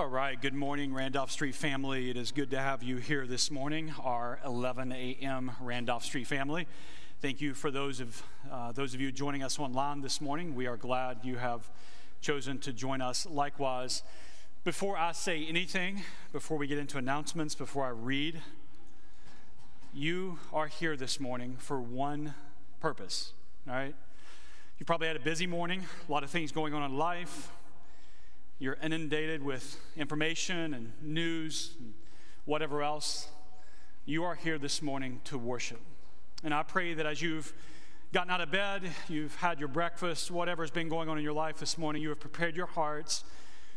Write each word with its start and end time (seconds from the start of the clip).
All 0.00 0.06
right, 0.06 0.40
good 0.40 0.54
morning, 0.54 0.94
Randolph 0.94 1.30
Street 1.30 1.54
family. 1.54 2.08
It 2.08 2.16
is 2.16 2.32
good 2.32 2.52
to 2.52 2.58
have 2.58 2.82
you 2.82 2.96
here 2.96 3.26
this 3.26 3.50
morning, 3.50 3.92
our 4.02 4.38
11 4.46 4.92
a.m. 4.92 5.50
Randolph 5.60 6.04
Street 6.04 6.26
family. 6.26 6.66
Thank 7.20 7.42
you 7.42 7.52
for 7.52 7.70
those 7.70 8.00
of, 8.00 8.22
uh, 8.50 8.72
those 8.72 8.94
of 8.94 9.02
you 9.02 9.12
joining 9.12 9.42
us 9.42 9.58
online 9.58 10.00
this 10.00 10.18
morning. 10.22 10.54
We 10.54 10.66
are 10.66 10.78
glad 10.78 11.18
you 11.22 11.36
have 11.36 11.68
chosen 12.22 12.58
to 12.60 12.72
join 12.72 13.02
us 13.02 13.26
likewise. 13.26 14.02
Before 14.64 14.96
I 14.96 15.12
say 15.12 15.44
anything, 15.44 16.02
before 16.32 16.56
we 16.56 16.66
get 16.66 16.78
into 16.78 16.96
announcements, 16.96 17.54
before 17.54 17.84
I 17.84 17.90
read, 17.90 18.40
you 19.92 20.38
are 20.50 20.68
here 20.68 20.96
this 20.96 21.20
morning 21.20 21.56
for 21.58 21.78
one 21.78 22.32
purpose, 22.80 23.34
all 23.68 23.74
right? 23.74 23.94
You 24.78 24.86
probably 24.86 25.08
had 25.08 25.16
a 25.16 25.20
busy 25.20 25.46
morning, 25.46 25.84
a 26.08 26.10
lot 26.10 26.24
of 26.24 26.30
things 26.30 26.52
going 26.52 26.72
on 26.72 26.90
in 26.90 26.96
life, 26.96 27.52
you're 28.60 28.76
inundated 28.82 29.42
with 29.42 29.80
information 29.96 30.74
and 30.74 30.92
news 31.00 31.74
and 31.80 31.94
whatever 32.44 32.82
else, 32.82 33.26
you 34.04 34.22
are 34.22 34.34
here 34.34 34.58
this 34.58 34.82
morning 34.82 35.18
to 35.24 35.38
worship. 35.38 35.80
And 36.44 36.52
I 36.52 36.62
pray 36.62 36.92
that 36.92 37.06
as 37.06 37.22
you've 37.22 37.54
gotten 38.12 38.30
out 38.30 38.42
of 38.42 38.50
bed, 38.50 38.82
you've 39.08 39.34
had 39.36 39.58
your 39.58 39.68
breakfast, 39.68 40.30
whatever's 40.30 40.70
been 40.70 40.90
going 40.90 41.08
on 41.08 41.16
in 41.16 41.24
your 41.24 41.32
life 41.32 41.56
this 41.56 41.78
morning, 41.78 42.02
you 42.02 42.10
have 42.10 42.20
prepared 42.20 42.54
your 42.54 42.66
hearts 42.66 43.24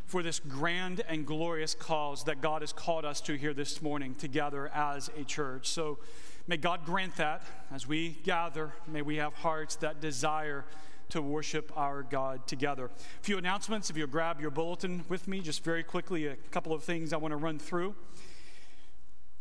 for 0.06 0.22
this 0.22 0.40
grand 0.40 1.02
and 1.08 1.26
glorious 1.26 1.74
cause 1.74 2.26
that 2.26 2.42
God 2.42 2.62
has 2.62 2.74
called 2.74 3.06
us 3.06 3.22
to 3.22 3.36
here 3.36 3.54
this 3.54 3.82
morning 3.82 4.14
together 4.16 4.70
as 4.76 5.10
a 5.18 5.24
church. 5.24 5.70
So 5.70 6.00
may 6.46 6.58
God 6.58 6.84
grant 6.84 7.16
that 7.16 7.42
as 7.74 7.88
we 7.88 8.18
gather, 8.24 8.74
may 8.86 9.02
we 9.02 9.16
have 9.16 9.34
hearts 9.34 9.78
that 9.78 10.02
desire 10.02 10.66
to 11.14 11.22
worship 11.22 11.72
our 11.76 12.02
God 12.02 12.48
together. 12.48 12.86
A 12.86 13.24
few 13.24 13.38
announcements. 13.38 13.92
If 13.92 13.98
you'll 13.98 14.08
grab 14.08 14.42
your 14.42 14.50
bulletin 14.50 15.06
with 15.10 15.28
me, 15.28 15.42
just 15.42 15.64
very 15.64 15.84
quickly, 15.84 16.26
a 16.26 16.36
couple 16.50 16.74
of 16.74 16.84
things 16.84 17.14
I 17.14 17.18
want 17.18 17.34
to 17.34 17.36
run 17.36 17.60
through. 17.60 17.94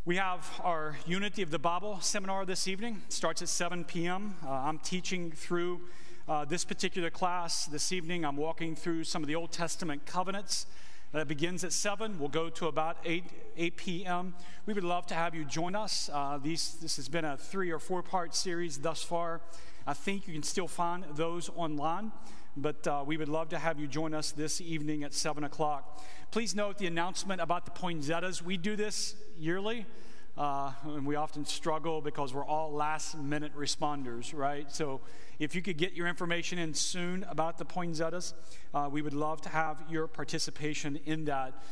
We 0.05 0.17
have 0.17 0.61
our 0.63 0.99
Unity 1.07 1.41
of 1.41 1.51
the 1.51 1.59
Bible 1.59 1.99
seminar 2.03 2.45
this 2.45 2.69
evening. 2.69 3.01
It 3.07 3.13
starts 3.15 3.41
at 3.41 3.49
7 3.49 3.85
p.m. 3.85 4.35
Uh, 4.45 4.51
I'm 4.51 4.81
teaching 4.81 5.33
through 5.33 5.81
uh, 6.29 6.45
this 6.45 6.63
particular 6.63 7.09
class 7.09 7.65
this 7.65 7.91
evening. 7.91 8.27
I'm 8.27 8.37
walking 8.37 8.77
through 8.77 9.05
some 9.05 9.23
of 9.23 9.27
the 9.27 9.35
Old 9.35 9.51
Testament 9.51 10.05
covenants. 10.05 10.67
That 11.13 11.27
begins 11.27 11.65
at 11.65 11.73
7. 11.73 12.19
We'll 12.19 12.29
go 12.29 12.51
to 12.51 12.67
about 12.67 12.99
8, 13.03 13.25
8 13.57 13.77
p.m. 13.79 14.35
We 14.67 14.75
would 14.75 14.85
love 14.85 15.07
to 15.07 15.15
have 15.15 15.35
you 15.35 15.47
join 15.47 15.75
us. 15.75 16.11
Uh, 16.13 16.39
these, 16.43 16.75
this 16.83 16.97
has 16.97 17.09
been 17.09 17.25
a 17.25 17.39
three 17.39 17.71
or 17.71 17.79
four 17.79 18.03
part 18.03 18.35
series 18.35 18.77
thus 18.77 19.03
far. 19.03 19.41
I 19.87 19.95
think 19.95 20.29
you 20.29 20.33
can 20.33 20.43
still 20.43 20.69
find 20.69 21.05
those 21.15 21.51
online, 21.57 22.13
but 22.57 22.87
uh, 22.87 23.03
we 23.05 23.17
would 23.17 23.29
love 23.29 23.49
to 23.49 23.59
have 23.59 23.81
you 23.81 23.89
join 23.89 24.15
us 24.15 24.31
this 24.31 24.61
evening 24.61 25.03
at 25.03 25.13
7 25.13 25.43
o'clock. 25.43 26.01
Please 26.31 26.55
note 26.55 26.79
the 26.79 26.87
announcement 26.87 27.41
about 27.41 27.65
the 27.65 27.73
poinsettias. 27.73 28.43
We 28.43 28.57
do 28.57 28.77
this 28.77 29.17
yearly. 29.37 29.87
Uh, 30.35 30.73
and 30.85 31.05
we 31.05 31.15
often 31.15 31.45
struggle 31.45 32.01
because 32.01 32.33
we're 32.33 32.47
all 32.47 32.73
last 32.73 33.19
minute 33.19 33.55
responders, 33.55 34.35
right? 34.35 34.73
So 34.73 35.03
if 35.39 35.55
you 35.55 35.61
could 35.61 35.77
get 35.77 35.93
your 35.93 36.07
information 36.07 36.59
in 36.59 36.73
soon 36.73 37.27
about 37.29 37.59
the 37.59 37.67
poinsettias, 37.67 38.33
uh, 38.73 38.89
we 38.91 39.03
would 39.03 39.13
love 39.13 39.43
to 39.43 39.51
have 39.51 39.83
your 39.91 40.07
participation 40.07 40.99
in 41.05 41.27
that. 41.27 41.63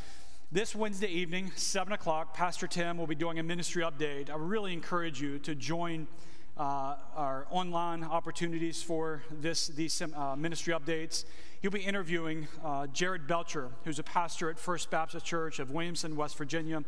This 0.53 0.75
Wednesday 0.75 1.09
evening, 1.09 1.53
7 1.57 1.95
o'clock, 1.95 2.35
Pastor 2.35 2.67
Tim 2.67 2.99
will 2.99 3.07
be 3.07 3.15
doing 3.15 3.39
a 3.39 3.43
ministry 3.43 3.83
update. 3.83 4.29
I 4.29 4.37
really 4.37 4.75
encourage 4.75 5.23
you 5.23 5.39
to 5.39 5.55
join 5.55 6.07
uh, 6.57 6.97
our 7.17 7.47
online 7.51 8.05
opportunities 8.05 8.83
for 8.83 9.23
this, 9.31 9.69
these 9.69 10.03
uh, 10.03 10.37
ministry 10.37 10.75
updates. 10.75 11.25
He'll 11.63 11.71
be 11.71 11.81
interviewing 11.81 12.49
uh, 12.65 12.87
Jared 12.89 13.27
Belcher, 13.27 13.71
who's 13.85 13.99
a 13.99 14.03
pastor 14.03 14.51
at 14.51 14.59
First 14.59 14.91
Baptist 14.91 15.27
Church 15.27 15.59
of 15.59 15.71
Williamson, 15.71 16.17
West 16.17 16.37
Virginia. 16.39 16.83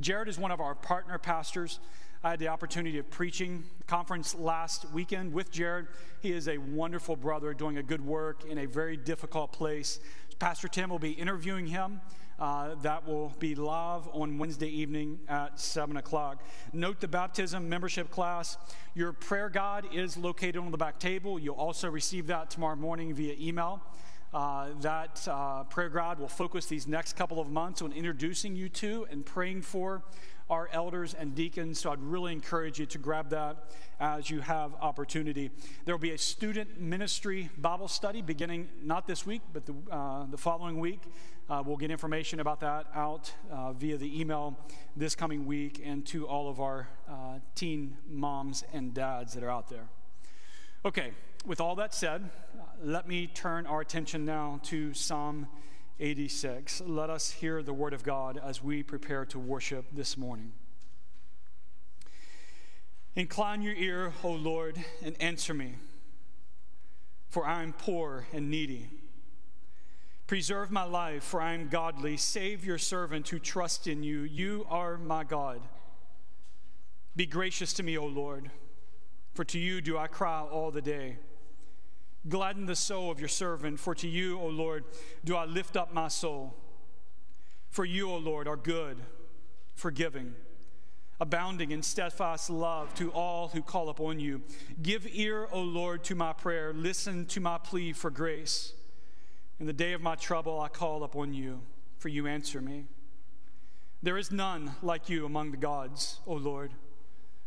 Jared 0.00 0.28
is 0.28 0.38
one 0.38 0.50
of 0.50 0.60
our 0.60 0.74
partner 0.74 1.18
pastors. 1.18 1.80
I 2.22 2.30
had 2.30 2.38
the 2.38 2.48
opportunity 2.48 2.98
of 2.98 3.10
preaching 3.10 3.64
conference 3.86 4.34
last 4.34 4.90
weekend 4.92 5.34
with 5.34 5.50
Jared. 5.50 5.88
He 6.22 6.32
is 6.32 6.48
a 6.48 6.56
wonderful 6.56 7.16
brother 7.16 7.52
doing 7.52 7.76
a 7.76 7.82
good 7.82 8.04
work 8.04 8.44
in 8.48 8.58
a 8.58 8.66
very 8.66 8.96
difficult 8.96 9.52
place. 9.52 10.00
Pastor 10.38 10.68
Tim 10.68 10.88
will 10.88 10.98
be 10.98 11.12
interviewing 11.12 11.66
him. 11.66 12.00
Uh, 12.38 12.74
that 12.82 13.06
will 13.06 13.32
be 13.38 13.54
live 13.54 14.08
on 14.12 14.38
Wednesday 14.38 14.68
evening 14.68 15.20
at 15.28 15.58
7 15.58 15.96
o'clock. 15.96 16.42
Note 16.72 17.00
the 17.00 17.06
baptism 17.06 17.68
membership 17.68 18.10
class. 18.10 18.56
Your 18.94 19.12
prayer 19.12 19.48
guide 19.48 19.86
is 19.92 20.16
located 20.16 20.56
on 20.56 20.72
the 20.72 20.76
back 20.76 20.98
table. 20.98 21.38
You'll 21.38 21.54
also 21.54 21.88
receive 21.88 22.26
that 22.26 22.50
tomorrow 22.50 22.74
morning 22.74 23.14
via 23.14 23.36
email. 23.38 23.80
Uh, 24.32 24.70
that 24.80 25.26
uh, 25.30 25.62
prayer 25.64 25.88
guide 25.88 26.18
will 26.18 26.26
focus 26.26 26.66
these 26.66 26.88
next 26.88 27.12
couple 27.14 27.38
of 27.38 27.48
months 27.50 27.80
on 27.82 27.92
introducing 27.92 28.56
you 28.56 28.68
to 28.68 29.06
and 29.08 29.24
praying 29.24 29.62
for 29.62 30.02
our 30.50 30.68
elders 30.72 31.14
and 31.14 31.36
deacons. 31.36 31.78
So 31.78 31.92
I'd 31.92 32.02
really 32.02 32.32
encourage 32.32 32.80
you 32.80 32.86
to 32.86 32.98
grab 32.98 33.30
that 33.30 33.70
as 34.00 34.28
you 34.28 34.40
have 34.40 34.74
opportunity. 34.80 35.50
There 35.84 35.94
will 35.94 36.00
be 36.00 36.10
a 36.10 36.18
student 36.18 36.80
ministry 36.80 37.48
Bible 37.56 37.86
study 37.88 38.22
beginning 38.22 38.68
not 38.82 39.06
this 39.06 39.24
week, 39.24 39.42
but 39.52 39.66
the, 39.66 39.74
uh, 39.90 40.26
the 40.30 40.36
following 40.36 40.80
week. 40.80 41.00
Uh, 41.46 41.62
we'll 41.64 41.76
get 41.76 41.90
information 41.90 42.40
about 42.40 42.60
that 42.60 42.86
out 42.94 43.30
uh, 43.52 43.70
via 43.74 43.98
the 43.98 44.18
email 44.18 44.58
this 44.96 45.14
coming 45.14 45.44
week 45.44 45.78
and 45.84 46.06
to 46.06 46.26
all 46.26 46.48
of 46.48 46.58
our 46.58 46.88
uh, 47.06 47.38
teen 47.54 47.98
moms 48.08 48.64
and 48.72 48.94
dads 48.94 49.34
that 49.34 49.42
are 49.42 49.50
out 49.50 49.68
there. 49.68 49.86
Okay, 50.86 51.12
with 51.44 51.60
all 51.60 51.74
that 51.74 51.92
said, 51.92 52.30
uh, 52.58 52.62
let 52.82 53.06
me 53.06 53.26
turn 53.26 53.66
our 53.66 53.82
attention 53.82 54.24
now 54.24 54.58
to 54.62 54.94
Psalm 54.94 55.46
86. 56.00 56.80
Let 56.86 57.10
us 57.10 57.30
hear 57.30 57.62
the 57.62 57.74
word 57.74 57.92
of 57.92 58.04
God 58.04 58.40
as 58.42 58.62
we 58.62 58.82
prepare 58.82 59.26
to 59.26 59.38
worship 59.38 59.84
this 59.92 60.16
morning. 60.16 60.52
Incline 63.16 63.60
your 63.60 63.74
ear, 63.74 64.14
O 64.22 64.30
Lord, 64.30 64.82
and 65.02 65.14
answer 65.20 65.52
me, 65.52 65.74
for 67.28 67.46
I 67.46 67.62
am 67.62 67.74
poor 67.74 68.26
and 68.32 68.50
needy. 68.50 68.88
Preserve 70.26 70.70
my 70.70 70.84
life, 70.84 71.22
for 71.22 71.40
I 71.40 71.52
am 71.52 71.68
godly. 71.68 72.16
Save 72.16 72.64
your 72.64 72.78
servant 72.78 73.28
who 73.28 73.38
trusts 73.38 73.86
in 73.86 74.02
you. 74.02 74.20
You 74.22 74.66
are 74.70 74.96
my 74.96 75.22
God. 75.22 75.60
Be 77.14 77.26
gracious 77.26 77.74
to 77.74 77.82
me, 77.82 77.98
O 77.98 78.06
Lord, 78.06 78.50
for 79.34 79.44
to 79.44 79.58
you 79.58 79.80
do 79.80 79.98
I 79.98 80.06
cry 80.06 80.40
all 80.40 80.70
the 80.70 80.80
day. 80.80 81.18
Gladden 82.26 82.64
the 82.64 82.74
soul 82.74 83.10
of 83.10 83.20
your 83.20 83.28
servant, 83.28 83.78
for 83.78 83.94
to 83.96 84.08
you, 84.08 84.40
O 84.40 84.46
Lord, 84.46 84.84
do 85.24 85.36
I 85.36 85.44
lift 85.44 85.76
up 85.76 85.92
my 85.92 86.08
soul. 86.08 86.54
For 87.68 87.84
you, 87.84 88.10
O 88.10 88.16
Lord, 88.16 88.48
are 88.48 88.56
good, 88.56 88.96
forgiving, 89.74 90.34
abounding 91.20 91.70
in 91.70 91.82
steadfast 91.82 92.48
love 92.48 92.94
to 92.94 93.12
all 93.12 93.48
who 93.48 93.60
call 93.60 93.90
upon 93.90 94.20
you. 94.20 94.40
Give 94.82 95.06
ear, 95.12 95.48
O 95.52 95.60
Lord, 95.60 96.02
to 96.04 96.14
my 96.14 96.32
prayer. 96.32 96.72
Listen 96.72 97.26
to 97.26 97.40
my 97.40 97.58
plea 97.58 97.92
for 97.92 98.10
grace. 98.10 98.72
In 99.60 99.66
the 99.66 99.72
day 99.72 99.92
of 99.92 100.00
my 100.00 100.16
trouble, 100.16 100.60
I 100.60 100.68
call 100.68 101.04
upon 101.04 101.32
you, 101.32 101.60
for 101.98 102.08
you 102.08 102.26
answer 102.26 102.60
me. 102.60 102.86
There 104.02 104.18
is 104.18 104.32
none 104.32 104.74
like 104.82 105.08
you 105.08 105.24
among 105.24 105.52
the 105.52 105.56
gods, 105.56 106.18
O 106.26 106.34
Lord, 106.34 106.72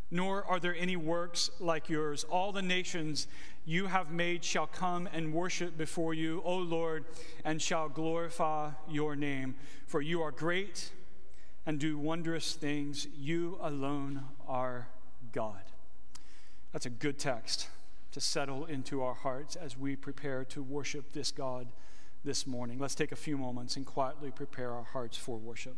nor 0.09 0.45
are 0.45 0.59
there 0.59 0.75
any 0.75 0.95
works 0.95 1.51
like 1.59 1.89
yours. 1.89 2.23
All 2.23 2.53
the 2.53 2.61
nations 2.61 3.27
you 3.65 3.87
have 3.87 4.09
made 4.09 4.45
shall 4.45 4.67
come 4.67 5.09
and 5.11 5.33
worship 5.33 5.77
before 5.77 6.13
you, 6.13 6.41
O 6.45 6.55
Lord, 6.55 7.03
and 7.43 7.61
shall 7.61 7.89
glorify 7.89 8.71
your 8.89 9.17
name. 9.17 9.55
For 9.85 10.01
you 10.01 10.21
are 10.21 10.31
great 10.31 10.91
and 11.65 11.77
do 11.77 11.97
wondrous 11.97 12.53
things. 12.53 13.05
You 13.17 13.57
alone 13.61 14.23
are 14.47 14.87
God. 15.33 15.61
That's 16.71 16.85
a 16.85 16.89
good 16.89 17.19
text 17.19 17.67
to 18.13 18.21
settle 18.21 18.63
into 18.65 19.03
our 19.03 19.13
hearts 19.13 19.57
as 19.57 19.77
we 19.77 19.97
prepare 19.97 20.45
to 20.45 20.63
worship 20.63 21.11
this 21.11 21.31
God 21.31 21.67
this 22.27 22.45
morning. 22.45 22.77
Let's 22.77 22.93
take 22.93 23.13
a 23.13 23.15
few 23.15 23.37
moments 23.37 23.77
and 23.77 23.85
quietly 23.85 24.31
prepare 24.31 24.73
our 24.73 24.83
hearts 24.83 25.15
for 25.15 25.37
worship. 25.37 25.77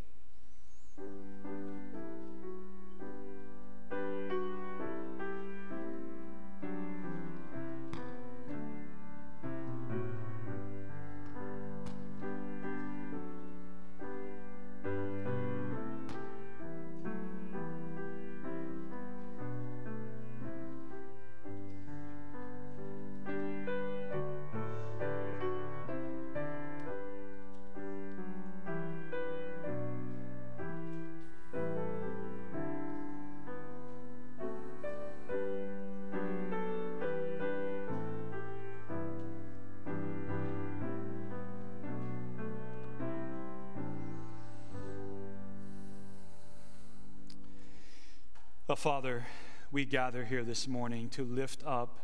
Father, 48.80 49.28
we 49.74 49.84
gather 49.84 50.24
here 50.24 50.46
this 50.46 50.66
morning 50.66 51.10
to 51.10 51.26
lift 51.26 51.62
up 51.66 52.00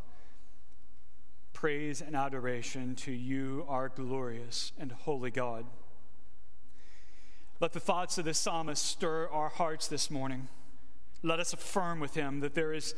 praise 1.54 2.02
and 2.02 2.18
adoration 2.18 2.96
to 2.96 3.14
you, 3.14 3.64
our 3.70 3.88
glorious 3.88 4.74
and 4.78 4.92
holy 4.92 5.32
God. 5.32 5.66
Let 7.62 7.72
the 7.72 7.80
thoughts 7.80 8.18
of 8.18 8.26
the 8.26 8.34
psalmist 8.34 8.86
stir 8.86 9.30
our 9.30 9.48
hearts 9.48 9.88
this 9.88 10.12
morning. 10.12 10.50
Let 11.24 11.40
us 11.40 11.54
affirm 11.54 12.02
with 12.02 12.14
him 12.14 12.42
that 12.42 12.56
there 12.56 12.74
is 12.74 12.94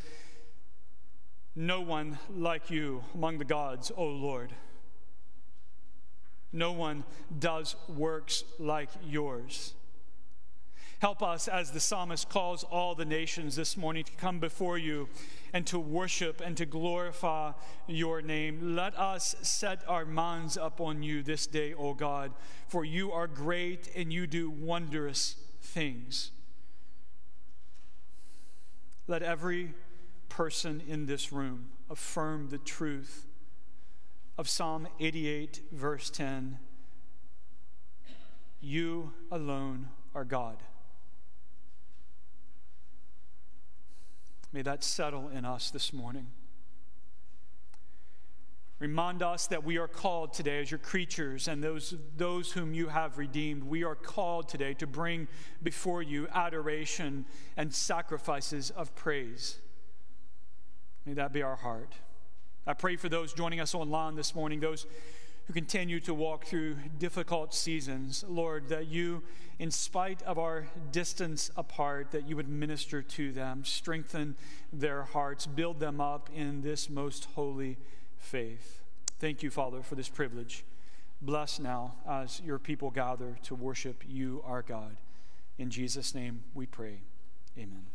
no 1.56 1.80
one 1.82 2.18
like 2.36 2.72
you 2.72 3.04
among 3.14 3.38
the 3.38 3.46
gods, 3.46 3.92
O 3.96 4.06
Lord. 4.06 4.54
No 6.52 6.72
one 6.72 7.04
does 7.38 7.76
works 7.88 8.44
like 8.58 8.90
yours. 9.06 9.76
Help 11.00 11.22
us, 11.22 11.48
as 11.48 11.72
the 11.72 11.80
psalmist 11.80 12.28
calls 12.28 12.64
all 12.64 12.96
the 12.96 13.06
nations 13.06 13.56
this 13.56 13.78
morning, 13.78 14.04
to 14.04 14.12
come 14.14 14.40
before 14.40 14.80
you 14.80 15.08
and 15.54 15.66
to 15.68 15.78
worship 15.78 16.42
and 16.44 16.58
to 16.58 16.66
glorify 16.66 17.52
your 17.86 18.20
name. 18.24 18.76
Let 18.76 18.98
us 18.98 19.36
set 19.44 19.84
our 19.88 20.06
minds 20.06 20.58
up 20.58 20.82
on 20.82 21.04
you 21.04 21.22
this 21.22 21.46
day, 21.46 21.76
O 21.76 21.94
God, 21.94 22.34
for 22.68 22.84
you 22.84 23.12
are 23.12 23.28
great 23.28 23.92
and 23.96 24.12
you 24.12 24.26
do 24.26 24.50
wondrous 24.50 25.36
things. 25.62 26.32
Let 29.06 29.22
every 29.22 29.76
person 30.30 30.82
in 30.88 31.06
this 31.06 31.32
room 31.32 31.70
affirm 31.92 32.50
the 32.50 32.58
truth 32.58 33.28
of 34.36 34.50
Psalm 34.50 34.88
88, 35.00 35.62
verse 35.72 36.10
10 36.10 36.58
You 38.60 39.14
alone 39.32 39.90
are 40.16 40.26
God. 40.26 40.58
May 44.54 44.62
that 44.62 44.84
settle 44.84 45.30
in 45.30 45.46
us 45.46 45.72
this 45.72 45.92
morning. 45.92 46.28
Remind 48.80 49.24
us 49.24 49.48
that 49.48 49.64
we 49.64 49.78
are 49.78 49.88
called 49.88 50.34
today 50.34 50.60
as 50.62 50.70
your 50.70 50.78
creatures 50.78 51.48
and 51.48 51.64
those, 51.64 51.96
those 52.16 52.52
whom 52.52 52.76
you 52.76 52.88
have 52.88 53.18
redeemed. 53.18 53.64
We 53.64 53.84
are 53.84 53.96
called 53.96 54.48
today 54.48 54.76
to 54.76 54.86
bring 54.86 55.28
before 55.64 56.04
you 56.04 56.28
adoration 56.32 57.26
and 57.56 57.74
sacrifices 57.74 58.70
of 58.70 58.94
praise. 58.94 59.58
May 61.06 61.14
that 61.14 61.34
be 61.34 61.42
our 61.42 61.56
heart. 61.56 61.96
I 62.68 62.74
pray 62.74 62.98
for 62.98 63.10
those 63.10 63.34
joining 63.34 63.60
us 63.60 63.74
online 63.74 64.16
this 64.16 64.36
morning, 64.36 64.60
those 64.60 64.86
who 65.48 65.54
continue 65.54 66.00
to 66.02 66.14
walk 66.14 66.46
through 66.46 66.76
difficult 67.00 67.54
seasons. 67.54 68.26
Lord, 68.28 68.68
that 68.68 68.88
you, 68.88 69.24
in 69.60 69.72
spite 69.72 70.22
of 70.24 70.38
our 70.38 70.68
distance 70.92 71.50
apart, 71.56 72.12
that 72.12 72.28
you 72.28 72.36
would 72.36 72.50
minister 72.50 73.02
to 73.02 73.32
them, 73.32 73.64
strengthen 73.64 74.36
their 74.74 75.04
hearts, 75.04 75.46
build 75.46 75.80
them 75.80 76.02
up 76.02 76.30
in 76.36 76.62
this 76.62 76.90
most 76.90 77.30
holy 77.36 77.78
faith. 78.18 78.84
Thank 79.20 79.42
you, 79.42 79.50
Father, 79.50 79.82
for 79.82 79.96
this 79.96 80.10
privilege. 80.10 80.66
Bless 81.22 81.60
now 81.60 81.96
as 82.08 82.42
your 82.42 82.60
people 82.60 82.92
gather 82.92 83.38
to 83.44 83.56
worship 83.56 84.04
you, 84.06 84.44
our 84.46 84.62
God. 84.62 84.98
In 85.58 85.70
Jesus' 85.70 86.14
name 86.14 86.44
we 86.54 86.66
pray. 86.66 87.00
Amen. 87.58 87.88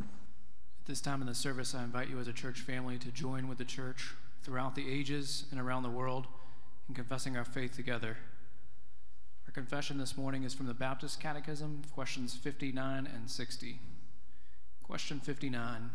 At 0.00 0.86
this 0.86 1.02
time 1.02 1.20
in 1.20 1.28
the 1.28 1.34
service, 1.34 1.74
I 1.74 1.84
invite 1.84 2.08
you 2.08 2.18
as 2.18 2.28
a 2.28 2.32
church 2.32 2.60
family 2.60 2.96
to 2.98 3.12
join 3.12 3.46
with 3.46 3.58
the 3.58 3.64
church 3.64 4.14
throughout 4.42 4.74
the 4.74 4.90
ages 4.90 5.44
and 5.50 5.60
around 5.60 5.82
the 5.82 5.90
world 5.90 6.26
in 6.88 6.94
confessing 6.94 7.36
our 7.36 7.44
faith 7.44 7.74
together. 7.74 8.16
Our 9.46 9.52
confession 9.52 9.98
this 9.98 10.16
morning 10.16 10.44
is 10.44 10.54
from 10.54 10.66
the 10.66 10.74
Baptist 10.74 11.20
Catechism, 11.20 11.82
questions 11.94 12.34
59 12.34 13.06
and 13.06 13.30
60. 13.30 13.80
Question 14.82 15.20
59 15.20 15.90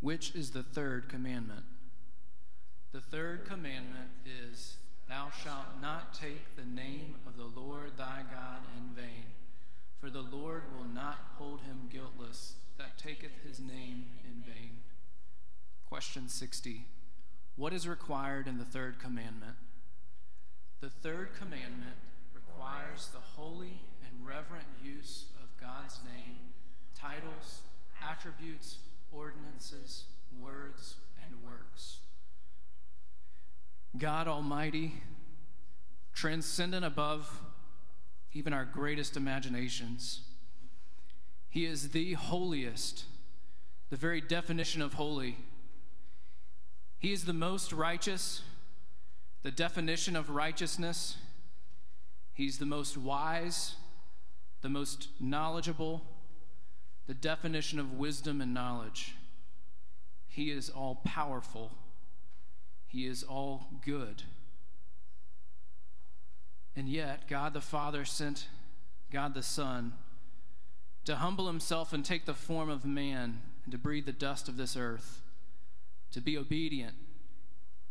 Which 0.00 0.34
is 0.34 0.50
the 0.50 0.62
third 0.62 1.08
commandment? 1.08 1.64
The 2.92 3.00
third 3.00 3.44
commandment 3.44 4.10
is 4.24 4.76
Thou 5.08 5.30
shalt 5.42 5.80
not 5.82 6.14
take 6.14 6.56
the 6.56 6.64
name 6.64 7.16
of 7.26 7.36
the 7.36 7.60
Lord 7.60 7.92
thy 7.96 8.22
God 8.32 8.60
in 8.76 8.94
vain, 8.94 9.24
for 10.00 10.10
the 10.10 10.22
Lord 10.22 10.62
will 10.76 10.88
not 10.88 11.18
hold 11.36 11.60
him 11.62 11.88
guiltless 11.92 12.54
that 12.78 12.98
taketh 12.98 13.42
his 13.46 13.60
name 13.60 14.06
in 14.24 14.42
vain. 14.42 14.78
Question 15.88 16.28
60 16.28 16.86
what 17.56 17.72
is 17.72 17.86
required 17.86 18.48
in 18.48 18.58
the 18.58 18.64
third 18.64 18.98
commandment? 18.98 19.56
The 20.80 20.90
third 20.90 21.30
commandment 21.38 21.96
requires 22.34 23.08
the 23.12 23.20
holy 23.20 23.80
and 24.04 24.26
reverent 24.26 24.66
use 24.82 25.26
of 25.42 25.48
God's 25.60 26.00
name, 26.04 26.36
titles, 26.98 27.60
attributes, 28.02 28.78
ordinances, 29.12 30.04
words, 30.40 30.96
and 31.24 31.42
works. 31.42 31.98
God 33.96 34.26
Almighty, 34.26 34.94
transcendent 36.12 36.84
above 36.84 37.40
even 38.32 38.52
our 38.52 38.64
greatest 38.64 39.16
imaginations, 39.16 40.22
He 41.48 41.64
is 41.64 41.90
the 41.90 42.14
holiest, 42.14 43.04
the 43.90 43.96
very 43.96 44.20
definition 44.20 44.82
of 44.82 44.94
holy 44.94 45.38
he 47.04 47.12
is 47.12 47.26
the 47.26 47.34
most 47.34 47.70
righteous, 47.70 48.40
the 49.42 49.50
definition 49.50 50.16
of 50.16 50.30
righteousness. 50.30 51.18
He's 52.32 52.56
the 52.56 52.64
most 52.64 52.96
wise, 52.96 53.74
the 54.62 54.70
most 54.70 55.08
knowledgeable, 55.20 56.00
the 57.06 57.12
definition 57.12 57.78
of 57.78 57.98
wisdom 57.98 58.40
and 58.40 58.54
knowledge. 58.54 59.16
He 60.28 60.50
is 60.50 60.70
all 60.70 61.02
powerful. 61.04 61.72
He 62.86 63.06
is 63.06 63.22
all 63.22 63.66
good. 63.84 64.22
And 66.74 66.88
yet, 66.88 67.28
God 67.28 67.52
the 67.52 67.60
Father 67.60 68.06
sent 68.06 68.48
God 69.12 69.34
the 69.34 69.42
Son 69.42 69.92
to 71.04 71.16
humble 71.16 71.48
himself 71.48 71.92
and 71.92 72.02
take 72.02 72.24
the 72.24 72.32
form 72.32 72.70
of 72.70 72.86
man 72.86 73.42
and 73.64 73.72
to 73.72 73.76
breathe 73.76 74.06
the 74.06 74.12
dust 74.12 74.48
of 74.48 74.56
this 74.56 74.74
earth 74.74 75.20
to 76.14 76.20
be 76.20 76.38
obedient 76.38 76.94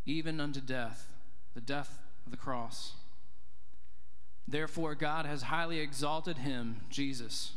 even 0.06 0.40
unto 0.40 0.62
death, 0.62 1.14
the 1.54 1.62
death 1.62 2.00
of 2.26 2.32
the 2.32 2.38
cross. 2.38 2.94
Therefore, 4.48 4.96
God 4.96 5.26
has 5.26 5.44
highly 5.44 5.80
exalted 5.80 6.38
him, 6.40 6.82
Jesus, 6.90 7.52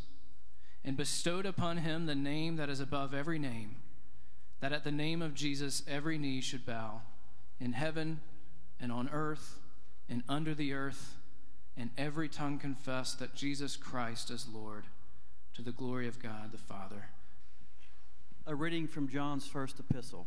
and 0.85 0.97
bestowed 0.97 1.47
upon 1.47 1.79
him 1.79 2.07
the 2.07 2.17
name 2.17 2.57
that 2.57 2.69
is 2.69 2.81
above 2.81 3.15
every 3.15 3.39
name, 3.39 3.77
that 4.61 4.73
at 4.73 4.83
the 4.83 4.93
name 4.93 5.23
of 5.23 5.35
Jesus 5.35 5.83
every 5.89 6.19
knee 6.19 6.41
should 6.41 6.67
bow, 6.67 7.03
in 7.61 7.73
heaven 7.73 8.21
and 8.81 8.91
on 8.91 9.09
earth 9.13 9.59
and 10.09 10.25
under 10.29 10.55
the 10.55 10.73
earth, 10.73 11.17
and 11.77 11.91
every 11.97 12.29
tongue 12.29 12.59
confess 12.59 13.15
that 13.15 13.35
Jesus 13.35 13.77
Christ 13.77 14.31
is 14.31 14.49
Lord, 14.53 14.85
to 15.55 15.63
the 15.63 15.73
glory 15.73 16.09
of 16.09 16.21
God 16.21 16.51
the 16.51 16.59
Father. 16.59 17.11
A 18.47 18.55
reading 18.55 18.89
from 18.89 19.09
John's 19.09 19.47
first 19.47 19.79
epistle. 19.79 20.27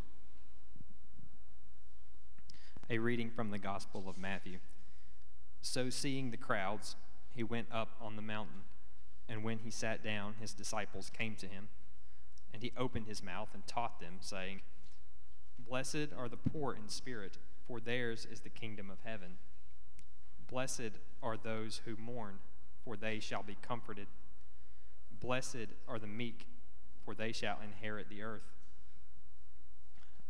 A 2.91 2.97
reading 2.97 3.29
from 3.29 3.51
the 3.51 3.57
Gospel 3.57 4.09
of 4.09 4.17
Matthew. 4.17 4.57
So, 5.61 5.89
seeing 5.89 6.29
the 6.29 6.35
crowds, 6.35 6.97
he 7.33 7.41
went 7.41 7.67
up 7.71 7.91
on 8.01 8.17
the 8.17 8.21
mountain, 8.21 8.63
and 9.29 9.45
when 9.45 9.59
he 9.59 9.71
sat 9.71 10.03
down, 10.03 10.33
his 10.41 10.51
disciples 10.51 11.09
came 11.09 11.35
to 11.35 11.47
him. 11.47 11.69
And 12.53 12.61
he 12.61 12.73
opened 12.75 13.07
his 13.07 13.23
mouth 13.23 13.47
and 13.53 13.65
taught 13.65 14.01
them, 14.01 14.17
saying, 14.19 14.59
Blessed 15.57 16.09
are 16.17 16.27
the 16.27 16.35
poor 16.35 16.73
in 16.73 16.89
spirit, 16.89 17.37
for 17.65 17.79
theirs 17.79 18.27
is 18.29 18.41
the 18.41 18.49
kingdom 18.49 18.89
of 18.89 18.97
heaven. 19.05 19.37
Blessed 20.49 20.99
are 21.23 21.37
those 21.37 21.79
who 21.85 21.95
mourn, 21.95 22.39
for 22.83 22.97
they 22.97 23.21
shall 23.21 23.41
be 23.41 23.55
comforted. 23.61 24.07
Blessed 25.21 25.67
are 25.87 25.97
the 25.97 26.07
meek, 26.07 26.45
for 27.05 27.13
they 27.13 27.31
shall 27.31 27.59
inherit 27.63 28.09
the 28.09 28.21
earth. 28.21 28.50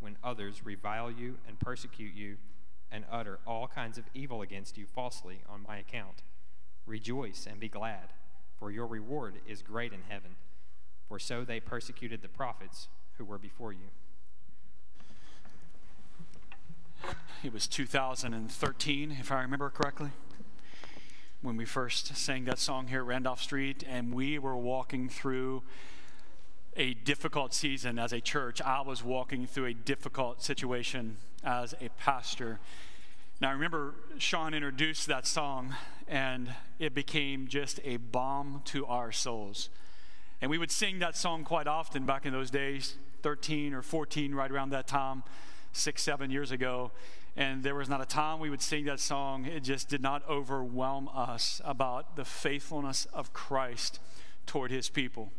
when 0.00 0.16
others 0.22 0.64
revile 0.64 1.10
you 1.10 1.38
and 1.46 1.58
persecute 1.58 2.14
you 2.14 2.36
and 2.90 3.04
utter 3.10 3.38
all 3.46 3.66
kinds 3.66 3.98
of 3.98 4.04
evil 4.14 4.42
against 4.42 4.78
you 4.78 4.86
falsely 4.86 5.40
on 5.48 5.64
my 5.66 5.78
account. 5.78 6.22
Rejoice 6.86 7.46
and 7.50 7.58
be 7.58 7.68
glad, 7.68 8.12
for 8.58 8.70
your 8.70 8.86
reward 8.86 9.34
is 9.48 9.62
great 9.62 9.92
in 9.92 10.02
heaven, 10.08 10.36
for 11.08 11.18
so 11.18 11.44
they 11.44 11.60
persecuted 11.60 12.22
the 12.22 12.28
prophets 12.28 12.88
who 13.18 13.24
were 13.24 13.38
before 13.38 13.72
you. 13.72 13.88
It 17.42 17.52
was 17.52 17.66
2013, 17.66 19.16
if 19.18 19.30
I 19.30 19.42
remember 19.42 19.70
correctly, 19.70 20.10
when 21.42 21.56
we 21.56 21.64
first 21.64 22.16
sang 22.16 22.44
that 22.44 22.58
song 22.58 22.86
here 22.86 23.00
at 23.00 23.06
Randolph 23.06 23.42
Street, 23.42 23.84
and 23.86 24.14
we 24.14 24.38
were 24.38 24.56
walking 24.56 25.08
through 25.08 25.62
a 26.76 26.94
difficult 26.94 27.54
season 27.54 27.98
as 27.98 28.12
a 28.12 28.20
church. 28.20 28.60
I 28.62 28.80
was 28.80 29.02
walking 29.02 29.46
through 29.46 29.66
a 29.66 29.74
difficult 29.74 30.42
situation 30.42 31.16
as 31.42 31.74
a 31.80 31.88
pastor. 31.98 32.60
Now, 33.40 33.50
I 33.50 33.52
remember 33.52 33.94
Sean 34.18 34.54
introduced 34.54 35.06
that 35.08 35.26
song, 35.26 35.74
and 36.08 36.54
it 36.78 36.94
became 36.94 37.48
just 37.48 37.80
a 37.84 37.96
balm 37.96 38.62
to 38.66 38.86
our 38.86 39.12
souls. 39.12 39.70
And 40.40 40.50
we 40.50 40.58
would 40.58 40.70
sing 40.70 40.98
that 40.98 41.16
song 41.16 41.44
quite 41.44 41.66
often 41.66 42.06
back 42.06 42.26
in 42.26 42.32
those 42.32 42.50
days 42.50 42.96
13 43.22 43.72
or 43.72 43.82
14, 43.82 44.34
right 44.34 44.50
around 44.50 44.70
that 44.70 44.86
time, 44.86 45.22
six, 45.72 46.02
seven 46.02 46.30
years 46.30 46.50
ago 46.50 46.90
and 47.36 47.62
there 47.62 47.74
was 47.74 47.88
not 47.88 48.00
a 48.00 48.06
time 48.06 48.38
we 48.38 48.48
would 48.48 48.62
sing 48.62 48.84
that 48.84 49.00
song. 49.00 49.44
It 49.44 49.64
just 49.64 49.88
did 49.88 50.00
not 50.00 50.22
overwhelm 50.28 51.08
us 51.12 51.60
about 51.64 52.16
the 52.16 52.24
faithfulness 52.24 53.06
of 53.12 53.32
Christ 53.32 53.98
toward 54.46 54.70
his 54.70 54.88
people. 54.88 55.32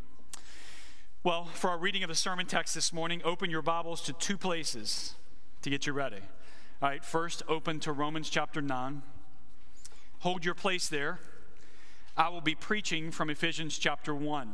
Well, 1.26 1.46
for 1.46 1.72
our 1.72 1.80
reading 1.80 2.04
of 2.04 2.10
the 2.10 2.14
sermon 2.14 2.46
text 2.46 2.76
this 2.76 2.94
morning, 2.94 3.20
open 3.26 3.50
your 3.50 3.64
Bibles 3.64 4.00
to 4.02 4.14
two 4.14 4.38
places 4.38 5.16
to 5.64 5.72
get 5.72 5.88
you 5.88 5.92
ready. 5.92 6.20
All 6.84 6.90
right, 6.90 7.04
first, 7.04 7.42
open 7.48 7.80
to 7.80 7.92
Romans 7.92 8.30
chapter 8.30 8.62
9. 8.62 9.02
Hold 10.20 10.46
your 10.46 10.54
place 10.54 10.88
there. 10.88 11.18
I 12.16 12.30
will 12.30 12.42
be 12.42 12.54
preaching 12.54 13.10
from 13.10 13.32
Ephesians 13.32 13.80
chapter 13.80 14.14
1. 14.14 14.54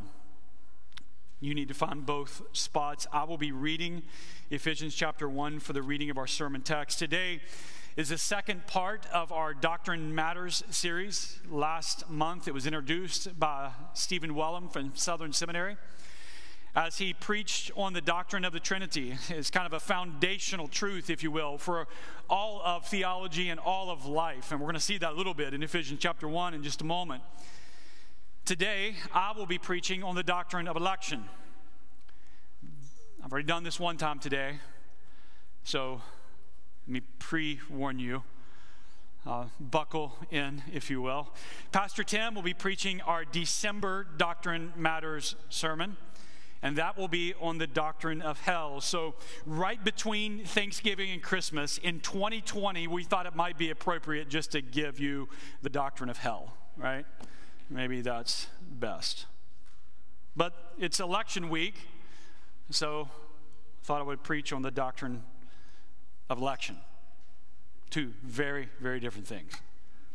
You 1.42 1.54
need 1.54 1.68
to 1.68 1.74
find 1.74 2.06
both 2.06 2.42
spots. 2.54 3.06
I 3.12 3.25
will 3.25 3.38
be 3.38 3.51
reading 3.51 4.04
Ephesians 4.50 4.96
chapter 4.96 5.28
1 5.28 5.60
for 5.60 5.74
the 5.74 5.82
reading 5.82 6.10
of 6.10 6.18
our 6.18 6.25
sermon 6.25 6.62
text. 6.62 7.00
Today 7.00 7.42
is 7.98 8.08
the 8.08 8.18
second 8.18 8.66
part 8.66 9.06
of 9.12 9.34
our 9.34 9.54
Doctrine 9.54 10.16
Matters 10.16 10.63
series. 10.70 11.38
Last 11.50 12.10
month 12.10 12.48
it 12.48 12.54
was 12.54 12.66
introduced 12.66 13.38
by 13.38 13.72
Stephen 13.94 14.36
Wellum 14.36 14.72
from 14.72 14.96
Southern 14.96 15.34
Seminary 15.34 15.75
as 16.75 16.98
he 16.98 17.13
preached 17.13 17.72
on 17.75 17.94
the 17.94 18.01
doctrine 18.01 18.46
of 18.46 18.54
the 18.54 18.60
Trinity. 18.60 19.18
It's 19.30 19.50
kind 19.50 19.66
of 19.66 19.74
a 19.74 19.80
foundational 19.80 20.68
truth, 20.68 21.10
if 21.10 21.24
you 21.24 21.32
will, 21.32 21.58
for 21.58 21.88
all 22.30 22.62
of 22.63 22.88
theology 22.88 23.50
and 23.50 23.60
all 23.60 23.90
of 23.90 24.06
life. 24.06 24.51
And 24.51 24.60
we're 24.60 24.66
going 24.66 24.75
to 24.75 24.80
see 24.80 24.98
that 25.00 25.12
a 25.12 25.16
little 25.16 25.34
bit 25.34 25.54
in 25.54 25.63
Ephesians 25.63 26.00
chapter 26.01 26.28
1 26.28 26.54
in 26.54 26.63
just 26.63 26.82
a 26.82 26.86
moment. 26.86 27.24
Today, 28.46 28.96
I 29.13 29.34
will 29.36 29.46
be 29.46 29.58
preaching 29.58 30.04
on 30.04 30.16
the 30.16 30.24
doctrine 30.24 30.68
of 30.68 30.75
election. 30.75 31.25
I've 33.24 33.32
already 33.32 33.48
done 33.48 33.63
this 33.63 33.80
one 33.80 33.98
time 33.98 34.20
today, 34.20 34.56
so 35.63 36.01
let 36.88 36.94
me 36.94 37.01
pre 37.20 37.60
warn 37.70 38.00
you. 38.00 38.24
Uh, 39.24 39.46
buckle 39.60 40.18
in, 40.32 40.63
if 40.74 40.90
you 40.90 41.00
will. 41.00 41.30
Pastor 41.72 42.04
Tim 42.04 42.34
will 42.34 42.42
be 42.42 42.56
preaching 42.56 43.01
our 43.01 43.24
December 43.24 44.08
Doctrine 44.18 44.74
Matters 44.75 45.36
sermon, 45.50 45.96
and 46.62 46.77
that 46.77 46.98
will 46.98 47.08
be 47.08 47.34
on 47.41 47.58
the 47.58 47.68
doctrine 47.68 48.22
of 48.22 48.39
hell. 48.41 48.82
So, 48.82 49.15
right 49.46 49.84
between 49.84 50.46
Thanksgiving 50.46 51.10
and 51.12 51.22
Christmas 51.22 51.77
in 51.80 52.00
2020, 52.00 52.88
we 52.88 53.03
thought 53.03 53.25
it 53.25 53.36
might 53.36 53.58
be 53.58 53.70
appropriate 53.70 54.30
just 54.30 54.51
to 54.51 54.62
give 54.62 55.00
you 55.00 55.27
the 55.62 55.70
doctrine 55.70 56.10
of 56.10 56.18
hell, 56.18 56.53
right? 56.77 57.06
maybe 57.72 58.01
that's 58.01 58.48
best. 58.80 59.25
But 60.36 60.74
it's 60.77 61.00
election 61.00 61.50
week, 61.50 61.75
so 62.70 63.10
I 63.12 63.86
thought 63.86 64.01
I 64.01 64.03
would 64.03 64.24
preach 64.24 64.53
on 64.53 64.62
the 64.62 64.72
doctrine 64.72 65.24
of 66.30 66.38
election. 66.38 66.77
Two 67.89 68.13
very, 68.24 68.70
very 68.80 69.00
different 69.00 69.27
things. 69.27 69.53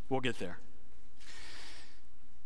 We'll 0.09 0.21
get 0.21 0.39
there. 0.39 0.59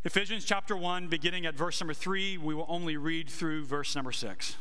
Ephesians 0.04 0.44
chapter 0.44 0.76
1, 0.76 1.08
beginning 1.08 1.44
at 1.46 1.54
verse 1.54 1.80
number 1.80 1.94
3, 1.94 2.38
we 2.38 2.54
will 2.54 2.66
only 2.68 2.96
read 2.96 3.28
through 3.28 3.64
verse 3.64 3.94
number 3.94 4.12
6. 4.12 4.56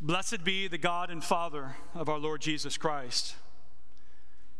Blessed 0.00 0.44
be 0.44 0.68
the 0.68 0.78
God 0.78 1.10
and 1.10 1.22
Father 1.22 1.76
of 1.94 2.08
our 2.08 2.18
Lord 2.18 2.40
Jesus 2.40 2.76
Christ 2.76 3.36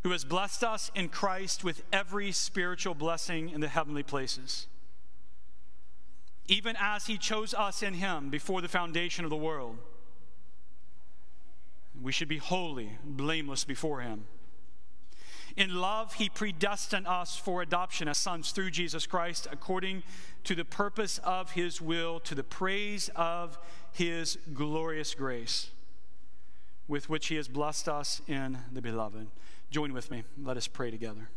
who 0.03 0.11
has 0.11 0.25
blessed 0.25 0.65
us 0.65 0.91
in 0.95 1.09
Christ 1.09 1.63
with 1.63 1.85
every 1.93 2.33
spiritual 2.33 2.95
blessing 2.95 3.51
in 3.51 3.61
the 3.61 3.69
heavenly 3.69 4.03
places, 4.03 4.67
even 6.49 6.77
as 6.81 7.07
he 7.07 7.17
chose 7.17 7.55
us 7.55 7.83
in 7.83 7.95
him 7.95 8.29
before 8.29 8.61
the 8.61 8.69
foundation 8.69 9.25
of 9.25 9.31
the 9.31 9.37
world. 9.37 9.79
We 12.01 12.11
should 12.11 12.29
be 12.29 12.39
holy, 12.39 12.99
blameless 13.05 13.65
before 13.65 14.01
him. 14.01 14.25
In 15.57 15.75
love, 15.75 16.15
he 16.15 16.29
predestined 16.29 17.07
us 17.07 17.37
for 17.37 17.63
adoption 17.63 18.09
as 18.09 18.19
sons 18.19 18.53
through 18.53 18.71
Jesus 18.71 19.07
Christ, 19.07 19.47
according 19.51 20.03
to 20.45 20.55
the 20.55 20.65
purpose 20.65 21.19
of 21.19 21.53
his 21.53 21.81
will, 21.81 22.21
to 22.21 22.35
the 22.35 22.43
praise 22.43 23.11
of 23.15 23.59
his 23.93 24.39
glorious 24.55 25.15
grace, 25.15 25.71
with 26.89 27.09
which 27.09 27.27
he 27.27 27.37
has 27.37 27.49
blessed 27.49 27.89
us 27.89 28.23
in 28.27 28.59
the 28.73 28.81
beloved. 28.81 29.29
Join 29.71 29.93
with 29.93 30.11
me. 30.11 30.25
Let 30.43 30.57
us 30.57 30.67
pray 30.67 30.91
together. 30.91 31.29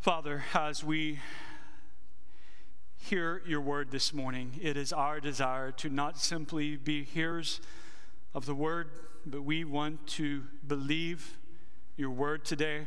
Father, 0.00 0.44
as 0.54 0.82
we 0.82 1.20
hear 2.96 3.42
your 3.46 3.60
word 3.60 3.90
this 3.90 4.12
morning, 4.12 4.58
it 4.60 4.76
is 4.76 4.92
our 4.92 5.20
desire 5.20 5.70
to 5.72 5.88
not 5.88 6.18
simply 6.18 6.76
be 6.76 7.04
hearers 7.04 7.60
of 8.34 8.46
the 8.46 8.54
word, 8.54 8.90
but 9.26 9.42
we 9.42 9.64
want 9.64 10.06
to 10.06 10.44
believe 10.66 11.38
your 11.96 12.10
word 12.10 12.44
today. 12.44 12.86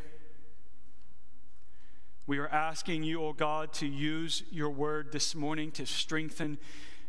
We 2.27 2.39
are 2.39 2.47
asking 2.47 3.03
you, 3.03 3.21
O 3.21 3.27
oh 3.27 3.33
God, 3.33 3.71
to 3.73 3.85
use 3.85 4.43
your 4.51 4.71
word 4.71 5.11
this 5.11 5.35
morning 5.35 5.71
to 5.73 5.85
strengthen 5.85 6.57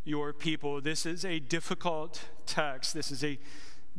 your 0.05 0.33
people. 0.33 0.81
This 0.81 1.07
is 1.07 1.25
a 1.25 1.39
difficult 1.39 2.23
text. 2.45 2.93
This 2.93 3.11
is 3.11 3.25
a 3.25 3.39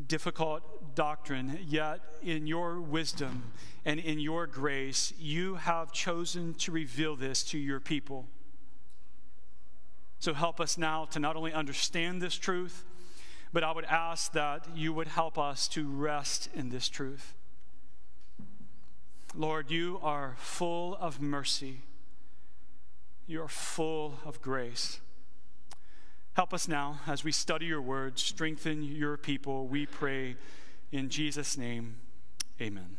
difficult 0.05 0.95
doctrine, 0.95 1.59
yet 1.67 2.01
in 2.21 2.45
your 2.45 2.79
wisdom 2.79 3.51
and 3.83 3.99
in 3.99 4.19
your 4.19 4.45
grace, 4.45 5.11
you 5.17 5.55
have 5.55 5.91
chosen 5.91 6.53
to 6.55 6.71
reveal 6.71 7.15
this 7.15 7.41
to 7.43 7.57
your 7.57 7.79
people. 7.79 8.27
So 10.19 10.33
help 10.33 10.59
us 10.59 10.77
now 10.77 11.05
to 11.05 11.19
not 11.19 11.35
only 11.35 11.53
understand 11.53 12.21
this 12.21 12.35
truth, 12.35 12.85
but 13.53 13.63
I 13.63 13.71
would 13.71 13.85
ask 13.85 14.31
that 14.33 14.67
you 14.75 14.93
would 14.93 15.07
help 15.07 15.37
us 15.37 15.67
to 15.69 15.87
rest 15.87 16.49
in 16.53 16.69
this 16.69 16.89
truth. 16.89 17.33
Lord, 19.35 19.69
you 19.71 19.99
are 20.01 20.35
full 20.37 20.95
of 20.95 21.21
mercy. 21.21 21.81
You 23.27 23.43
are 23.43 23.47
full 23.47 24.19
of 24.25 24.41
grace. 24.41 24.99
Help 26.33 26.53
us 26.53 26.67
now 26.67 26.99
as 27.07 27.23
we 27.23 27.31
study 27.31 27.65
your 27.65 27.81
word, 27.81 28.19
strengthen 28.19 28.83
your 28.83 29.17
people. 29.17 29.67
We 29.67 29.85
pray 29.85 30.35
in 30.91 31.09
Jesus' 31.09 31.57
name. 31.57 31.95
Amen. 32.61 32.97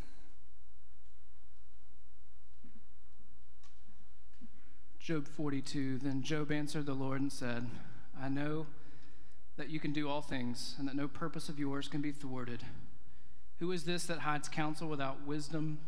Job 4.98 5.26
42 5.26 5.98
Then 5.98 6.22
Job 6.22 6.52
answered 6.52 6.86
the 6.86 6.94
Lord 6.94 7.20
and 7.20 7.32
said, 7.32 7.66
I 8.20 8.28
know 8.28 8.66
that 9.58 9.68
you 9.68 9.80
can 9.80 9.92
do 9.92 10.08
all 10.08 10.22
things, 10.22 10.76
and 10.78 10.88
that 10.88 10.94
no 10.96 11.08
purpose 11.08 11.48
of 11.48 11.58
yours 11.58 11.88
can 11.88 12.00
be 12.00 12.12
thwarted. 12.12 12.62
Who 13.58 13.72
is 13.72 13.84
this 13.84 14.06
that 14.06 14.20
hides 14.20 14.48
counsel 14.48 14.88
without 14.88 15.26
wisdom? 15.26 15.78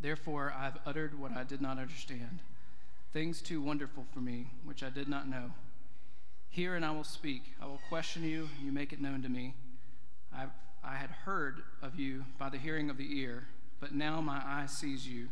Therefore, 0.00 0.52
I 0.56 0.64
have 0.64 0.78
uttered 0.86 1.20
what 1.20 1.36
I 1.36 1.44
did 1.44 1.60
not 1.60 1.78
understand, 1.78 2.40
things 3.12 3.42
too 3.42 3.60
wonderful 3.60 4.06
for 4.12 4.20
me, 4.20 4.48
which 4.64 4.82
I 4.82 4.88
did 4.88 5.06
not 5.06 5.28
know. 5.28 5.50
Hear 6.48 6.74
and 6.74 6.84
I 6.84 6.90
will 6.90 7.04
speak. 7.04 7.54
I 7.60 7.66
will 7.66 7.80
question 7.88 8.24
you, 8.24 8.48
and 8.56 8.66
you 8.66 8.72
make 8.72 8.92
it 8.92 9.00
known 9.00 9.22
to 9.22 9.28
me. 9.28 9.54
I, 10.34 10.46
I 10.82 10.96
had 10.96 11.10
heard 11.10 11.62
of 11.82 12.00
you 12.00 12.24
by 12.38 12.48
the 12.48 12.58
hearing 12.58 12.88
of 12.88 12.96
the 12.96 13.20
ear, 13.20 13.48
but 13.80 13.94
now 13.94 14.20
my 14.22 14.42
eye 14.44 14.66
sees 14.66 15.06
you. 15.06 15.28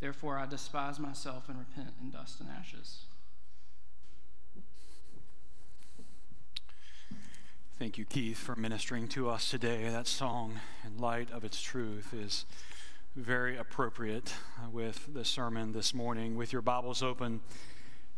Therefore, 0.00 0.36
I 0.36 0.46
despise 0.46 0.98
myself 0.98 1.48
and 1.48 1.58
repent 1.58 1.94
in 2.02 2.10
dust 2.10 2.40
and 2.40 2.50
ashes. 2.50 3.04
Thank 7.82 7.98
you, 7.98 8.04
Keith, 8.04 8.38
for 8.38 8.54
ministering 8.54 9.08
to 9.08 9.28
us 9.28 9.50
today. 9.50 9.88
That 9.88 10.06
song, 10.06 10.60
in 10.86 10.98
light 10.98 11.32
of 11.32 11.42
its 11.42 11.60
truth, 11.60 12.14
is 12.14 12.44
very 13.16 13.56
appropriate 13.56 14.32
with 14.70 15.12
the 15.12 15.24
sermon 15.24 15.72
this 15.72 15.92
morning. 15.92 16.36
With 16.36 16.52
your 16.52 16.62
Bibles 16.62 17.02
open 17.02 17.40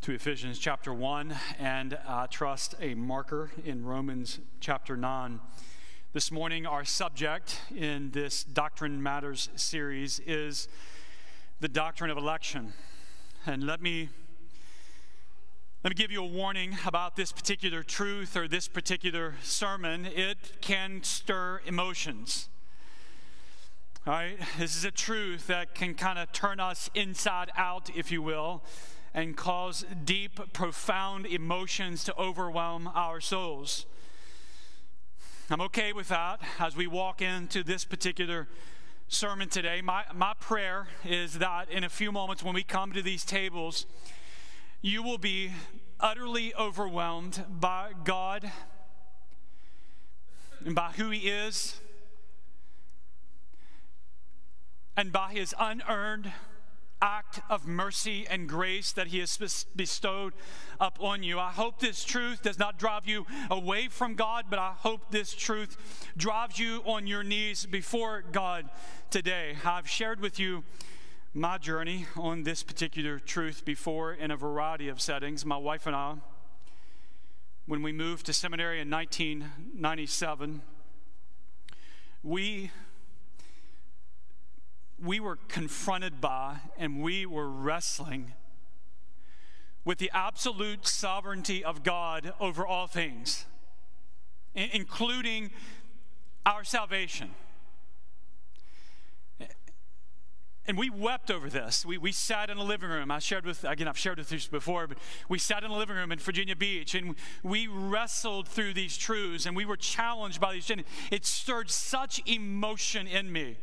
to 0.02 0.12
Ephesians 0.12 0.58
chapter 0.58 0.92
1, 0.92 1.34
and 1.58 1.98
I 2.06 2.26
trust 2.26 2.74
a 2.78 2.92
marker 2.92 3.52
in 3.64 3.86
Romans 3.86 4.38
chapter 4.60 4.98
9. 4.98 5.40
This 6.12 6.30
morning, 6.30 6.66
our 6.66 6.84
subject 6.84 7.58
in 7.74 8.10
this 8.10 8.44
Doctrine 8.44 9.02
Matters 9.02 9.48
series 9.56 10.20
is 10.26 10.68
the 11.60 11.68
doctrine 11.68 12.10
of 12.10 12.18
election. 12.18 12.74
And 13.46 13.64
let 13.64 13.80
me 13.80 14.10
let 15.84 15.90
me 15.90 15.96
give 15.96 16.10
you 16.10 16.24
a 16.24 16.26
warning 16.26 16.78
about 16.86 17.14
this 17.14 17.30
particular 17.30 17.82
truth 17.82 18.38
or 18.38 18.48
this 18.48 18.68
particular 18.68 19.34
sermon. 19.42 20.06
It 20.06 20.62
can 20.62 21.02
stir 21.02 21.60
emotions. 21.66 22.48
All 24.06 24.14
right? 24.14 24.38
This 24.58 24.74
is 24.76 24.86
a 24.86 24.90
truth 24.90 25.46
that 25.48 25.74
can 25.74 25.92
kind 25.92 26.18
of 26.18 26.32
turn 26.32 26.58
us 26.58 26.88
inside 26.94 27.50
out, 27.54 27.90
if 27.94 28.10
you 28.10 28.22
will, 28.22 28.62
and 29.12 29.36
cause 29.36 29.84
deep, 30.06 30.54
profound 30.54 31.26
emotions 31.26 32.02
to 32.04 32.16
overwhelm 32.16 32.90
our 32.94 33.20
souls. 33.20 33.84
I'm 35.50 35.60
okay 35.60 35.92
with 35.92 36.08
that 36.08 36.40
as 36.58 36.74
we 36.74 36.86
walk 36.86 37.20
into 37.20 37.62
this 37.62 37.84
particular 37.84 38.48
sermon 39.08 39.50
today. 39.50 39.82
My, 39.82 40.04
my 40.14 40.32
prayer 40.40 40.88
is 41.04 41.40
that 41.40 41.68
in 41.68 41.84
a 41.84 41.90
few 41.90 42.10
moments 42.10 42.42
when 42.42 42.54
we 42.54 42.62
come 42.62 42.92
to 42.92 43.02
these 43.02 43.22
tables, 43.22 43.84
you 44.84 45.02
will 45.02 45.16
be 45.16 45.50
utterly 45.98 46.54
overwhelmed 46.56 47.42
by 47.48 47.92
God 48.04 48.52
and 50.62 50.74
by 50.74 50.90
who 50.90 51.08
He 51.08 51.30
is 51.30 51.80
and 54.94 55.10
by 55.10 55.32
His 55.32 55.54
unearned 55.58 56.30
act 57.00 57.40
of 57.48 57.66
mercy 57.66 58.26
and 58.28 58.46
grace 58.46 58.92
that 58.92 59.06
He 59.06 59.20
has 59.20 59.64
bestowed 59.74 60.34
upon 60.78 61.22
you. 61.22 61.38
I 61.38 61.50
hope 61.50 61.78
this 61.78 62.04
truth 62.04 62.42
does 62.42 62.58
not 62.58 62.78
drive 62.78 63.08
you 63.08 63.24
away 63.50 63.88
from 63.88 64.16
God, 64.16 64.46
but 64.50 64.58
I 64.58 64.74
hope 64.76 65.10
this 65.10 65.32
truth 65.32 66.10
drives 66.18 66.58
you 66.58 66.82
on 66.84 67.06
your 67.06 67.24
knees 67.24 67.64
before 67.64 68.22
God 68.32 68.68
today. 69.08 69.56
I've 69.64 69.88
shared 69.88 70.20
with 70.20 70.38
you 70.38 70.62
my 71.36 71.58
journey 71.58 72.06
on 72.16 72.44
this 72.44 72.62
particular 72.62 73.18
truth 73.18 73.64
before 73.64 74.12
in 74.12 74.30
a 74.30 74.36
variety 74.36 74.88
of 74.88 75.00
settings. 75.00 75.44
My 75.44 75.56
wife 75.56 75.84
and 75.84 75.96
I, 75.96 76.14
when 77.66 77.82
we 77.82 77.90
moved 77.90 78.26
to 78.26 78.32
seminary 78.32 78.80
in 78.80 78.88
1997, 78.88 80.62
we 82.22 82.70
we 85.02 85.18
were 85.18 85.36
confronted 85.48 86.20
by 86.20 86.58
and 86.78 87.02
we 87.02 87.26
were 87.26 87.48
wrestling 87.48 88.32
with 89.84 89.98
the 89.98 90.10
absolute 90.14 90.86
sovereignty 90.86 91.64
of 91.64 91.82
God 91.82 92.32
over 92.38 92.64
all 92.64 92.86
things, 92.86 93.44
including 94.54 95.50
our 96.46 96.62
salvation. 96.62 97.30
And 100.66 100.78
we 100.78 100.88
wept 100.88 101.30
over 101.30 101.50
this. 101.50 101.84
We, 101.84 101.98
we 101.98 102.10
sat 102.10 102.48
in 102.48 102.56
a 102.56 102.64
living 102.64 102.88
room. 102.88 103.10
I 103.10 103.18
shared 103.18 103.44
with, 103.44 103.64
again, 103.64 103.86
I've 103.86 103.98
shared 103.98 104.16
with 104.16 104.32
you 104.32 104.38
before, 104.50 104.86
but 104.86 104.96
we 105.28 105.38
sat 105.38 105.62
in 105.62 105.70
a 105.70 105.76
living 105.76 105.96
room 105.96 106.10
in 106.10 106.18
Virginia 106.18 106.56
Beach 106.56 106.94
and 106.94 107.16
we 107.42 107.66
wrestled 107.66 108.48
through 108.48 108.72
these 108.72 108.96
truths 108.96 109.44
and 109.44 109.54
we 109.54 109.66
were 109.66 109.76
challenged 109.76 110.40
by 110.40 110.54
these. 110.54 110.70
It 111.10 111.26
stirred 111.26 111.70
such 111.70 112.22
emotion 112.26 113.06
in 113.06 113.30
me. 113.30 113.58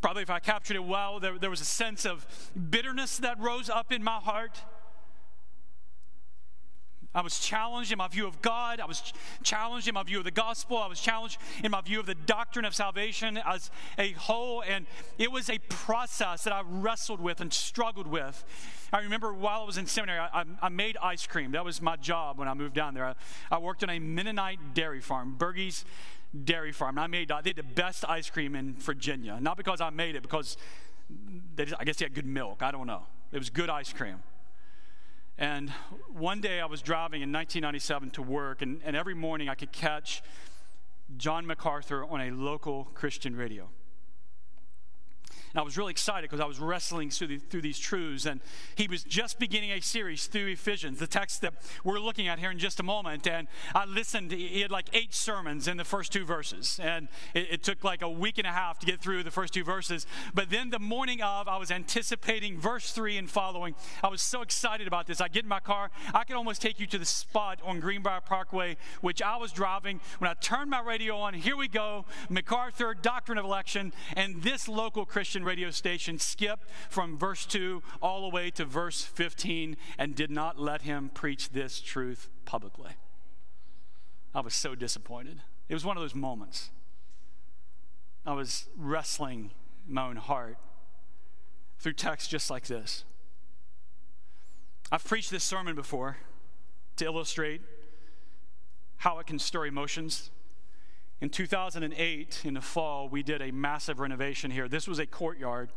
Probably 0.00 0.22
if 0.22 0.30
I 0.30 0.38
captured 0.38 0.76
it 0.76 0.84
well, 0.84 1.18
there, 1.18 1.38
there 1.38 1.50
was 1.50 1.60
a 1.60 1.64
sense 1.64 2.04
of 2.04 2.26
bitterness 2.70 3.18
that 3.18 3.40
rose 3.40 3.68
up 3.68 3.92
in 3.92 4.04
my 4.04 4.18
heart. 4.18 4.60
I 7.14 7.20
was 7.20 7.38
challenged 7.38 7.92
in 7.92 7.98
my 7.98 8.08
view 8.08 8.26
of 8.26 8.40
God. 8.40 8.80
I 8.80 8.86
was 8.86 9.12
challenged 9.42 9.86
in 9.86 9.94
my 9.94 10.02
view 10.02 10.18
of 10.18 10.24
the 10.24 10.30
gospel. 10.30 10.78
I 10.78 10.86
was 10.86 11.00
challenged 11.00 11.38
in 11.62 11.70
my 11.70 11.80
view 11.80 12.00
of 12.00 12.06
the 12.06 12.14
doctrine 12.14 12.64
of 12.64 12.74
salvation 12.74 13.36
as 13.36 13.70
a 13.98 14.12
whole. 14.12 14.62
And 14.62 14.86
it 15.18 15.30
was 15.30 15.50
a 15.50 15.58
process 15.68 16.44
that 16.44 16.52
I 16.52 16.62
wrestled 16.66 17.20
with 17.20 17.40
and 17.40 17.52
struggled 17.52 18.06
with. 18.06 18.44
I 18.92 19.00
remember 19.00 19.32
while 19.32 19.62
I 19.62 19.64
was 19.64 19.78
in 19.78 19.86
seminary, 19.86 20.20
I, 20.20 20.44
I 20.60 20.68
made 20.68 20.96
ice 21.02 21.26
cream. 21.26 21.52
That 21.52 21.64
was 21.64 21.82
my 21.82 21.96
job 21.96 22.38
when 22.38 22.48
I 22.48 22.54
moved 22.54 22.74
down 22.74 22.94
there. 22.94 23.06
I, 23.06 23.14
I 23.50 23.58
worked 23.58 23.82
on 23.82 23.90
a 23.90 23.98
Mennonite 23.98 24.74
dairy 24.74 25.00
farm, 25.00 25.36
Bergey's 25.38 25.84
Dairy 26.44 26.72
Farm. 26.72 26.96
And 26.96 27.04
I 27.04 27.06
made, 27.06 27.28
they 27.28 27.50
had 27.50 27.56
the 27.56 27.62
best 27.62 28.08
ice 28.08 28.30
cream 28.30 28.54
in 28.54 28.74
Virginia. 28.74 29.38
Not 29.40 29.56
because 29.56 29.80
I 29.80 29.90
made 29.90 30.16
it, 30.16 30.22
because 30.22 30.56
just, 31.56 31.74
I 31.78 31.84
guess 31.84 31.96
they 31.96 32.06
had 32.06 32.14
good 32.14 32.26
milk. 32.26 32.62
I 32.62 32.70
don't 32.70 32.86
know. 32.86 33.02
It 33.32 33.38
was 33.38 33.50
good 33.50 33.70
ice 33.70 33.92
cream. 33.92 34.16
And 35.38 35.70
one 36.12 36.40
day 36.40 36.60
I 36.60 36.66
was 36.66 36.82
driving 36.82 37.22
in 37.22 37.32
1997 37.32 38.10
to 38.12 38.22
work, 38.22 38.62
and, 38.62 38.80
and 38.84 38.94
every 38.94 39.14
morning 39.14 39.48
I 39.48 39.54
could 39.54 39.72
catch 39.72 40.22
John 41.16 41.46
MacArthur 41.46 42.04
on 42.04 42.20
a 42.20 42.30
local 42.30 42.84
Christian 42.94 43.34
radio. 43.34 43.68
And 45.54 45.60
I 45.60 45.62
was 45.62 45.76
really 45.76 45.90
excited 45.90 46.30
because 46.30 46.40
I 46.40 46.46
was 46.46 46.58
wrestling 46.58 47.10
through, 47.10 47.26
the, 47.28 47.38
through, 47.38 47.62
these 47.62 47.78
truths. 47.78 48.26
And 48.26 48.40
he 48.74 48.88
was 48.88 49.04
just 49.04 49.38
beginning 49.38 49.70
a 49.70 49.80
series 49.80 50.26
through 50.26 50.48
Ephesians, 50.48 50.98
the 50.98 51.06
text 51.06 51.42
that 51.42 51.54
we're 51.84 51.98
looking 51.98 52.28
at 52.28 52.38
here 52.38 52.50
in 52.50 52.58
just 52.58 52.80
a 52.80 52.82
moment. 52.82 53.26
And 53.26 53.48
I 53.74 53.84
listened, 53.84 54.32
he 54.32 54.60
had 54.62 54.70
like 54.70 54.86
eight 54.92 55.14
sermons 55.14 55.68
in 55.68 55.76
the 55.76 55.84
first 55.84 56.12
two 56.12 56.24
verses. 56.24 56.80
And 56.82 57.08
it, 57.34 57.48
it 57.50 57.62
took 57.62 57.84
like 57.84 58.02
a 58.02 58.10
week 58.10 58.38
and 58.38 58.46
a 58.46 58.52
half 58.52 58.78
to 58.80 58.86
get 58.86 59.00
through 59.00 59.22
the 59.22 59.30
first 59.30 59.52
two 59.52 59.64
verses. 59.64 60.06
But 60.34 60.50
then 60.50 60.70
the 60.70 60.78
morning 60.78 61.22
of, 61.22 61.48
I 61.48 61.58
was 61.58 61.70
anticipating 61.70 62.58
verse 62.58 62.92
three 62.92 63.16
and 63.16 63.30
following. 63.30 63.74
I 64.02 64.08
was 64.08 64.22
so 64.22 64.42
excited 64.42 64.86
about 64.86 65.06
this. 65.06 65.20
I 65.20 65.28
get 65.28 65.42
in 65.42 65.48
my 65.48 65.60
car, 65.60 65.90
I 66.14 66.24
could 66.24 66.36
almost 66.36 66.62
take 66.62 66.80
you 66.80 66.86
to 66.86 66.98
the 66.98 67.04
spot 67.04 67.60
on 67.64 67.80
Greenbrier 67.80 68.20
Parkway, 68.20 68.76
which 69.00 69.20
I 69.20 69.36
was 69.36 69.52
driving. 69.52 70.00
When 70.18 70.30
I 70.30 70.34
turned 70.34 70.70
my 70.70 70.80
radio 70.80 71.16
on, 71.16 71.34
here 71.34 71.56
we 71.56 71.68
go 71.68 72.06
MacArthur, 72.28 72.94
Doctrine 72.94 73.38
of 73.38 73.44
Election, 73.44 73.92
and 74.16 74.42
this 74.42 74.68
local 74.68 75.04
Christian 75.04 75.41
Christian 75.42 75.58
radio 75.58 75.70
station 75.70 76.18
skipped 76.18 76.68
from 76.88 77.18
verse 77.18 77.44
2 77.46 77.82
all 78.00 78.22
the 78.22 78.28
way 78.28 78.50
to 78.52 78.64
verse 78.64 79.02
15 79.02 79.76
and 79.98 80.14
did 80.14 80.30
not 80.30 80.58
let 80.58 80.82
him 80.82 81.10
preach 81.12 81.50
this 81.50 81.80
truth 81.80 82.30
publicly. 82.44 82.92
I 84.34 84.40
was 84.40 84.54
so 84.54 84.76
disappointed. 84.76 85.40
It 85.68 85.74
was 85.74 85.84
one 85.84 85.96
of 85.96 86.02
those 86.02 86.14
moments. 86.14 86.70
I 88.24 88.34
was 88.34 88.68
wrestling 88.76 89.50
my 89.88 90.06
own 90.06 90.16
heart 90.16 90.58
through 91.80 91.94
texts 91.94 92.28
just 92.28 92.48
like 92.48 92.66
this. 92.66 93.04
I've 94.92 95.04
preached 95.04 95.32
this 95.32 95.42
sermon 95.42 95.74
before 95.74 96.18
to 96.96 97.04
illustrate 97.04 97.62
how 98.98 99.18
it 99.18 99.26
can 99.26 99.40
stir 99.40 99.66
emotions 99.66 100.30
in 101.22 101.30
2008, 101.30 102.40
in 102.44 102.54
the 102.54 102.60
fall, 102.60 103.08
we 103.08 103.22
did 103.22 103.40
a 103.40 103.52
massive 103.52 104.00
renovation 104.00 104.50
here. 104.50 104.66
This 104.66 104.88
was 104.88 104.98
a 104.98 105.06
courtyard. 105.06 105.70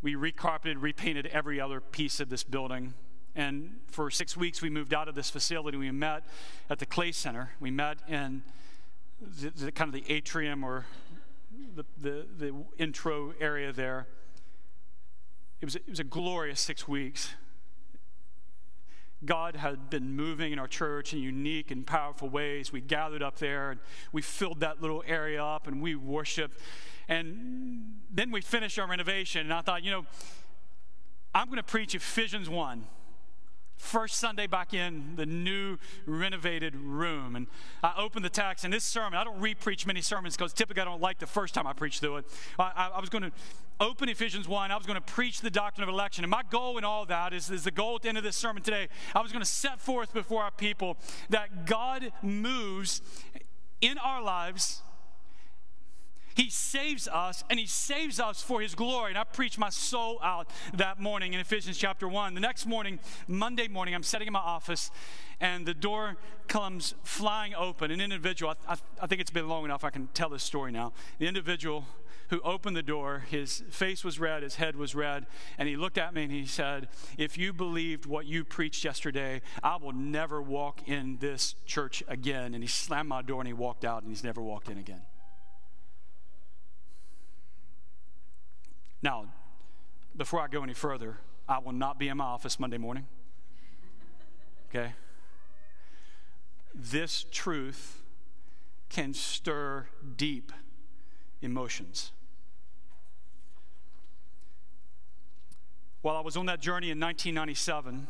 We 0.00 0.14
recarpeted, 0.14 0.76
repainted 0.80 1.26
every 1.26 1.60
other 1.60 1.82
piece 1.82 2.18
of 2.18 2.30
this 2.30 2.42
building. 2.42 2.94
And 3.34 3.80
for 3.88 4.10
six 4.10 4.38
weeks, 4.38 4.62
we 4.62 4.70
moved 4.70 4.94
out 4.94 5.08
of 5.08 5.14
this 5.14 5.28
facility. 5.28 5.76
We 5.76 5.90
met 5.90 6.24
at 6.70 6.78
the 6.78 6.86
Clay 6.86 7.12
Center. 7.12 7.50
We 7.60 7.70
met 7.70 7.98
in 8.08 8.42
the, 9.20 9.50
the 9.50 9.70
kind 9.70 9.88
of 9.88 9.92
the 9.92 10.10
atrium 10.10 10.64
or 10.64 10.86
the, 11.76 11.84
the, 12.00 12.26
the 12.38 12.54
intro 12.78 13.34
area 13.38 13.70
there. 13.70 14.06
It 15.60 15.66
was, 15.66 15.76
it 15.76 15.90
was 15.90 16.00
a 16.00 16.04
glorious 16.04 16.58
six 16.58 16.88
weeks. 16.88 17.34
God 19.24 19.56
had 19.56 19.90
been 19.90 20.16
moving 20.16 20.52
in 20.52 20.58
our 20.58 20.68
church 20.68 21.12
in 21.12 21.20
unique 21.20 21.70
and 21.70 21.86
powerful 21.86 22.28
ways. 22.28 22.72
We 22.72 22.80
gathered 22.80 23.22
up 23.22 23.38
there 23.38 23.70
and 23.70 23.80
we 24.12 24.22
filled 24.22 24.60
that 24.60 24.80
little 24.80 25.04
area 25.06 25.44
up 25.44 25.66
and 25.66 25.82
we 25.82 25.94
worshiped. 25.94 26.58
And 27.08 27.98
then 28.10 28.30
we 28.30 28.40
finished 28.40 28.78
our 28.78 28.86
renovation, 28.86 29.40
and 29.40 29.52
I 29.52 29.62
thought, 29.62 29.82
you 29.82 29.90
know, 29.90 30.06
I'm 31.34 31.46
going 31.46 31.56
to 31.56 31.62
preach 31.64 31.94
Ephesians 31.94 32.48
1 32.48 32.86
first 33.76 34.16
Sunday 34.16 34.46
back 34.46 34.74
in 34.74 35.16
the 35.16 35.26
new 35.26 35.78
renovated 36.06 36.76
room. 36.76 37.34
And 37.34 37.46
I 37.82 37.94
opened 37.96 38.24
the 38.24 38.30
text, 38.30 38.64
and 38.64 38.72
this 38.72 38.84
sermon, 38.84 39.18
I 39.18 39.24
don't 39.24 39.40
re 39.40 39.54
preach 39.54 39.86
many 39.86 40.02
sermons 40.02 40.36
because 40.36 40.52
typically 40.52 40.82
I 40.82 40.84
don't 40.84 41.00
like 41.00 41.18
the 41.18 41.26
first 41.26 41.54
time 41.54 41.66
I 41.66 41.72
preach 41.72 41.98
through 41.98 42.18
it. 42.18 42.26
I, 42.58 42.72
I, 42.76 42.88
I 42.96 43.00
was 43.00 43.08
going 43.08 43.22
to 43.22 43.32
open 43.80 44.10
Ephesians 44.10 44.46
1. 44.46 44.70
I 44.70 44.76
was 44.76 44.86
going 44.86 45.00
to 45.00 45.12
preach 45.12 45.40
the 45.40 45.50
doctrine 45.50 45.82
of 45.82 45.88
election. 45.88 46.22
And 46.22 46.30
my 46.30 46.42
goal 46.48 46.76
in 46.76 46.84
all 46.84 47.06
that 47.06 47.32
is, 47.32 47.50
is 47.50 47.64
the 47.64 47.70
goal 47.70 47.96
at 47.96 48.02
the 48.02 48.08
end 48.10 48.18
of 48.18 48.24
this 48.24 48.36
sermon 48.36 48.62
today. 48.62 48.88
I 49.14 49.20
was 49.20 49.32
going 49.32 49.42
to 49.42 49.50
set 49.50 49.80
forth 49.80 50.12
before 50.12 50.42
our 50.42 50.50
people 50.50 50.98
that 51.30 51.64
God 51.64 52.12
moves 52.22 53.00
in 53.80 53.96
our 53.98 54.22
lives 54.22 54.82
He 56.34 56.50
saves 56.50 57.08
us, 57.08 57.42
and 57.50 57.58
He 57.58 57.66
saves 57.66 58.20
us 58.20 58.42
for 58.42 58.60
His 58.60 58.74
glory. 58.74 59.10
And 59.10 59.18
I 59.18 59.24
preached 59.24 59.58
my 59.58 59.70
soul 59.70 60.18
out 60.22 60.50
that 60.74 61.00
morning 61.00 61.32
in 61.32 61.40
Ephesians 61.40 61.78
chapter 61.78 62.06
1. 62.06 62.34
The 62.34 62.40
next 62.40 62.66
morning, 62.66 63.00
Monday 63.26 63.68
morning, 63.68 63.94
I'm 63.94 64.02
sitting 64.02 64.26
in 64.26 64.32
my 64.32 64.40
office, 64.40 64.90
and 65.40 65.64
the 65.64 65.74
door 65.74 66.16
comes 66.48 66.94
flying 67.02 67.54
open. 67.54 67.90
An 67.90 68.00
individual, 68.00 68.54
I, 68.68 68.74
I, 68.74 68.76
I 69.02 69.06
think 69.06 69.22
it's 69.22 69.30
been 69.30 69.48
long 69.48 69.64
enough 69.64 69.84
I 69.84 69.90
can 69.90 70.08
tell 70.12 70.28
this 70.28 70.42
story 70.42 70.70
now. 70.70 70.92
The 71.18 71.26
individual 71.26 71.86
who 72.30 72.40
opened 72.42 72.76
the 72.76 72.82
door, 72.82 73.24
his 73.28 73.64
face 73.70 74.04
was 74.04 74.20
red, 74.20 74.44
his 74.44 74.54
head 74.54 74.76
was 74.76 74.94
red, 74.94 75.26
and 75.58 75.68
he 75.68 75.76
looked 75.76 75.98
at 75.98 76.14
me 76.14 76.22
and 76.22 76.32
he 76.32 76.46
said, 76.46 76.88
If 77.18 77.36
you 77.36 77.52
believed 77.52 78.06
what 78.06 78.24
you 78.24 78.44
preached 78.44 78.84
yesterday, 78.84 79.42
I 79.64 79.76
will 79.76 79.92
never 79.92 80.40
walk 80.40 80.88
in 80.88 81.18
this 81.18 81.56
church 81.66 82.04
again. 82.06 82.54
And 82.54 82.62
he 82.62 82.68
slammed 82.68 83.08
my 83.08 83.20
door 83.20 83.40
and 83.40 83.48
he 83.48 83.52
walked 83.52 83.84
out 83.84 84.02
and 84.02 84.10
he's 84.12 84.22
never 84.22 84.40
walked 84.40 84.68
in 84.68 84.78
again. 84.78 85.02
Now, 89.02 89.26
before 90.16 90.40
I 90.40 90.46
go 90.46 90.62
any 90.62 90.74
further, 90.74 91.18
I 91.48 91.58
will 91.58 91.72
not 91.72 91.98
be 91.98 92.06
in 92.06 92.18
my 92.18 92.24
office 92.24 92.60
Monday 92.60 92.78
morning. 92.78 93.08
Okay? 94.68 94.92
This 96.72 97.24
truth 97.32 98.02
can 98.88 99.14
stir 99.14 99.88
deep 100.16 100.52
emotions. 101.42 102.12
While 106.02 106.16
I 106.16 106.20
was 106.20 106.36
on 106.38 106.46
that 106.46 106.60
journey 106.60 106.90
in 106.90 106.98
1997, 106.98 108.06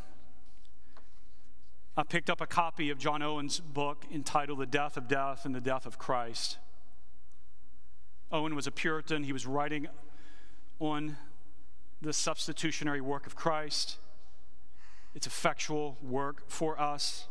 I 1.97 2.03
picked 2.05 2.31
up 2.31 2.41
a 2.41 2.47
copy 2.47 2.91
of 2.91 2.99
John 2.99 3.21
Owen's 3.21 3.59
book 3.59 4.05
entitled 4.15 4.61
The 4.61 4.67
Death 4.67 4.97
of 4.97 5.09
Death 5.09 5.45
and 5.45 5.53
the 5.53 5.61
Death 5.61 5.87
of 5.87 5.99
Christ. 5.99 6.59
Owen 8.31 8.55
was 8.55 8.69
a 8.69 8.71
Puritan. 8.71 9.25
He 9.25 9.33
was 9.33 9.45
writing 9.45 9.89
on 10.79 11.17
the 12.01 12.13
substitutionary 12.13 13.01
work 13.01 13.27
of 13.27 13.35
Christ, 13.35 13.97
its 15.13 15.27
effectual 15.27 15.99
work 16.01 16.49
for 16.49 16.81
us. 16.81 17.27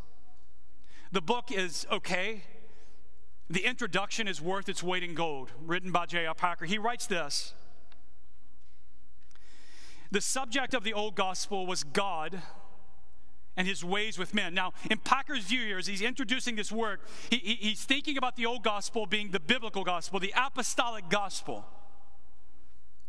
The 1.14 1.22
book 1.22 1.54
is 1.54 1.88
okay. 1.90 2.44
The 3.50 3.66
introduction 3.66 4.28
is 4.28 4.42
worth 4.42 4.68
its 4.68 4.84
weight 4.84 5.04
in 5.04 5.16
gold, 5.16 5.52
written 5.66 5.94
by 5.94 6.06
J.I. 6.06 6.34
Packer. 6.34 6.66
He 6.66 6.78
writes 6.78 7.08
this 7.08 7.54
the 10.12 10.22
subject 10.22 10.74
of 10.74 10.84
the 10.84 10.94
old 10.94 11.16
gospel 11.16 11.66
was 11.66 11.84
God 11.84 12.42
and 13.56 13.68
his 13.68 13.84
ways 13.84 14.18
with 14.18 14.34
men. 14.34 14.54
Now, 14.54 14.74
in 14.90 14.98
Packer's 14.98 15.44
view 15.44 15.62
here, 15.62 15.78
as 15.78 15.88
he's 15.88 16.02
introducing 16.02 16.56
this 16.56 16.72
work, 16.72 17.02
he, 17.30 17.38
he, 17.38 17.54
he's 17.56 17.84
thinking 17.84 18.18
about 18.18 18.36
the 18.36 18.46
old 18.46 18.64
gospel 18.64 19.06
being 19.06 19.32
the 19.32 19.40
biblical 19.40 19.84
gospel, 19.84 20.20
the 20.20 20.34
apostolic 20.36 21.10
gospel. 21.10 21.66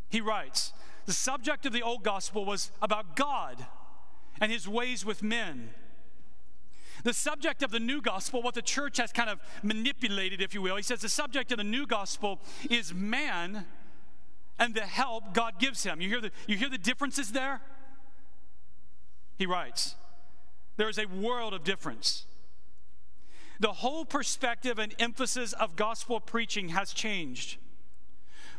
He 0.09 0.21
writes, 0.21 0.73
the 1.07 1.13
subject 1.13 1.67
of 1.67 1.73
the 1.73 1.83
old 1.83 2.03
gospel 2.03 2.45
was 2.45 2.73
about 2.83 3.17
God 3.17 3.65
and 4.41 4.51
his 4.51 4.69
ways 4.69 5.05
with 5.05 5.23
men. 5.23 5.71
The 7.05 7.15
subject 7.15 7.63
of 7.63 7.71
the 7.71 7.81
new 7.81 8.03
gospel, 8.03 8.43
what 8.43 8.55
the 8.55 8.63
church 8.63 8.99
has 8.99 9.13
kind 9.13 9.31
of 9.31 9.41
manipulated, 9.63 10.43
if 10.43 10.53
you 10.53 10.61
will, 10.61 10.77
he 10.77 10.83
says 10.83 11.01
the 11.01 11.09
subject 11.09 11.53
of 11.53 11.59
the 11.59 11.65
new 11.65 11.87
gospel 11.87 12.41
is 12.69 12.93
man 12.93 13.67
and 14.61 14.75
the 14.75 14.83
help 14.83 15.33
God 15.33 15.59
gives 15.59 15.83
him. 15.83 16.01
You 16.01 16.09
hear 16.09 16.21
the, 16.21 16.31
you 16.47 16.57
hear 16.57 16.69
the 16.69 16.79
differences 16.79 17.33
there? 17.33 17.63
He 19.39 19.47
writes, 19.47 19.97
there 20.77 20.89
is 20.89 20.99
a 20.99 21.07
world 21.07 21.55
of 21.55 21.65
difference. 21.65 22.27
The 23.59 23.73
whole 23.73 24.05
perspective 24.05 24.79
and 24.79 24.95
emphasis 24.99 25.55
of 25.55 25.77
gospel 25.77 26.21
preaching 26.21 26.69
has 26.71 26.93
changed. 26.93 27.57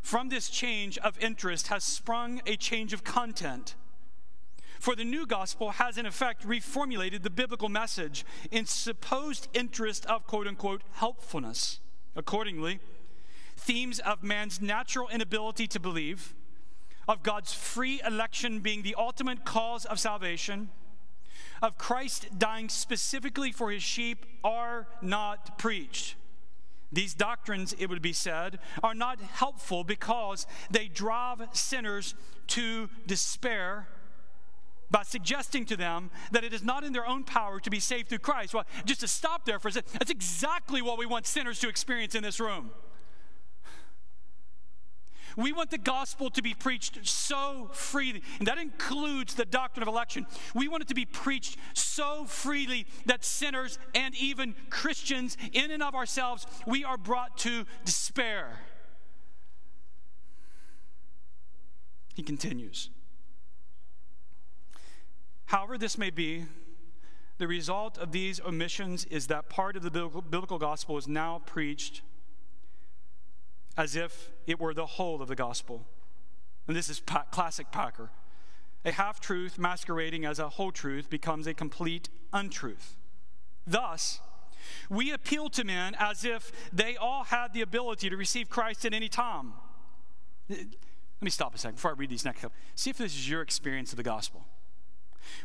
From 0.02 0.30
this 0.30 0.50
change 0.50 0.98
of 0.98 1.18
interest 1.20 1.68
has 1.68 1.84
sprung 1.84 2.42
a 2.48 2.56
change 2.56 2.94
of 2.94 3.04
content. 3.04 3.76
For 4.80 4.96
the 4.96 5.04
new 5.04 5.28
gospel 5.28 5.72
has, 5.72 6.00
in 6.00 6.08
effect, 6.08 6.48
reformulated 6.48 7.22
the 7.22 7.30
biblical 7.30 7.70
message 7.70 8.26
in 8.50 8.66
supposed 8.66 9.48
interest 9.54 10.08
of 10.08 10.26
quote 10.26 10.48
unquote 10.48 10.82
helpfulness. 10.94 11.80
Accordingly, 12.16 12.80
themes 13.62 14.00
of 14.00 14.24
man's 14.24 14.62
natural 14.62 15.08
inability 15.10 15.68
to 15.68 15.80
believe, 15.80 16.34
of 17.08 17.24
God's 17.24 17.54
free 17.54 18.02
election 18.06 18.60
being 18.60 18.82
the 18.82 18.96
ultimate 18.98 19.46
cause 19.46 19.86
of 19.86 20.00
salvation, 20.00 20.70
of 21.62 21.78
Christ 21.78 22.28
dying 22.38 22.70
specifically 22.70 23.52
for 23.52 23.72
his 23.72 23.84
sheep 23.84 24.26
are 24.44 24.88
not 25.02 25.58
preached. 25.58 26.16
These 26.92 27.14
doctrines, 27.14 27.74
it 27.80 27.88
would 27.88 28.02
be 28.02 28.14
said, 28.14 28.60
are 28.84 28.94
not 28.94 29.22
helpful 29.22 29.84
because 29.84 30.46
they 30.70 30.88
drive 30.88 31.42
sinners 31.54 32.16
to 32.48 32.90
despair 33.08 33.88
by 34.90 35.04
suggesting 35.04 35.66
to 35.68 35.78
them 35.78 36.12
that 36.32 36.44
it 36.44 36.54
is 36.54 36.64
not 36.64 36.84
in 36.84 36.92
their 36.92 37.08
own 37.08 37.24
power 37.24 37.62
to 37.62 37.70
be 37.70 37.80
saved 37.80 38.10
through 38.10 38.20
Christ. 38.20 38.54
Well, 38.54 38.66
just 38.84 39.00
to 39.00 39.08
stop 39.08 39.46
there 39.46 39.58
for 39.58 39.70
a 39.70 39.72
second, 39.72 39.94
that's 39.94 40.12
exactly 40.12 40.82
what 40.82 40.98
we 40.98 41.06
want 41.06 41.26
sinners 41.26 41.60
to 41.60 41.70
experience 41.70 42.14
in 42.14 42.24
this 42.24 42.42
room. 42.42 42.72
We 45.38 45.54
want 45.54 45.70
the 45.70 45.78
gospel 45.78 46.30
to 46.32 46.42
be 46.42 46.54
preached 46.54 47.00
so 47.08 47.70
freely, 47.74 48.24
and 48.40 48.48
that 48.48 48.58
includes 48.58 49.36
the 49.36 49.46
doctrine 49.46 49.82
of 49.82 49.88
election. 49.88 50.26
We 50.54 50.68
want 50.68 50.84
it 50.84 50.88
to 50.90 50.96
be 50.96 51.06
preached 51.06 51.58
so 51.74 52.26
freely 52.26 52.86
that 53.06 53.24
sinners 53.24 53.80
and 53.96 54.16
even 54.16 54.56
Christians, 54.70 55.38
in 55.54 55.72
and 55.72 55.82
of 55.82 55.96
ourselves, 55.96 56.46
we 56.66 56.84
are 56.84 56.98
brought 56.98 57.38
to 57.40 57.66
despair. 57.86 58.60
He 62.14 62.24
continues. 62.24 62.90
However, 65.46 65.78
this 65.78 65.98
may 65.98 66.10
be, 66.10 66.46
the 67.38 67.48
result 67.48 67.98
of 67.98 68.12
these 68.12 68.40
omissions 68.42 69.06
is 69.06 69.28
that 69.28 69.50
part 69.50 69.76
of 69.76 69.84
the 69.84 69.90
biblical 69.90 70.60
gospel 70.60 70.98
is 70.98 71.08
now 71.08 71.42
preached 71.46 72.02
as 73.82 73.96
if 73.96 74.30
it 74.46 74.60
were 74.60 74.76
the 74.76 74.86
whole 74.86 75.24
of 75.24 75.28
the 75.28 75.36
gospel. 75.36 75.88
And 76.68 76.78
this 76.78 76.88
is 76.88 77.00
pa- 77.00 77.26
classic 77.32 77.72
Packer. 77.72 78.12
A 78.86 78.92
half 78.92 79.20
truth 79.20 79.58
masquerading 79.58 80.24
as 80.24 80.38
a 80.38 80.50
whole 80.50 80.72
truth 80.72 81.10
becomes 81.10 81.48
a 81.48 81.56
complete 81.56 82.08
untruth. 82.32 82.96
Thus, 83.66 84.20
we 84.88 85.12
appeal 85.12 85.50
to 85.50 85.64
men 85.64 85.96
as 85.98 86.24
if 86.24 86.52
they 86.72 86.96
all 86.96 87.24
had 87.24 87.54
the 87.54 87.62
ability 87.62 88.12
to 88.12 88.18
receive 88.18 88.52
Christ 88.52 88.86
at 88.86 88.94
any 88.94 89.10
time. 89.10 89.54
Let 90.48 90.60
me 91.20 91.32
stop 91.32 91.56
a 91.56 91.58
second 91.58 91.78
before 91.78 91.92
I 91.92 91.94
read 91.96 92.12
these 92.12 92.26
next 92.26 92.42
couple. 92.42 92.56
See 92.76 92.92
if 92.92 92.98
this 92.98 93.14
is 93.14 93.28
your 93.28 93.42
experience 93.42 93.92
of 93.94 93.98
the 93.98 94.04
gospel. 94.04 94.46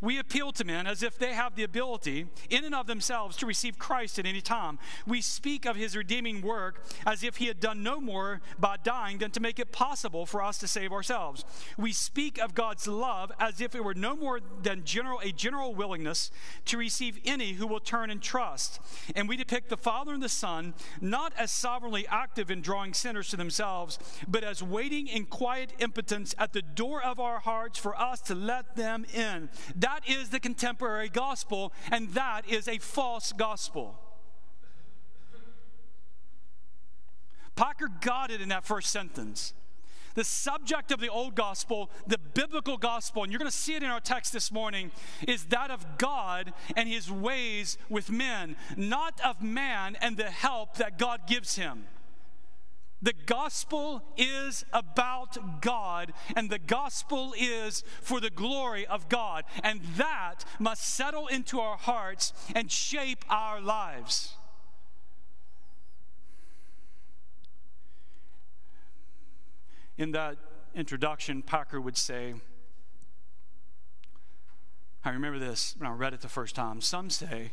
We 0.01 0.19
appeal 0.19 0.53
to 0.53 0.65
men 0.65 0.87
as 0.87 1.03
if 1.03 1.19
they 1.19 1.33
have 1.33 1.57
the 1.57 1.63
ability, 1.63 2.27
in 2.51 2.65
and 2.65 2.75
of 2.75 2.87
themselves, 2.87 3.37
to 3.39 3.47
receive 3.47 3.79
Christ 3.79 4.19
at 4.19 4.27
any 4.27 4.41
time. 4.41 4.79
We 5.07 5.21
speak 5.21 5.65
of 5.65 5.77
his 5.77 5.97
redeeming 5.97 6.43
work 6.43 6.85
as 7.07 7.23
if 7.23 7.37
he 7.37 7.47
had 7.47 7.61
done 7.61 7.83
no 7.83 8.01
more 8.01 8.41
by 8.59 8.77
dying 8.83 9.19
than 9.19 9.31
to 9.33 9.41
make 9.41 9.59
it 9.59 9.73
possible 9.73 10.27
for 10.27 10.43
us 10.43 10.59
to 10.59 10.69
save 10.69 10.93
ourselves. 10.93 11.45
We 11.77 11.93
speak 11.93 12.39
of 12.39 12.55
God's 12.55 12.87
love 12.87 13.33
as 13.39 13.61
if 13.61 13.75
it 13.75 13.85
were 13.85 13.95
no 13.95 14.17
more 14.17 14.41
than 14.63 14.85
general, 14.85 15.21
a 15.23 15.33
general 15.33 15.75
willingness 15.75 16.31
to 16.67 16.79
receive 16.79 17.19
any 17.25 17.53
who 17.53 17.67
will 17.67 17.81
turn 17.81 18.11
and 18.11 18.23
trust. 18.23 18.81
And 19.15 19.29
we 19.29 19.37
depict 19.37 19.69
the 19.69 19.77
Father 19.77 20.13
and 20.13 20.23
the 20.23 20.29
Son 20.29 20.75
not 21.01 21.33
as 21.39 21.51
sovereignly 21.51 22.07
active 22.09 22.51
in 22.51 22.61
drawing 22.61 22.95
sinners 22.95 23.29
to 23.29 23.37
themselves, 23.37 23.99
but 24.27 24.45
as 24.45 24.63
waiting 24.63 25.09
in 25.09 25.27
quiet 25.27 25.73
impotence 25.79 26.35
at 26.39 26.53
the 26.53 26.63
door 26.63 27.03
of 27.03 27.21
our 27.21 27.41
hearts 27.41 27.79
for 27.79 27.99
us 27.99 28.21
to 28.23 28.35
let 28.35 28.77
them 28.77 29.07
in. 29.15 29.49
That 29.77 30.09
is 30.09 30.31
the 30.31 30.41
contemporary 30.41 31.09
gospel, 31.09 31.73
and 31.93 32.09
that 32.11 32.49
is 32.49 32.67
a 32.67 32.79
false 32.79 33.33
gospel. 33.33 33.99
Packer 37.55 37.89
got 38.01 38.31
it 38.31 38.41
in 38.41 38.49
that 38.49 38.65
first 38.65 38.91
sentence. 38.91 39.55
The 40.15 40.25
subject 40.25 40.93
of 40.93 41.01
the 41.01 41.11
old 41.11 41.35
gospel, 41.35 41.91
the 42.07 42.17
biblical 42.17 42.79
gospel, 42.79 43.23
and 43.23 43.31
you're 43.31 43.39
going 43.39 43.51
to 43.51 43.57
see 43.57 43.75
it 43.75 43.83
in 43.83 43.91
our 43.91 44.01
text 44.01 44.33
this 44.33 44.51
morning, 44.51 44.91
is 45.29 45.45
that 45.47 45.71
of 45.71 45.99
God 45.99 46.55
and 46.75 46.89
his 46.89 47.11
ways 47.11 47.77
with 47.91 48.11
men, 48.11 48.57
not 48.79 49.21
of 49.23 49.43
man 49.43 49.95
and 50.01 50.17
the 50.17 50.31
help 50.31 50.77
that 50.77 50.99
God 50.99 51.27
gives 51.27 51.57
him. 51.57 51.85
The 53.03 53.13
gospel 53.27 54.03
is 54.17 54.65
about 54.73 55.61
God, 55.61 56.13
and 56.35 56.49
the 56.49 56.59
gospel 56.59 57.35
is 57.39 57.85
for 58.01 58.21
the 58.21 58.31
glory 58.31 58.87
of 58.87 59.09
God. 59.09 59.45
And 59.63 59.81
that 59.97 60.45
must 60.59 60.83
settle 60.83 61.27
into 61.27 61.61
our 61.61 61.77
hearts 61.77 62.33
and 62.55 62.73
shape 62.73 63.25
our 63.29 63.61
lives. 63.61 64.33
In 69.99 70.13
that 70.13 70.37
introduction, 70.75 71.43
Packer 71.43 71.81
would 71.81 71.97
say, 71.97 72.35
I 75.05 75.11
remember 75.11 75.39
this 75.39 75.75
when 75.79 75.89
I 75.89 75.95
read 75.95 76.15
it 76.15 76.21
the 76.21 76.29
first 76.29 76.55
time. 76.55 76.81
Some 76.81 77.11
say, 77.11 77.53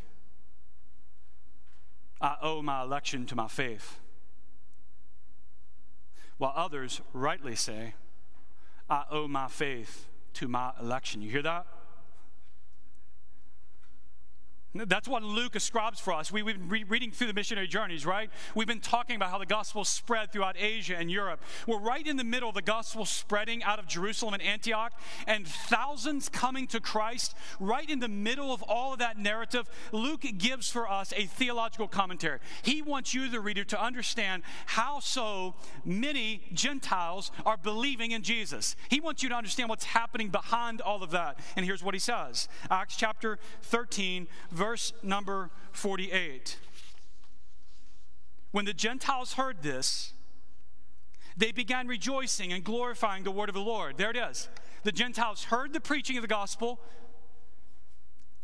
I 2.19 2.37
owe 2.41 2.61
my 2.61 2.81
election 2.81 3.25
to 3.27 3.35
my 3.35 3.47
faith. 3.47 3.99
While 6.43 6.51
others 6.57 6.99
rightly 7.13 7.55
say, 7.55 7.93
I 8.89 9.05
owe 9.09 9.29
my 9.29 9.47
faith 9.47 10.09
to 10.33 10.49
my 10.49 10.73
election. 10.77 11.21
You 11.21 11.31
hear 11.31 11.41
that? 11.43 11.65
That's 14.75 15.07
what 15.07 15.21
Luke 15.21 15.55
ascribes 15.55 15.99
for 15.99 16.13
us. 16.13 16.31
We, 16.31 16.39
have 16.39 16.47
been 16.47 16.67
re- 16.67 16.83
reading 16.83 17.11
through 17.11 17.27
the 17.27 17.33
missionary 17.33 17.67
journeys, 17.67 18.07
right? 18.07 18.31
We've 18.55 18.67
been 18.67 18.79
talking 18.79 19.15
about 19.15 19.29
how 19.29 19.37
the 19.37 19.45
gospel 19.45 19.85
spread 19.85 20.31
throughout 20.31 20.55
Asia 20.57 20.97
and 20.97 21.11
Europe. 21.11 21.41
We're 21.67 21.79
right 21.79 22.05
in 22.05 22.17
the 22.17 22.23
middle 22.23 22.49
of 22.49 22.55
the 22.55 22.63
gospel 22.63 23.05
spreading 23.05 23.63
out 23.63 23.77
of 23.77 23.85
Jerusalem 23.85 24.33
and 24.33 24.41
Antioch, 24.41 24.93
and 25.27 25.47
thousands 25.47 26.27
coming 26.27 26.65
to 26.67 26.79
Christ. 26.79 27.35
Right 27.59 27.87
in 27.87 27.99
the 27.99 28.07
middle 28.07 28.51
of 28.51 28.63
all 28.63 28.93
of 28.93 28.99
that 28.99 29.19
narrative, 29.19 29.69
Luke 29.91 30.25
gives 30.39 30.71
for 30.71 30.89
us 30.89 31.13
a 31.15 31.27
theological 31.27 31.87
commentary. 31.87 32.39
He 32.63 32.81
wants 32.81 33.13
you, 33.13 33.29
the 33.29 33.41
reader, 33.41 33.63
to 33.65 33.79
understand 33.81 34.41
how 34.65 34.99
so 35.01 35.53
many 35.85 36.41
Gentiles 36.51 37.31
are 37.45 37.57
believing 37.57 38.09
in 38.09 38.23
Jesus. 38.23 38.75
He 38.89 38.99
wants 38.99 39.21
you 39.21 39.29
to 39.29 39.35
understand 39.35 39.69
what's 39.69 39.85
happening 39.85 40.29
behind 40.29 40.81
all 40.81 41.03
of 41.03 41.11
that. 41.11 41.37
And 41.55 41.63
here's 41.63 41.83
what 41.83 41.93
he 41.93 41.99
says 41.99 42.49
Acts 42.71 42.95
chapter 42.95 43.37
13, 43.61 44.27
verse 44.51 44.62
verse 44.63 44.93
number 45.03 45.49
48. 45.73 46.57
When 48.51 48.63
the 48.63 48.73
Gentiles 48.73 49.33
heard 49.33 49.61
this, 49.61 50.13
they 51.35 51.51
began 51.51 51.85
rejoicing 51.85 52.53
and 52.53 52.63
glorifying 52.63 53.25
the 53.25 53.31
word 53.31 53.49
of 53.49 53.55
the 53.55 53.61
Lord. 53.61 53.97
There 53.97 54.11
it 54.11 54.15
is. 54.15 54.47
The 54.83 54.93
Gentiles 54.93 55.45
heard 55.45 55.73
the 55.73 55.81
preaching 55.81 56.15
of 56.15 56.21
the 56.21 56.29
gospel. 56.29 56.79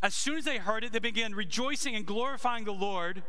As 0.03 0.13
soon 0.13 0.38
as 0.38 0.43
they 0.43 0.58
heard 0.58 0.84
it, 0.84 0.91
they 0.91 0.99
began 0.99 1.34
rejoicing 1.34 1.95
and 1.95 2.05
glorifying 2.05 2.65
the 2.65 2.73
Lord. 2.73 3.23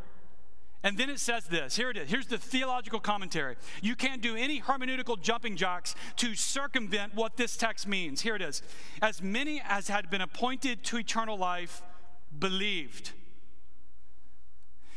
And 0.83 0.98
then 0.98 1.11
it 1.11 1.20
says 1.20 1.44
this 1.44 1.76
here 1.76 1.90
it 1.90 1.96
is. 1.96 2.11
Here's 2.11 2.26
the 2.26 2.38
theological 2.38 2.98
commentary. 2.98 3.55
You 3.83 3.94
can't 3.94 4.20
do 4.20 4.35
any 4.35 4.61
hermeneutical 4.61 5.20
jumping 5.20 5.55
jacks 5.55 5.94
to 6.16 6.35
circumvent 6.35 7.14
what 7.14 7.37
this 7.37 7.57
text 7.57 7.87
means. 7.87 8.22
Here 8.22 8.35
it 8.35 8.42
is. 8.42 8.62
As 9.00 9.22
many 9.22 9.62
as 9.64 9.87
had 9.87 10.11
been 10.11 10.22
appointed 10.22 10.83
to 10.85 10.98
eternal 10.98 11.38
life 11.38 11.83
believed. 12.37 13.12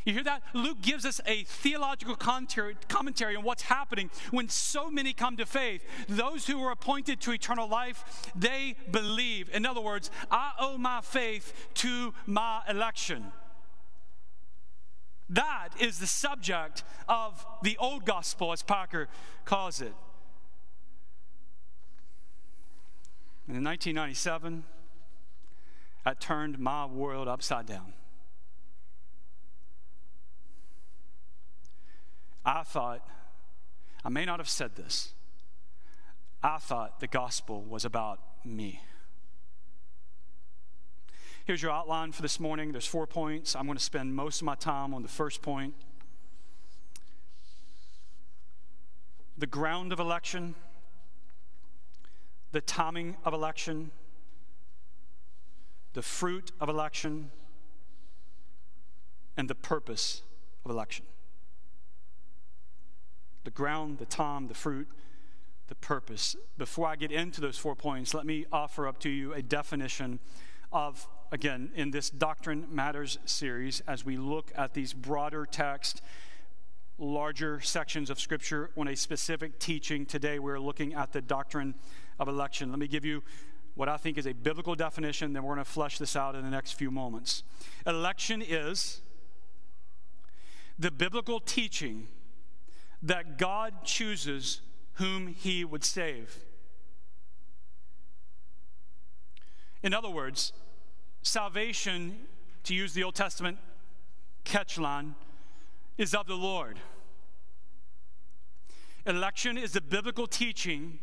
You 0.05 0.11
hear 0.11 0.23
that? 0.23 0.43
Luke 0.53 0.81
gives 0.81 1.05
us 1.05 1.21
a 1.25 1.43
theological 1.43 2.15
commentary 2.15 3.35
on 3.37 3.43
what's 3.43 3.61
happening 3.61 4.09
when 4.31 4.49
so 4.49 4.91
many 4.91 5.13
come 5.13 5.37
to 5.37 5.45
faith. 5.45 5.81
Those 6.09 6.45
who 6.45 6.59
were 6.59 6.71
appointed 6.71 7.21
to 7.21 7.31
eternal 7.31 7.69
life, 7.69 8.31
they 8.35 8.75
believe. 8.91 9.49
In 9.53 9.65
other 9.65 9.79
words, 9.79 10.11
I 10.29 10.51
owe 10.59 10.77
my 10.77 10.99
faith 10.99 11.53
to 11.75 12.13
my 12.25 12.63
election. 12.67 13.31
That 15.29 15.69
is 15.79 15.99
the 15.99 16.07
subject 16.07 16.83
of 17.07 17.45
the 17.61 17.77
old 17.77 18.05
gospel, 18.05 18.51
as 18.51 18.61
Packer 18.61 19.07
calls 19.45 19.79
it. 19.79 19.93
In 23.47 23.63
1997, 23.63 24.65
that 26.03 26.19
turned 26.19 26.59
my 26.59 26.85
world 26.85 27.27
upside 27.27 27.65
down. 27.65 27.93
I 32.45 32.63
thought, 32.63 33.07
I 34.03 34.09
may 34.09 34.25
not 34.25 34.39
have 34.39 34.49
said 34.49 34.75
this, 34.75 35.13
I 36.41 36.57
thought 36.57 36.99
the 36.99 37.07
gospel 37.07 37.63
was 37.63 37.85
about 37.85 38.19
me. 38.43 38.81
Here's 41.45 41.61
your 41.61 41.71
outline 41.71 42.11
for 42.11 42.21
this 42.21 42.39
morning. 42.39 42.71
There's 42.71 42.85
four 42.85 43.05
points. 43.05 43.55
I'm 43.55 43.65
going 43.65 43.77
to 43.77 43.83
spend 43.83 44.15
most 44.15 44.41
of 44.41 44.45
my 44.45 44.55
time 44.55 44.93
on 44.93 45.01
the 45.01 45.09
first 45.09 45.41
point 45.41 45.73
the 49.37 49.47
ground 49.47 49.91
of 49.91 49.99
election, 49.99 50.55
the 52.51 52.61
timing 52.61 53.17
of 53.25 53.33
election, 53.33 53.91
the 55.93 56.01
fruit 56.01 56.51
of 56.59 56.69
election, 56.69 57.31
and 59.37 59.49
the 59.49 59.55
purpose 59.55 60.21
of 60.65 60.71
election. 60.71 61.05
The 63.43 63.51
ground, 63.51 63.97
the 63.97 64.05
time, 64.05 64.47
the 64.47 64.53
fruit, 64.53 64.87
the 65.67 65.75
purpose. 65.75 66.35
Before 66.57 66.87
I 66.87 66.95
get 66.95 67.11
into 67.11 67.41
those 67.41 67.57
four 67.57 67.75
points, 67.75 68.13
let 68.13 68.25
me 68.25 68.45
offer 68.51 68.87
up 68.87 68.99
to 68.99 69.09
you 69.09 69.33
a 69.33 69.41
definition 69.41 70.19
of, 70.71 71.07
again, 71.31 71.71
in 71.75 71.91
this 71.91 72.09
Doctrine 72.09 72.67
Matters 72.69 73.17
series, 73.25 73.81
as 73.87 74.05
we 74.05 74.17
look 74.17 74.51
at 74.55 74.73
these 74.73 74.93
broader 74.93 75.45
texts, 75.45 76.01
larger 76.97 77.59
sections 77.59 78.09
of 78.09 78.19
Scripture 78.19 78.69
on 78.77 78.87
a 78.87 78.95
specific 78.95 79.59
teaching. 79.59 80.05
Today, 80.05 80.39
we're 80.39 80.59
looking 80.59 80.93
at 80.93 81.11
the 81.11 81.21
doctrine 81.21 81.75
of 82.19 82.27
election. 82.27 82.69
Let 82.69 82.79
me 82.79 82.87
give 82.87 83.03
you 83.03 83.23
what 83.75 83.89
I 83.89 83.97
think 83.97 84.17
is 84.17 84.27
a 84.27 84.33
biblical 84.33 84.75
definition, 84.75 85.33
then 85.33 85.43
we're 85.43 85.55
going 85.55 85.65
to 85.65 85.71
flesh 85.71 85.97
this 85.97 86.15
out 86.15 86.35
in 86.35 86.43
the 86.43 86.49
next 86.49 86.73
few 86.73 86.91
moments. 86.91 87.43
Election 87.87 88.41
is 88.41 89.01
the 90.77 90.91
biblical 90.91 91.39
teaching 91.39 92.07
that 93.01 93.37
God 93.37 93.83
chooses 93.83 94.61
whom 94.93 95.27
he 95.27 95.65
would 95.65 95.83
save. 95.83 96.37
In 99.81 99.93
other 99.93 100.09
words, 100.09 100.53
salvation, 101.23 102.27
to 102.63 102.73
use 102.73 102.93
the 102.93 103.03
Old 103.03 103.15
Testament 103.15 103.57
catchline, 104.45 105.15
is 105.97 106.13
of 106.13 106.27
the 106.27 106.35
Lord. 106.35 106.79
Election 109.05 109.57
is 109.57 109.73
the 109.73 109.81
biblical 109.81 110.27
teaching 110.27 110.99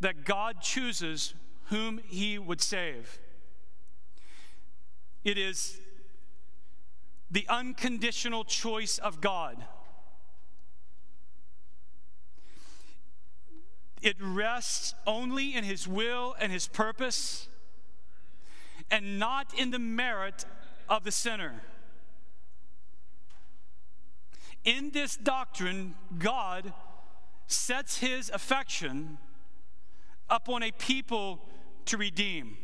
that 0.00 0.24
God 0.24 0.60
chooses 0.60 1.34
whom 1.68 2.00
he 2.06 2.38
would 2.38 2.60
save. 2.60 3.18
It 5.24 5.36
is 5.36 5.78
the 7.30 7.46
unconditional 7.48 8.44
choice 8.44 8.98
of 8.98 9.20
God. 9.20 9.62
It 14.00 14.16
rests 14.20 14.94
only 15.06 15.54
in 15.54 15.64
his 15.64 15.86
will 15.86 16.34
and 16.40 16.52
his 16.52 16.68
purpose 16.68 17.48
and 18.90 19.18
not 19.18 19.52
in 19.58 19.70
the 19.70 19.78
merit 19.78 20.46
of 20.88 21.04
the 21.04 21.10
sinner. 21.10 21.60
In 24.64 24.90
this 24.90 25.16
doctrine, 25.16 25.94
God 26.18 26.72
sets 27.46 27.98
his 27.98 28.30
affection 28.30 29.18
upon 30.30 30.62
a 30.62 30.70
people 30.72 31.40
to 31.88 31.96
redeem. 31.96 32.56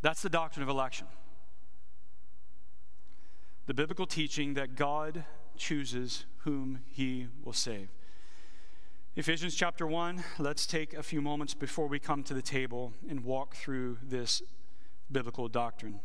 That's 0.00 0.22
the 0.22 0.28
doctrine 0.28 0.62
of 0.62 0.68
election. 0.68 1.06
The 3.66 3.74
biblical 3.74 4.06
teaching 4.06 4.54
that 4.54 4.76
God 4.76 5.24
chooses 5.56 6.26
whom 6.38 6.80
he 6.90 7.26
will 7.42 7.52
save. 7.52 7.88
Ephesians 9.16 9.54
chapter 9.54 9.86
1, 9.86 10.22
let's 10.38 10.66
take 10.66 10.92
a 10.92 11.02
few 11.02 11.22
moments 11.22 11.54
before 11.54 11.86
we 11.86 11.98
come 11.98 12.22
to 12.24 12.34
the 12.34 12.42
table 12.42 12.92
and 13.08 13.24
walk 13.24 13.56
through 13.56 13.98
this 14.02 14.42
biblical 15.10 15.48
doctrine. 15.48 16.00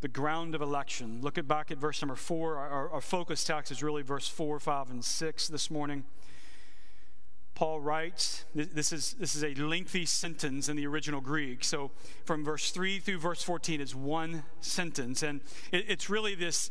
The 0.00 0.08
ground 0.08 0.54
of 0.54 0.62
election. 0.62 1.20
Look 1.20 1.38
at 1.38 1.46
back 1.46 1.70
at 1.70 1.78
verse 1.78 2.00
number 2.00 2.16
4. 2.16 2.56
Our, 2.56 2.90
our 2.90 3.00
focus 3.00 3.44
text 3.44 3.70
is 3.70 3.82
really 3.82 4.02
verse 4.02 4.26
4, 4.26 4.58
5, 4.58 4.90
and 4.90 5.04
6 5.04 5.48
this 5.48 5.70
morning. 5.70 6.04
Paul 7.60 7.78
writes, 7.78 8.46
this 8.54 8.90
is, 8.90 9.16
this 9.20 9.36
is 9.36 9.44
a 9.44 9.52
lengthy 9.52 10.06
sentence 10.06 10.70
in 10.70 10.76
the 10.76 10.86
original 10.86 11.20
Greek. 11.20 11.62
So 11.62 11.90
from 12.24 12.42
verse 12.42 12.70
3 12.70 13.00
through 13.00 13.18
verse 13.18 13.42
14 13.42 13.82
is 13.82 13.94
one 13.94 14.44
sentence. 14.62 15.22
And 15.22 15.42
it, 15.70 15.84
it's 15.86 16.08
really 16.08 16.34
this 16.34 16.70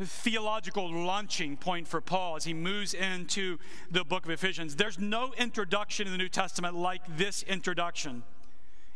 theological 0.00 0.90
launching 0.90 1.58
point 1.58 1.86
for 1.86 2.00
Paul 2.00 2.36
as 2.36 2.44
he 2.44 2.54
moves 2.54 2.94
into 2.94 3.58
the 3.90 4.02
book 4.02 4.24
of 4.24 4.30
Ephesians. 4.30 4.76
There's 4.76 4.98
no 4.98 5.34
introduction 5.36 6.06
in 6.06 6.12
the 6.14 6.18
New 6.18 6.30
Testament 6.30 6.74
like 6.74 7.02
this 7.18 7.42
introduction 7.42 8.22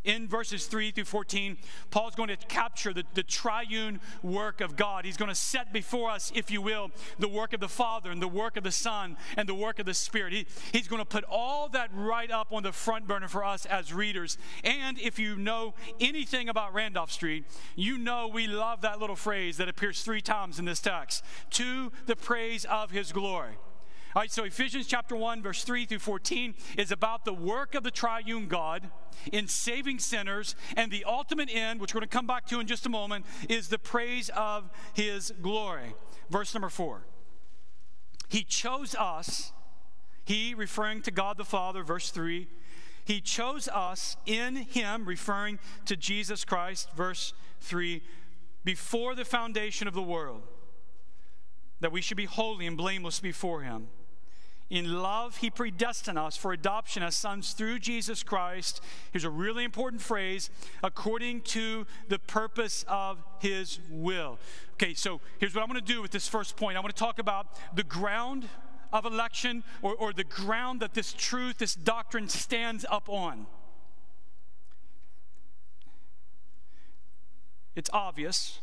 in 0.05 0.29
verses 0.29 0.67
3 0.67 0.91
through 0.91 1.05
14, 1.05 1.59
Paul's 1.91 2.15
going 2.15 2.29
to 2.29 2.37
capture 2.37 2.93
the, 2.93 3.05
the 3.15 3.23
triune 3.23 4.01
work 4.23 4.61
of 4.61 4.77
God. 4.77 5.05
He's 5.05 5.17
going 5.17 5.29
to 5.29 5.35
set 5.35 5.73
before 5.73 6.11
us, 6.11 6.33
if 6.35 6.51
you 6.51 6.63
will, 6.63 6.91
the 7.19 7.29
work 7.29 7.53
of 7.53 7.61
the 7.61 7.69
Father 7.69 8.11
and 8.11 8.23
the 8.23 8.29
work 8.29 8.57
of 8.57 8.65
the 8.65 8.73
Son 8.73 9.17
and 9.37 9.49
the 9.49 9.55
work 9.55 9.79
of 9.79 9.87
the 9.87 9.95
Spirit. 9.95 10.33
He, 10.33 10.47
he's 10.73 10.89
going 10.89 11.01
to 11.01 11.07
put 11.07 11.25
all 11.25 11.69
that 11.71 11.91
right 11.93 12.31
up 12.31 12.53
on 12.53 12.63
the 12.63 12.73
front 12.73 13.07
burner 13.07 13.29
for 13.29 13.45
us 13.45 13.67
as 13.67 13.93
readers. 13.93 14.39
And 14.65 14.99
if 14.99 15.19
you 15.19 15.37
know 15.37 15.75
anything 16.01 16.49
about 16.49 16.75
Randolph 16.75 17.13
Street, 17.13 17.45
you 17.77 17.99
know 17.99 18.29
we 18.29 18.47
love 18.47 18.83
that 18.83 19.01
little 19.01 19.17
phrase 19.17 19.57
that 19.59 19.69
appears 19.69 20.03
three 20.03 20.21
times 20.21 20.59
in 20.59 20.65
this 20.65 20.81
text 20.81 21.25
to 21.51 21.93
the 22.07 22.17
praise 22.17 22.65
of 22.65 22.91
his 22.91 23.13
glory. 23.13 23.57
All 24.17 24.23
right, 24.23 24.33
so 24.33 24.45
Ephesians 24.45 24.87
chapter 24.87 25.15
1, 25.15 25.43
verse 25.43 25.65
3 25.65 25.85
through 25.85 25.99
14 25.99 26.55
is 26.79 26.91
about 26.91 27.27
the 27.27 27.33
work 27.33 27.75
of 27.75 27.83
the 27.83 27.91
triune 27.91 28.49
God 28.49 28.89
in 29.33 29.47
saving 29.49 29.99
sinners, 29.99 30.57
and 30.77 30.91
the 30.91 31.05
ultimate 31.05 31.51
end, 31.53 31.81
which 31.81 31.95
we're 31.95 32.01
going 32.01 32.09
to 32.09 32.17
come 32.17 32.27
back 32.27 32.47
to 32.47 32.59
in 32.59 32.67
just 32.67 32.87
a 32.87 32.89
moment, 32.89 33.27
is 33.51 33.69
the 33.69 33.79
praise 33.79 34.31
of 34.31 34.71
his 34.95 35.33
glory. 35.43 35.95
Verse 36.31 36.55
number 36.55 36.71
4. 36.71 37.03
He 38.29 38.45
chose 38.45 38.95
us, 38.95 39.53
He 40.25 40.55
referring 40.55 41.03
to 41.03 41.11
God 41.11 41.37
the 41.37 41.45
Father, 41.45 41.83
verse 41.83 42.11
3. 42.11 42.49
He 43.05 43.21
chose 43.21 43.69
us 43.69 44.17
in 44.27 44.57
Him, 44.57 45.05
referring 45.05 45.59
to 45.87 45.97
Jesus 45.97 46.45
Christ, 46.45 46.91
verse 46.95 47.33
3, 47.61 48.03
before 48.65 49.15
the 49.15 49.25
foundation 49.25 49.89
of 49.89 49.95
the 49.95 50.03
world, 50.03 50.43
that 51.81 51.93
we 51.93 52.03
should 52.03 52.17
be 52.17 52.27
holy 52.27 52.67
and 52.67 52.77
blameless 52.77 53.21
before 53.21 53.63
Him. 53.63 53.89
In 54.71 55.01
love, 55.01 55.39
He 55.39 55.49
predestined 55.49 56.19
us 56.19 56.37
for 56.37 56.53
adoption 56.53 57.03
as 57.03 57.15
sons 57.15 57.53
through 57.53 57.79
Jesus 57.79 58.23
Christ. 58.23 58.83
Here's 59.13 59.25
a 59.25 59.31
really 59.31 59.65
important 59.65 60.03
phrase 60.03 60.51
according 60.83 61.43
to 61.43 61.87
the 62.09 62.19
purpose 62.19 62.85
of 62.87 63.23
His 63.41 63.79
will. 63.91 64.39
Okay, 64.75 64.95
so 64.95 65.21
here's 65.39 65.55
what 65.55 65.63
I'm 65.63 65.69
going 65.69 65.81
to 65.81 65.93
do 65.93 66.03
with 66.03 66.11
this 66.11 66.29
first 66.29 66.57
point. 66.57 66.77
I 66.77 66.81
want 66.81 66.95
to 66.95 66.99
talk 66.99 67.19
about 67.19 67.47
the 67.75 67.83
ground 67.83 68.47
of 68.93 69.07
election 69.07 69.65
or, 69.83 69.95
or 69.95 70.13
the 70.13 70.25
ground 70.25 70.81
that 70.81 70.95
this 70.95 71.13
truth, 71.13 71.59
this 71.59 71.75
doctrine 71.75 72.29
stands 72.29 72.85
up 72.91 73.09
on. 73.09 73.47
It's 77.75 77.91
obvious, 77.93 78.59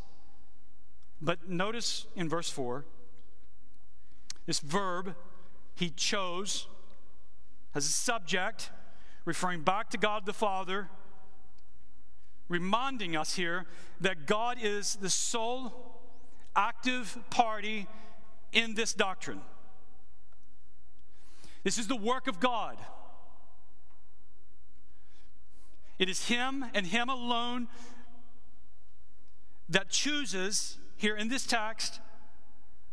but 1.22 1.50
notice 1.50 2.06
in 2.16 2.28
verse 2.30 2.50
4 2.50 2.86
this 4.46 4.60
verb 4.60 5.16
he 5.76 5.90
chose 5.90 6.68
as 7.74 7.86
a 7.86 7.92
subject, 7.92 8.72
referring 9.26 9.62
back 9.62 9.90
to 9.90 9.98
God 9.98 10.26
the 10.26 10.34
Father, 10.34 10.90
reminding 12.48 13.16
us 13.16 13.36
here 13.36 13.66
that 14.00 14.26
God 14.26 14.58
is 14.62 14.96
the 14.96 15.10
sole 15.10 16.02
active 16.56 17.18
party 17.30 17.88
in 18.54 18.76
this 18.76 18.94
doctrine. 18.94 19.42
This 21.64 21.78
is 21.78 21.88
the 21.88 21.96
work 21.96 22.28
of 22.28 22.40
God. 22.40 22.78
It 25.98 26.10
is 26.10 26.28
Him 26.28 26.66
and 26.74 26.86
Him 26.86 27.10
alone 27.10 27.68
that 29.68 29.90
chooses, 29.90 30.78
here 30.96 31.16
in 31.16 31.28
this 31.28 31.46
text, 31.46 32.00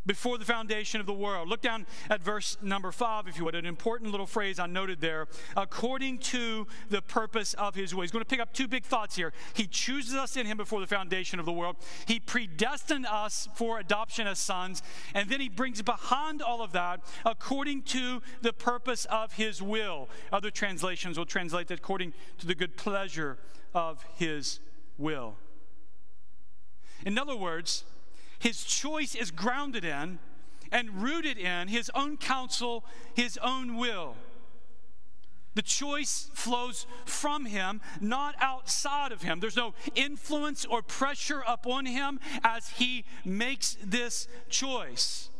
before 0.07 0.39
the 0.39 0.45
foundation 0.45 1.01
of 1.01 1.07
the 1.07 1.13
world. 1.13 1.49
Look 1.49 1.61
down 1.61 1.87
at 2.11 2.23
verse 2.23 2.57
number 2.63 2.93
five, 2.93 3.29
if 3.29 3.39
you 3.39 3.45
would, 3.45 3.55
an 3.55 3.67
important 3.67 4.11
little 4.11 4.27
phrase 4.27 4.59
I 4.59 4.67
noted 4.67 5.01
there. 5.01 5.29
According 5.57 6.19
to 6.19 6.67
the 6.91 7.03
purpose 7.03 7.55
of 7.55 7.75
his 7.75 7.95
will. 7.95 8.03
He's 8.03 8.11
going 8.11 8.25
to 8.25 8.29
pick 8.29 8.41
up 8.41 8.53
two 8.53 8.69
big 8.69 8.85
thoughts 8.85 9.17
here. 9.17 9.33
He 9.55 9.67
chooses 9.67 10.15
us 10.15 10.37
in 10.37 10.47
him 10.47 10.57
before 10.57 10.81
the 10.81 10.87
foundation 10.87 11.39
of 11.39 11.47
the 11.47 11.53
world, 11.53 11.77
he 12.07 12.21
predestined 12.21 13.07
us 13.07 13.49
for 13.55 13.79
adoption 13.79 14.27
as 14.27 14.39
sons, 14.39 14.83
and 15.15 15.29
then 15.29 15.41
he 15.41 15.49
brings 15.49 15.83
behind 15.83 16.43
all 16.43 16.63
of 16.63 16.73
that 16.73 17.01
according 17.25 17.83
to 17.83 18.23
the 18.41 18.53
purpose 18.53 19.05
of 19.07 19.35
his 19.35 19.63
will. 19.63 20.09
Other 20.33 20.51
translations 20.51 21.19
will 21.19 21.27
translate 21.27 21.69
that 21.69 21.79
according 21.79 22.13
to 22.39 22.47
the 22.47 22.55
good 22.55 22.77
pleasure 22.77 23.39
of 23.75 24.05
his 24.17 24.61
will. 24.99 25.37
In 27.05 27.19
other 27.19 27.37
words, 27.37 27.85
his 28.43 28.65
choice 28.65 29.15
is 29.15 29.31
grounded 29.31 29.85
in 29.85 30.19
and 30.73 31.01
rooted 31.01 31.39
in 31.39 31.69
his 31.69 31.93
own 31.95 32.17
counsel, 32.17 32.85
his 33.15 33.39
own 33.39 33.77
will. 33.77 34.17
The 35.55 35.63
choice 35.63 36.29
flows 36.35 36.87
from 37.05 37.45
him, 37.45 37.81
not 38.01 38.35
outside 38.41 39.13
of 39.13 39.23
him. 39.23 39.39
There's 39.39 39.55
no 39.55 39.75
influence 39.95 40.65
or 40.65 40.83
pressure 40.83 41.45
upon 41.47 41.87
him 41.87 42.19
as 42.43 42.71
he 42.71 43.05
makes 43.25 43.77
this 43.81 44.27
choice. 44.49 45.31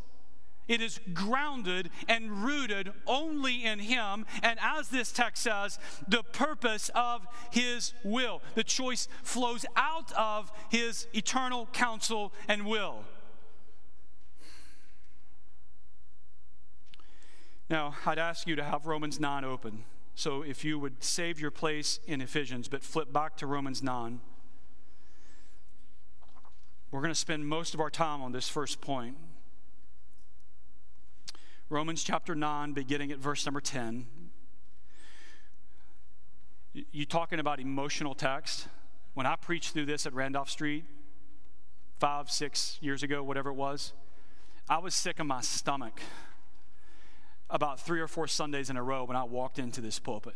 It 0.67 0.81
is 0.81 0.99
grounded 1.13 1.89
and 2.07 2.43
rooted 2.43 2.91
only 3.05 3.65
in 3.65 3.79
Him, 3.79 4.25
and 4.41 4.57
as 4.61 4.89
this 4.89 5.11
text 5.11 5.43
says, 5.43 5.77
the 6.07 6.23
purpose 6.23 6.89
of 6.95 7.27
His 7.51 7.93
will. 8.03 8.41
The 8.55 8.63
choice 8.63 9.07
flows 9.23 9.65
out 9.75 10.11
of 10.13 10.51
His 10.69 11.07
eternal 11.13 11.67
counsel 11.73 12.33
and 12.47 12.65
will. 12.65 13.03
Now, 17.69 17.95
I'd 18.05 18.19
ask 18.19 18.47
you 18.47 18.55
to 18.55 18.63
have 18.63 18.85
Romans 18.85 19.19
9 19.19 19.43
open. 19.43 19.83
So 20.15 20.43
if 20.43 20.63
you 20.63 20.77
would 20.77 21.03
save 21.03 21.39
your 21.39 21.51
place 21.51 21.99
in 22.05 22.21
Ephesians, 22.21 22.67
but 22.67 22.83
flip 22.83 23.11
back 23.11 23.35
to 23.37 23.47
Romans 23.47 23.81
9. 23.81 24.19
We're 26.91 26.99
going 27.01 27.09
to 27.09 27.15
spend 27.15 27.47
most 27.47 27.73
of 27.73 27.79
our 27.79 27.89
time 27.89 28.21
on 28.21 28.31
this 28.31 28.47
first 28.47 28.79
point. 28.79 29.17
Romans 31.73 32.03
chapter 32.03 32.35
9, 32.35 32.73
beginning 32.73 33.11
at 33.11 33.17
verse 33.17 33.47
number 33.47 33.59
10. 33.59 34.05
You 36.91 37.05
talking 37.07 37.39
about 37.39 37.59
emotional 37.59 38.13
text? 38.13 38.67
When 39.15 39.25
I 39.25 39.35
preached 39.35 39.73
through 39.73 39.87
this 39.87 40.05
at 40.05 40.13
Randolph 40.13 40.51
Street 40.51 40.85
five, 41.97 42.29
six 42.29 42.77
years 42.79 43.01
ago, 43.01 43.23
whatever 43.23 43.49
it 43.49 43.55
was, 43.55 43.93
I 44.69 44.77
was 44.77 44.93
sick 44.93 45.19
in 45.19 45.25
my 45.25 45.41
stomach 45.41 45.99
about 47.49 47.79
three 47.79 47.99
or 47.99 48.07
four 48.07 48.27
Sundays 48.27 48.69
in 48.69 48.77
a 48.77 48.83
row 48.83 49.03
when 49.05 49.17
I 49.17 49.23
walked 49.23 49.57
into 49.57 49.81
this 49.81 49.97
pulpit. 49.97 50.35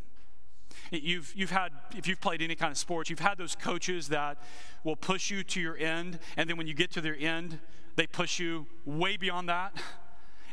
You've, 0.90 1.32
you've 1.36 1.52
had, 1.52 1.72
if 1.96 2.08
you've 2.08 2.20
played 2.20 2.42
any 2.42 2.56
kind 2.56 2.72
of 2.72 2.80
sports, 2.80 3.12
you've 3.12 3.20
had 3.20 3.38
those 3.38 3.56
coaches 3.56 4.08
that 4.08 4.42
will 4.84 4.96
push 4.96 5.30
you 5.30 5.44
to 5.44 5.62
your 5.62 5.78
end, 5.78 6.18
and 6.36 6.50
then 6.50 6.58
when 6.58 6.66
you 6.66 6.74
get 6.74 6.90
to 6.94 7.02
their 7.02 7.16
end, 7.16 7.60
they 7.96 8.08
push 8.08 8.40
you 8.40 8.66
way 8.86 9.18
beyond 9.18 9.50
that. 9.50 9.80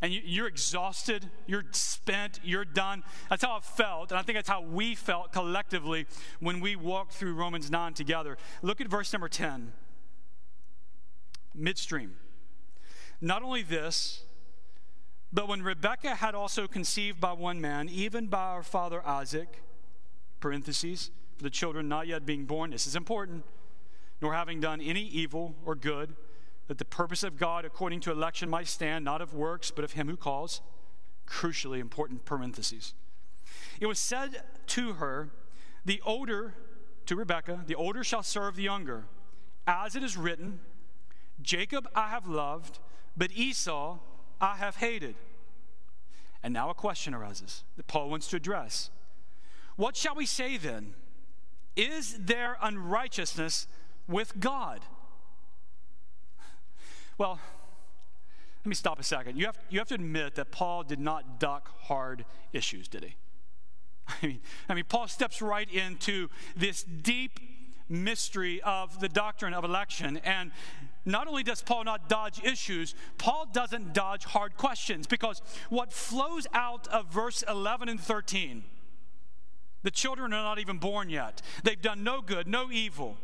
And 0.03 0.13
you, 0.13 0.45
are 0.45 0.47
exhausted, 0.47 1.31
you're 1.47 1.65
spent, 1.73 2.41
you're 2.43 2.65
done. 2.65 3.03
That's 3.31 3.45
how 3.45 3.57
I 3.57 3.61
felt, 3.61 4.11
and 4.11 4.19
I 4.19 4.23
think 4.23 4.37
that's 4.37 4.49
how 4.49 4.63
we 4.63 4.95
felt 4.95 5.33
collectively 5.33 6.07
when 6.41 6.61
we 6.61 6.77
walked 6.77 7.13
through 7.13 7.35
Romans 7.35 7.71
9 7.71 7.95
together. 7.95 8.37
Look 8.63 8.81
at 8.81 8.89
verse 8.89 9.13
number 9.13 9.29
10, 9.29 9.73
midstream. 11.55 12.17
Not 13.21 13.43
only 13.43 13.63
this, 13.63 14.25
but 15.33 15.49
when 15.49 15.63
Rebekah 15.63 16.17
had 16.17 16.35
also 16.35 16.69
conceived 16.69 17.21
by 17.21 17.33
one 17.33 17.61
man, 17.61 17.89
even 17.89 18.27
by 18.27 18.45
our 18.45 18.63
father 18.63 19.05
Isaac, 19.07 19.63
parentheses, 20.41 21.11
for 21.37 21.43
the 21.43 21.51
children 21.51 21.89
not 21.89 22.07
yet 22.07 22.25
being 22.25 22.45
born, 22.45 22.71
this 22.71 22.87
is 22.87 22.95
important, 22.95 23.45
nor 24.21 24.35
having 24.35 24.61
done 24.61 24.81
any 24.81 25.03
evil 25.03 25.57
or 25.65 25.75
good, 25.75 26.15
that 26.69 26.79
the 26.79 26.85
purpose 26.85 27.23
of 27.23 27.39
God 27.39 27.65
according 27.65 28.01
to 28.01 28.11
election 28.11 28.49
might 28.49 28.69
stand, 28.69 29.05
not 29.05 29.21
of 29.21 29.35
works, 29.35 29.71
but 29.71 29.85
of 29.85 29.93
him 29.93 30.09
who 30.09 30.17
calls. 30.17 30.61
Crucially 31.27 31.79
important 31.79 32.25
parentheses. 32.25 32.95
It 33.81 33.87
was 33.87 33.99
said 33.99 34.43
to 34.69 34.95
her, 34.95 35.31
The 35.85 36.01
older, 36.05 36.55
to 37.07 37.17
Rebekah, 37.17 37.65
the 37.67 37.75
older 37.75 38.05
shall 38.05 38.23
serve 38.23 38.57
the 38.57 38.63
younger. 38.63 39.05
As 39.67 39.97
it 39.97 40.03
is 40.03 40.17
written, 40.17 40.61
Jacob 41.41 41.89
I 41.95 42.09
have 42.09 42.27
loved, 42.27 42.79
but 43.17 43.31
Esau 43.33 43.99
I 44.41 44.57
have 44.57 44.77
hated. 44.77 45.17
And 46.43 46.53
now 46.53 46.69
a 46.69 46.75
question 46.75 47.15
arises 47.15 47.65
that 47.77 47.87
Paul 47.87 48.11
wants 48.11 48.29
to 48.29 48.37
address. 48.37 48.91
What 49.77 49.97
shall 49.97 50.15
we 50.15 50.27
say 50.27 50.57
then? 50.57 50.95
Is 51.75 52.19
there 52.19 52.57
unrighteousness 52.63 53.67
with 54.07 54.39
God? 54.39 54.81
Well, 57.19 57.39
let 58.65 58.69
me 58.69 58.75
stop 58.75 58.99
a 58.99 59.03
second. 59.03 59.39
You 59.39 59.47
have, 59.47 59.59
you 59.69 59.79
have 59.79 59.89
to 59.89 59.95
admit 59.95 60.37
that 60.37 60.51
Paul 60.51 60.83
did 60.85 60.99
not 60.99 61.39
duck 61.39 61.71
hard 61.83 62.25
issues, 62.53 62.89
did 62.89 63.05
he? 63.05 63.15
I 64.09 64.27
mean, 64.27 64.41
I 64.69 64.75
mean, 64.75 64.85
Paul 64.89 65.09
steps 65.09 65.43
right 65.43 65.71
into 65.71 66.29
this 66.57 66.83
deep 66.83 67.41
mystery 67.89 68.63
of 68.63 69.01
the 69.01 69.09
doctrine 69.09 69.53
of 69.53 69.65
election. 69.65 70.19
And 70.25 70.51
not 71.05 71.29
only 71.29 71.43
does 71.43 71.63
Paul 71.63 71.85
not 71.85 72.09
dodge 72.09 72.43
issues, 72.43 72.95
Paul 73.19 73.47
doesn't 73.53 73.93
dodge 73.93 74.25
hard 74.25 74.57
questions 74.57 75.07
because 75.07 75.43
what 75.69 75.93
flows 75.93 76.47
out 76.55 76.89
of 76.89 77.13
verse 77.13 77.45
11 77.47 77.89
and 77.89 78.01
13, 78.01 78.65
the 79.83 79.91
children 79.91 80.33
are 80.33 80.43
not 80.43 80.59
even 80.59 80.79
born 80.79 81.11
yet. 81.11 81.43
They've 81.63 81.81
done 81.81 82.03
no 82.03 82.23
good, 82.23 82.47
no 82.47 82.73
evil. 82.73 83.19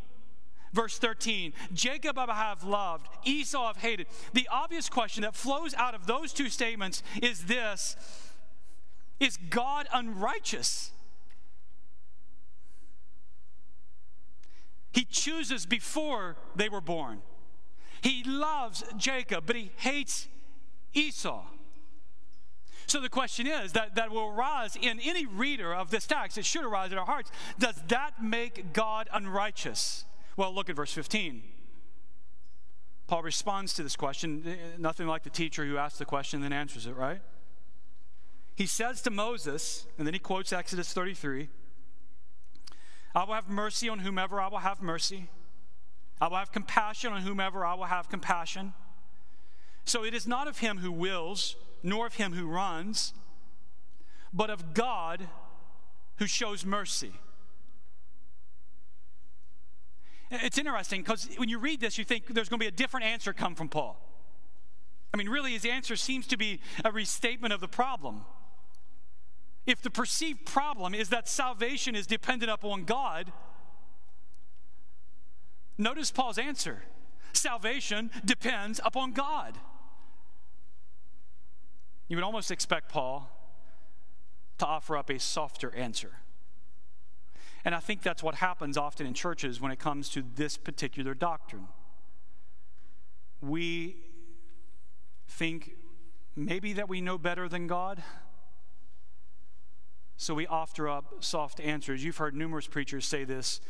Verse 0.73 0.99
13, 0.99 1.53
Jacob 1.73 2.17
I 2.17 2.33
have 2.33 2.63
loved, 2.63 3.09
Esau 3.25 3.71
I've 3.71 3.77
hated. 3.77 4.07
The 4.35 4.49
obvious 4.51 4.89
question 4.89 5.23
that 5.23 5.35
flows 5.35 5.75
out 5.75 5.95
of 5.95 6.07
those 6.07 6.33
two 6.33 6.49
statements 6.49 7.03
is 7.23 7.45
this 7.47 7.97
Is 9.19 9.37
God 9.37 9.89
unrighteous? 9.93 10.93
He 14.93 15.05
chooses 15.05 15.67
before 15.67 16.37
they 16.57 16.69
were 16.69 16.81
born. 16.81 17.23
He 18.01 18.25
loves 18.25 18.83
Jacob, 18.97 19.45
but 19.47 19.57
he 19.57 19.71
hates 19.77 20.29
Esau. 20.95 21.45
So 22.87 23.01
the 23.01 23.09
question 23.09 23.47
is 23.47 23.73
that, 23.73 23.95
that 23.95 24.11
will 24.11 24.29
arise 24.29 24.77
in 24.81 24.99
any 25.01 25.27
reader 25.27 25.73
of 25.73 25.91
this 25.91 26.07
text, 26.07 26.39
it 26.39 26.45
should 26.45 26.65
arise 26.65 26.91
in 26.91 26.99
our 26.99 27.07
hearts. 27.07 27.31
Does 27.59 27.77
that 27.89 28.23
make 28.23 28.73
God 28.73 29.09
unrighteous? 29.13 30.05
Well, 30.37 30.55
look 30.55 30.71
at 30.71 30.77
verse 30.77 30.93
15. 30.93 31.43
Paul 33.07 33.23
responds 33.23 33.75
to 33.75 33.83
this 33.83 33.97
question, 33.97 34.45
eh, 34.47 34.57
nothing 34.79 35.07
like 35.07 35.25
the 35.25 35.31
teacher 35.31 35.65
who 35.65 35.77
asks 35.77 35.99
the 35.99 36.05
question 36.05 36.41
then 36.43 36.53
answers 36.53 36.87
it, 36.87 36.95
right? 36.95 37.21
He 38.55 38.67
says 38.67 39.03
to 39.03 39.11
Moses, 39.11 39.87
and 39.99 40.07
then 40.07 40.15
he 40.15 40.21
quotes 40.21 40.53
Exodus 40.53 40.93
33 40.93 41.49
I 43.15 43.25
will 43.25 43.35
have 43.35 43.49
mercy 43.49 43.89
on 43.89 44.01
whomever 44.01 44.41
I 44.41 44.49
will 44.49 44.59
have 44.59 44.81
mercy. 44.81 45.29
I 46.21 46.29
will 46.29 46.37
have 46.37 46.53
compassion 46.53 47.13
on 47.13 47.23
whomever 47.23 47.65
I 47.65 47.75
will 47.75 47.85
have 47.85 48.09
compassion. 48.09 48.75
So 49.85 50.05
it 50.05 50.15
is 50.15 50.27
not 50.27 50.47
of 50.47 50.59
him 50.59 50.79
who 50.79 50.93
wills, 50.93 51.57
nor 51.83 52.07
of 52.07 52.15
him 52.15 52.35
who 52.35 52.47
runs, 52.47 53.15
but 54.33 54.51
of 54.51 54.75
God 54.75 55.29
who 56.19 56.27
shows 56.27 56.65
mercy. 56.65 57.15
It's 60.31 60.59
interesting 60.59 61.03
because 61.03 61.29
when 61.37 61.49
you 61.49 61.59
read 61.59 61.81
this, 61.81 61.99
you 61.99 62.05
think 62.05 62.27
there's 62.29 62.49
going 62.49 62.61
to 62.61 62.65
be 62.65 62.69
a 62.69 62.71
different 62.71 63.07
answer 63.07 63.33
come 63.33 63.55
from 63.55 63.69
Paul. 63.69 64.01
I 65.13 65.17
mean, 65.17 65.29
really, 65.29 65.53
his 65.53 65.65
answer 65.65 65.97
seems 65.97 66.27
to 66.29 66.37
be 66.37 66.61
a 66.85 66.93
restatement 66.93 67.53
of 67.53 67.61
the 67.61 67.69
problem. 67.69 68.25
If 69.67 69.83
the 69.83 69.91
perceived 69.91 70.47
problem 70.47 70.95
is 70.95 71.09
that 71.09 71.29
salvation 71.29 71.97
is 71.97 72.07
dependent 72.07 72.51
upon 72.51 72.85
God, 72.85 73.33
notice 75.77 76.11
Paul's 76.11 76.39
answer 76.39 76.83
salvation 77.33 78.11
depends 78.25 78.81
upon 78.85 79.13
God. 79.13 79.59
You 82.09 82.17
would 82.17 82.25
almost 82.25 82.51
expect 82.51 82.89
Paul 82.89 83.31
to 84.59 84.67
offer 84.67 84.97
up 84.97 85.11
a 85.11 85.19
softer 85.19 85.73
answer. 85.75 86.13
And 87.65 87.75
I 87.75 87.81
think 87.81 88.03
that's 88.03 88.23
what 88.23 88.37
happens 88.37 88.77
often 88.77 89.07
in 89.07 89.15
churches 89.15 89.61
when 89.61 89.71
it 89.71 89.79
comes 89.79 90.09
to 90.11 90.25
this 90.35 90.57
particular 90.57 91.15
doctrine. 91.15 91.69
We 93.43 93.97
think 95.29 95.73
maybe 96.37 96.73
that 96.75 96.89
we 96.89 97.01
know 97.01 97.19
better 97.19 97.49
than 97.49 97.67
God, 97.67 98.03
so 100.17 100.35
we 100.35 100.47
offer 100.47 100.89
up 100.89 101.25
soft 101.25 101.61
answers. 101.61 102.05
You've 102.05 102.19
heard 102.19 102.35
numerous 102.35 102.67
preachers 102.67 103.07
say 103.07 103.25
this 103.25 103.61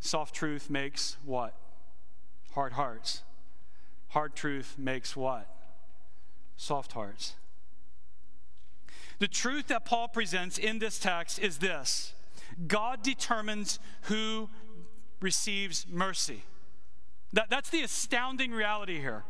soft 0.00 0.34
truth 0.34 0.70
makes 0.70 1.16
what? 1.24 1.54
Hard 2.52 2.72
hearts. 2.72 3.22
Hard 4.08 4.34
truth 4.34 4.76
makes 4.78 5.14
what? 5.14 5.46
Soft 6.56 6.92
hearts. 6.92 7.34
The 9.18 9.28
truth 9.28 9.66
that 9.68 9.84
Paul 9.84 10.08
presents 10.08 10.56
in 10.58 10.78
this 10.78 10.98
text 10.98 11.38
is 11.38 11.58
this 11.58 12.14
God 12.66 13.02
determines 13.02 13.78
who 14.02 14.48
receives 15.20 15.86
mercy. 15.88 16.44
That, 17.32 17.50
that's 17.50 17.70
the 17.70 17.82
astounding 17.82 18.52
reality 18.52 18.98
here. 19.00 19.24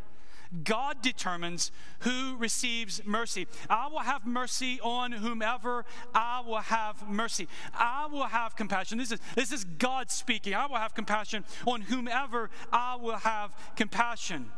God 0.64 1.02
determines 1.02 1.70
who 2.00 2.36
receives 2.38 3.02
mercy. 3.04 3.46
I 3.68 3.88
will 3.88 3.98
have 3.98 4.26
mercy 4.26 4.80
on 4.82 5.12
whomever 5.12 5.84
I 6.14 6.42
will 6.46 6.56
have 6.56 7.08
mercy. 7.08 7.48
I 7.74 8.06
will 8.10 8.24
have 8.24 8.56
compassion. 8.56 8.98
This 8.98 9.12
is, 9.12 9.20
this 9.34 9.52
is 9.52 9.64
God 9.64 10.10
speaking. 10.10 10.54
I 10.54 10.66
will 10.66 10.76
have 10.76 10.94
compassion 10.94 11.44
on 11.66 11.82
whomever 11.82 12.50
I 12.72 12.96
will 12.96 13.16
have 13.16 13.54
compassion. 13.76 14.50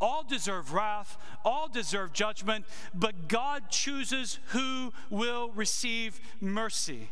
All 0.00 0.24
deserve 0.24 0.72
wrath, 0.72 1.18
all 1.44 1.68
deserve 1.68 2.12
judgment, 2.12 2.64
but 2.94 3.28
God 3.28 3.70
chooses 3.70 4.38
who 4.48 4.92
will 5.10 5.50
receive 5.50 6.20
mercy. 6.40 7.10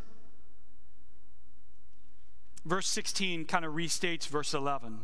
Verse 2.64 2.86
16 2.88 3.44
kind 3.46 3.64
of 3.64 3.72
restates 3.74 4.26
verse 4.28 4.54
11. 4.54 5.00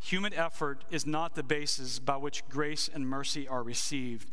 Human 0.00 0.34
effort 0.34 0.84
is 0.90 1.06
not 1.06 1.34
the 1.34 1.42
basis 1.42 1.98
by 1.98 2.16
which 2.16 2.48
grace 2.48 2.90
and 2.92 3.06
mercy 3.06 3.46
are 3.46 3.62
received. 3.62 4.30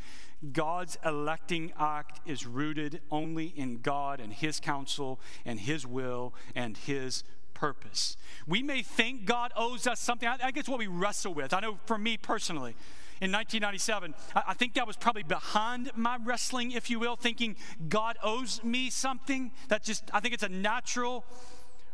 God's 0.53 0.97
electing 1.05 1.73
act 1.77 2.21
is 2.25 2.47
rooted 2.47 3.01
only 3.11 3.47
in 3.47 3.81
God 3.81 4.19
and 4.19 4.33
His 4.33 4.59
counsel 4.59 5.19
and 5.45 5.59
His 5.59 5.85
will 5.85 6.33
and 6.55 6.77
His 6.77 7.23
purpose. 7.53 8.15
We 8.47 8.63
may 8.63 8.81
think 8.81 9.25
God 9.25 9.51
owes 9.55 9.85
us 9.85 9.99
something. 9.99 10.27
I, 10.27 10.51
guess 10.51 10.69
what 10.69 10.79
we 10.79 10.87
wrestle 10.87 11.33
with. 11.33 11.53
I 11.53 11.59
know 11.59 11.77
for 11.85 11.97
me 11.97 12.17
personally, 12.17 12.75
in 13.21 13.31
1997, 13.31 14.15
I, 14.33 14.53
think 14.53 14.75
that 14.75 14.87
was 14.87 14.95
probably 14.95 15.23
behind 15.23 15.91
my 15.95 16.17
wrestling, 16.23 16.71
if 16.71 16.89
you 16.89 16.99
will, 16.99 17.17
thinking 17.17 17.57
God 17.89 18.17
owes 18.23 18.63
me 18.63 18.89
something. 18.89 19.51
That 19.67 19.83
just, 19.83 20.03
I 20.13 20.21
think 20.21 20.33
it's 20.33 20.43
a 20.43 20.49
natural 20.49 21.25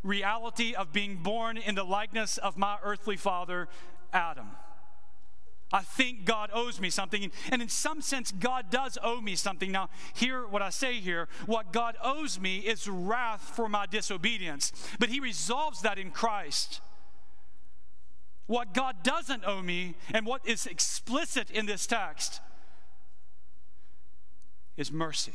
reality 0.04 0.76
of 0.76 0.94
being 0.94 1.18
born 1.18 1.58
in 1.58 1.74
the 1.74 1.84
likeness 1.84 2.38
of 2.38 2.58
my 2.58 2.78
earthly 2.84 3.18
father, 3.18 3.68
Adam. 4.14 4.52
I 5.74 5.82
think 5.82 6.26
God 6.26 6.52
owes 6.54 6.80
me 6.80 6.92
something. 6.92 7.32
And 7.52 7.62
in 7.62 7.70
some 7.70 8.02
sense, 8.02 8.32
God 8.32 8.70
does 8.70 8.98
owe 9.02 9.20
me 9.20 9.36
something. 9.36 9.72
Now, 9.72 9.90
hear 10.14 10.46
what 10.48 10.62
I 10.62 10.70
say 10.70 11.00
here. 11.00 11.28
What 11.48 11.74
God 11.74 11.98
owes 12.04 12.40
me 12.40 12.60
is 12.60 12.88
wrath 12.88 13.42
for 13.42 13.68
my 13.68 13.88
disobedience, 13.88 14.72
but 15.00 15.10
He 15.10 15.20
resolves 15.20 15.82
that 15.82 15.98
in 15.98 16.12
Christ. 16.12 16.82
What 18.48 18.74
God 18.74 19.04
doesn't 19.04 19.44
owe 19.46 19.62
me, 19.62 19.96
and 20.14 20.26
what 20.26 20.48
is 20.48 20.66
explicit 20.66 21.50
in 21.50 21.66
this 21.66 21.88
text, 21.88 22.42
is 24.78 24.92
mercy. 24.92 25.34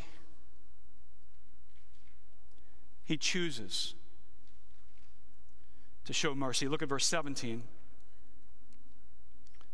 He 3.04 3.16
chooses 3.16 3.94
to 6.04 6.12
show 6.12 6.34
mercy. 6.34 6.68
Look 6.68 6.82
at 6.82 6.88
verse 6.88 7.06
17 7.06 7.64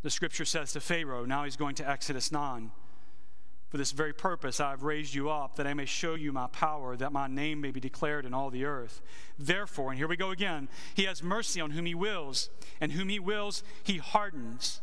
the 0.06 0.10
scripture 0.10 0.44
says 0.44 0.72
to 0.72 0.78
Pharaoh, 0.78 1.24
now 1.24 1.42
he's 1.42 1.56
going 1.56 1.74
to 1.74 1.88
Exodus 1.90 2.30
9. 2.30 2.70
For 3.68 3.78
this 3.78 3.92
very 3.92 4.12
purpose 4.12 4.60
I 4.60 4.70
have 4.70 4.84
raised 4.84 5.12
you 5.12 5.28
up, 5.28 5.56
that 5.56 5.66
I 5.66 5.74
may 5.74 5.86
show 5.86 6.14
you 6.14 6.32
my 6.32 6.46
power, 6.48 6.96
that 6.96 7.12
my 7.12 7.26
name 7.26 7.60
may 7.60 7.72
be 7.72 7.80
declared 7.80 8.24
in 8.24 8.32
all 8.32 8.50
the 8.50 8.64
earth. 8.64 9.02
Therefore, 9.38 9.90
and 9.90 9.98
here 9.98 10.06
we 10.06 10.16
go 10.16 10.30
again, 10.30 10.68
he 10.94 11.04
has 11.04 11.22
mercy 11.22 11.60
on 11.60 11.72
whom 11.72 11.86
he 11.86 11.94
wills, 11.94 12.48
and 12.80 12.92
whom 12.92 13.08
he 13.08 13.18
wills, 13.18 13.64
he 13.82 13.98
hardens. 13.98 14.80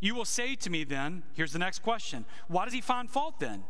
You 0.00 0.14
will 0.14 0.24
say 0.24 0.54
to 0.56 0.70
me 0.70 0.84
then, 0.84 1.24
here's 1.34 1.52
the 1.52 1.58
next 1.58 1.82
question 1.82 2.24
why 2.48 2.64
does 2.64 2.74
he 2.74 2.80
find 2.80 3.10
fault 3.10 3.40
then? 3.40 3.64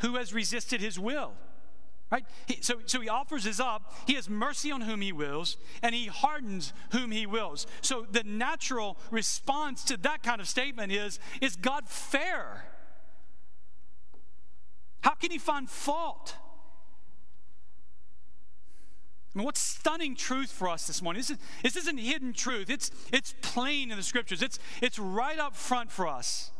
Who 0.00 0.16
has 0.16 0.32
resisted 0.32 0.80
his 0.80 0.98
will? 0.98 1.32
Right? 2.10 2.24
He, 2.46 2.58
so, 2.60 2.80
so 2.86 3.00
he 3.00 3.08
offers 3.08 3.44
his 3.44 3.60
up. 3.60 3.94
He 4.06 4.14
has 4.14 4.28
mercy 4.28 4.72
on 4.72 4.80
whom 4.80 5.00
he 5.00 5.12
wills, 5.12 5.58
and 5.82 5.94
he 5.94 6.06
hardens 6.06 6.72
whom 6.90 7.12
he 7.12 7.24
wills. 7.24 7.66
So 7.82 8.06
the 8.10 8.24
natural 8.24 8.96
response 9.10 9.84
to 9.84 9.96
that 9.98 10.22
kind 10.22 10.40
of 10.40 10.48
statement 10.48 10.90
is 10.90 11.20
Is 11.40 11.54
God 11.54 11.88
fair? 11.88 12.64
How 15.02 15.14
can 15.14 15.30
he 15.30 15.38
find 15.38 15.68
fault? 15.68 16.36
I 19.34 19.38
mean, 19.38 19.44
what 19.44 19.56
stunning 19.56 20.16
truth 20.16 20.50
for 20.50 20.68
us 20.68 20.86
this 20.86 21.00
morning. 21.00 21.20
This, 21.20 21.30
is, 21.30 21.38
this 21.62 21.76
isn't 21.76 21.98
hidden 21.98 22.32
truth, 22.32 22.68
it's, 22.68 22.90
it's 23.12 23.34
plain 23.42 23.90
in 23.90 23.96
the 23.96 24.02
scriptures, 24.02 24.42
it's, 24.42 24.58
it's 24.82 24.98
right 24.98 25.38
up 25.38 25.54
front 25.54 25.92
for 25.92 26.08
us. 26.08 26.50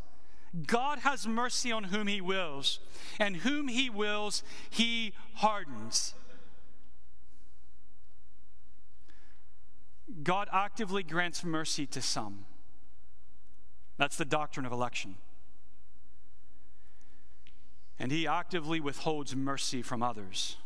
God 0.67 0.99
has 0.99 1.27
mercy 1.27 1.71
on 1.71 1.85
whom 1.85 2.07
he 2.07 2.21
wills, 2.21 2.79
and 3.19 3.37
whom 3.37 3.67
he 3.67 3.89
wills, 3.89 4.43
he 4.69 5.13
hardens. 5.35 6.13
God 10.23 10.49
actively 10.51 11.03
grants 11.03 11.43
mercy 11.43 11.85
to 11.87 12.01
some. 12.01 12.45
That's 13.97 14.17
the 14.17 14.25
doctrine 14.25 14.65
of 14.65 14.71
election. 14.71 15.15
And 18.01 18.11
he 18.11 18.25
actively 18.25 18.79
withholds 18.79 19.35
mercy 19.35 19.83
from 19.83 20.01
others. 20.01 20.57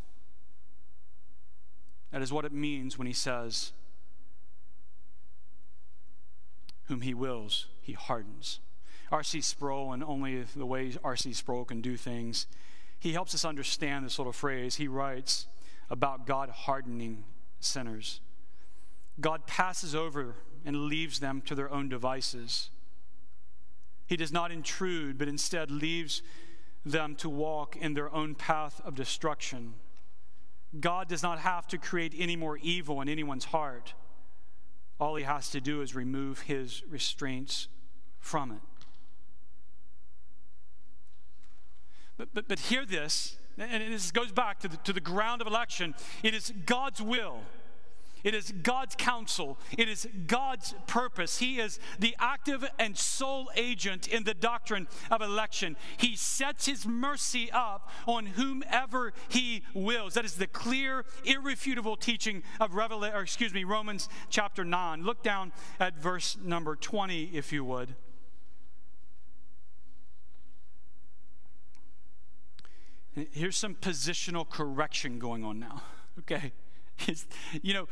That 2.12 2.22
is 2.22 2.32
what 2.32 2.46
it 2.46 2.54
means 2.54 2.98
when 2.98 3.08
he 3.08 3.14
says, 3.14 3.74
Whom 6.86 7.02
he 7.02 7.14
wills, 7.14 7.68
he 7.82 7.92
hardens. 7.92 8.62
R.C. 9.12 9.42
Sproul, 9.42 9.92
and 9.92 10.02
only 10.02 10.44
the 10.56 10.66
way 10.66 10.94
R.C. 11.04 11.34
Sproul 11.34 11.66
can 11.66 11.82
do 11.82 11.98
things, 11.98 12.48
he 13.00 13.12
helps 13.12 13.36
us 13.36 13.44
understand 13.44 14.06
this 14.06 14.18
little 14.18 14.32
phrase. 14.32 14.76
He 14.76 14.88
writes 14.88 15.48
about 15.90 16.26
God 16.26 16.50
hardening 16.50 17.26
sinners. 17.60 18.22
God 19.20 19.46
passes 19.46 19.94
over 19.94 20.36
and 20.64 20.86
leaves 20.86 21.20
them 21.20 21.42
to 21.48 21.54
their 21.54 21.70
own 21.70 21.90
devices. 21.90 22.70
He 24.08 24.16
does 24.16 24.32
not 24.32 24.54
intrude, 24.54 25.18
but 25.18 25.28
instead 25.28 25.70
leaves 25.70 26.22
them 26.86 27.16
to 27.16 27.30
walk 27.30 27.76
in 27.76 27.94
their 27.96 28.14
own 28.14 28.36
path 28.36 28.82
of 28.86 28.96
destruction. 28.96 29.74
God 30.80 31.08
does 31.08 31.24
not 31.24 31.40
have 31.40 31.68
to 31.68 31.78
create 31.78 32.14
any 32.18 32.36
more 32.36 32.58
evil 32.58 33.02
in 33.02 33.10
anyone's 33.10 33.46
heart. 33.46 33.94
All 35.00 35.16
he 35.16 35.24
has 35.24 35.50
to 35.52 35.60
do 35.60 35.82
is 35.82 35.96
remove 35.96 36.42
his 36.42 36.84
restraints 36.90 37.68
from 38.20 38.52
it. 38.52 38.62
But, 42.18 42.30
but, 42.34 42.48
but 42.48 42.60
hear 42.60 42.86
this, 42.86 43.38
and 43.58 43.94
this 43.94 44.12
goes 44.12 44.32
back 44.32 44.60
to 44.60 44.68
the, 44.68 44.78
to 44.78 44.94
the 44.94 45.02
ground 45.02 45.42
of 45.42 45.48
election. 45.48 45.96
It 46.24 46.34
is 46.34 46.54
God's 46.66 47.02
will. 47.02 47.40
It 48.26 48.34
is 48.34 48.52
God's 48.64 48.96
counsel. 48.96 49.60
It 49.78 49.88
is 49.88 50.10
God's 50.26 50.74
purpose. 50.88 51.38
He 51.38 51.60
is 51.60 51.80
the 52.00 52.16
active 52.20 52.68
and 52.80 52.98
sole 52.98 53.52
agent 53.56 54.08
in 54.08 54.24
the 54.24 54.34
doctrine 54.34 54.88
of 55.12 55.22
election. 55.22 55.78
He 55.98 56.16
sets 56.16 56.66
his 56.66 56.88
mercy 56.88 57.52
up 57.52 57.92
on 58.08 58.26
whomever 58.26 59.14
he 59.30 59.62
wills. 59.76 60.16
That 60.16 60.26
is 60.26 60.38
the 60.38 60.48
clear, 60.48 61.06
irrefutable 61.24 61.96
teaching 61.96 62.42
of 62.60 62.74
Revelation, 62.74 63.16
or 63.16 63.22
excuse 63.22 63.54
me, 63.54 63.64
Romans 63.64 64.10
chapter 64.32 64.66
9. 64.66 65.04
Look 65.04 65.22
down 65.22 65.54
at 65.80 66.02
verse 66.02 66.36
number 66.44 66.76
20, 66.76 67.26
if 67.26 67.54
you 67.54 67.64
would. 67.64 67.94
Here's 73.32 73.56
some 73.56 73.76
positional 73.76 74.50
correction 74.50 75.20
going 75.20 75.44
on 75.44 75.60
now, 75.60 75.84
okay? 76.20 76.54
You 77.62 77.74
know, 77.74 77.88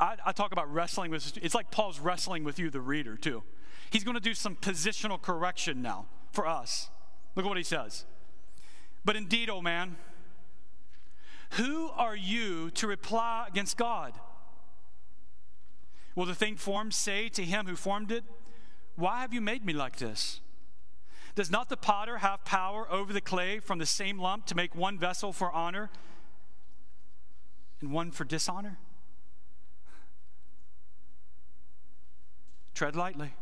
I, 0.00 0.16
I, 0.24 0.32
talk 0.32 0.52
about 0.52 0.72
wrestling 0.72 1.10
with, 1.10 1.36
it's 1.42 1.54
like 1.54 1.70
Paul's 1.70 1.98
wrestling 1.98 2.44
with 2.44 2.58
you, 2.58 2.70
the 2.70 2.80
reader, 2.80 3.16
too. 3.16 3.42
He's 3.90 4.04
going 4.04 4.16
to 4.16 4.20
do 4.20 4.34
some 4.34 4.56
positional 4.56 5.20
correction 5.20 5.82
now 5.82 6.06
for 6.32 6.46
us. 6.46 6.90
Look 7.34 7.44
at 7.44 7.48
what 7.48 7.56
he 7.56 7.64
says. 7.64 8.04
But 9.04 9.16
indeed, 9.16 9.48
oh 9.48 9.62
man, 9.62 9.96
who 11.52 11.88
are 11.90 12.16
you 12.16 12.70
to 12.72 12.86
reply 12.86 13.46
against 13.48 13.76
God? 13.76 14.14
Will 16.14 16.26
the 16.26 16.34
thing 16.34 16.56
formed 16.56 16.94
say 16.94 17.28
to 17.30 17.44
him 17.44 17.66
who 17.66 17.76
formed 17.76 18.10
it, 18.10 18.24
Why 18.96 19.20
have 19.20 19.32
you 19.32 19.40
made 19.40 19.64
me 19.64 19.72
like 19.72 19.96
this? 19.96 20.40
Does 21.34 21.50
not 21.50 21.68
the 21.68 21.76
potter 21.76 22.18
have 22.18 22.44
power 22.44 22.90
over 22.90 23.12
the 23.12 23.20
clay 23.20 23.60
from 23.60 23.78
the 23.78 23.86
same 23.86 24.18
lump 24.18 24.46
to 24.46 24.56
make 24.56 24.74
one 24.74 24.98
vessel 24.98 25.32
for 25.32 25.52
honor 25.52 25.90
and 27.80 27.92
one 27.92 28.10
for 28.10 28.24
dishonor? 28.24 28.78
Tread 32.74 32.94
lightly. 32.94 33.34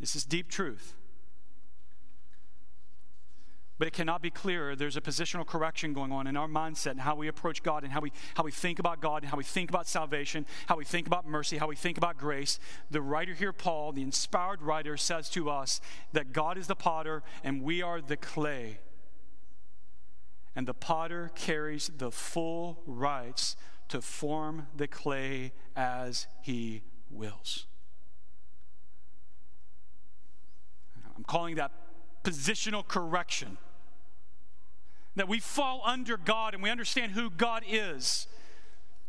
This 0.00 0.14
is 0.14 0.24
deep 0.24 0.50
truth. 0.50 0.94
But 3.78 3.86
it 3.86 3.92
cannot 3.92 4.22
be 4.22 4.30
clearer. 4.30 4.74
There's 4.74 4.96
a 4.96 5.00
positional 5.00 5.46
correction 5.46 5.92
going 5.92 6.10
on 6.10 6.26
in 6.26 6.36
our 6.36 6.48
mindset 6.48 6.92
and 6.92 7.00
how 7.00 7.14
we 7.14 7.28
approach 7.28 7.62
God 7.62 7.84
and 7.84 7.92
how 7.92 8.00
we, 8.00 8.12
how 8.34 8.42
we 8.42 8.50
think 8.50 8.80
about 8.80 9.00
God 9.00 9.22
and 9.22 9.30
how 9.30 9.36
we 9.36 9.44
think 9.44 9.70
about 9.70 9.86
salvation, 9.86 10.46
how 10.66 10.76
we 10.76 10.84
think 10.84 11.06
about 11.06 11.26
mercy, 11.26 11.58
how 11.58 11.68
we 11.68 11.76
think 11.76 11.96
about 11.96 12.18
grace. 12.18 12.58
The 12.90 13.00
writer 13.00 13.34
here, 13.34 13.52
Paul, 13.52 13.92
the 13.92 14.02
inspired 14.02 14.62
writer, 14.62 14.96
says 14.96 15.30
to 15.30 15.48
us 15.48 15.80
that 16.12 16.32
God 16.32 16.58
is 16.58 16.66
the 16.66 16.74
potter 16.74 17.22
and 17.44 17.62
we 17.62 17.80
are 17.80 18.00
the 18.00 18.16
clay 18.16 18.80
and 20.58 20.66
the 20.66 20.74
potter 20.74 21.30
carries 21.36 21.88
the 21.98 22.10
full 22.10 22.82
rights 22.84 23.54
to 23.86 24.00
form 24.00 24.66
the 24.76 24.88
clay 24.88 25.52
as 25.76 26.26
he 26.42 26.82
wills. 27.12 27.66
I'm 31.16 31.22
calling 31.22 31.54
that 31.54 31.70
positional 32.24 32.84
correction. 32.84 33.56
That 35.14 35.28
we 35.28 35.38
fall 35.38 35.80
under 35.84 36.16
God 36.16 36.54
and 36.54 36.62
we 36.62 36.70
understand 36.70 37.12
who 37.12 37.30
God 37.30 37.62
is. 37.64 38.26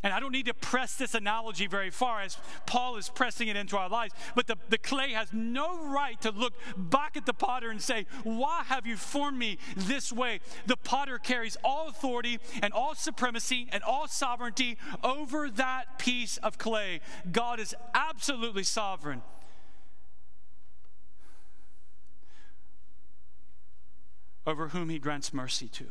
And 0.02 0.14
I 0.14 0.22
don't 0.22 0.32
need 0.32 0.46
to 0.46 0.54
press 0.54 0.96
this 0.96 1.14
analogy 1.14 1.68
very 1.68 1.90
far 1.90 2.22
as 2.22 2.38
Paul 2.66 2.96
is 2.96 3.10
pressing 3.10 3.50
it 3.50 3.58
into 3.58 3.78
our 3.78 3.90
lives. 3.90 4.14
But 4.34 4.48
the, 4.48 4.56
the 4.70 4.78
clay 4.78 5.12
has 5.12 5.34
no 5.34 5.86
right 5.88 6.20
to 6.22 6.32
look 6.32 6.54
back 6.78 7.18
at 7.18 7.26
the 7.26 7.34
potter 7.34 7.70
and 7.70 7.82
say, 7.82 8.06
Why 8.24 8.64
have 8.66 8.88
you 8.88 8.96
formed 8.96 9.38
me 9.38 9.58
this 9.76 10.14
way? 10.14 10.40
The 10.68 10.78
potter 10.78 11.18
carries 11.18 11.58
all 11.66 11.90
authority 11.90 12.40
and 12.62 12.72
all 12.72 12.96
supremacy 12.96 13.68
and 13.74 13.84
all 13.84 14.08
sovereignty 14.08 14.78
over 15.04 15.50
that 15.52 16.00
piece 16.00 16.38
of 16.38 16.58
clay. 16.58 17.02
God 17.30 17.60
is 17.60 17.76
absolutely 17.94 18.64
sovereign. 18.64 19.22
Over 24.48 24.70
whom 24.70 24.90
he 24.90 24.98
grants 24.98 25.34
mercy 25.34 25.68
to. 25.68 25.88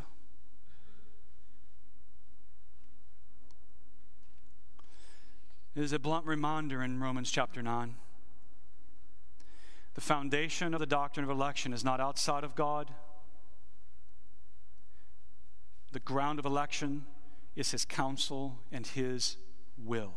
Is 5.85 5.93
a 5.93 5.99
blunt 5.99 6.27
reminder 6.27 6.83
in 6.83 7.01
Romans 7.01 7.31
chapter 7.31 7.63
9. 7.63 7.95
The 9.95 10.01
foundation 10.01 10.75
of 10.75 10.81
the 10.81 10.87
doctrine 10.87 11.25
of 11.25 11.31
election 11.31 11.73
is 11.73 11.85
not 11.85 12.01
outside 12.01 12.45
of 12.45 12.55
God. 12.55 12.91
The 15.93 16.01
ground 16.01 16.39
of 16.39 16.45
election 16.45 17.07
is 17.57 17.71
his 17.71 17.85
counsel 17.85 18.59
and 18.71 18.87
his 18.87 19.37
will. 19.85 20.15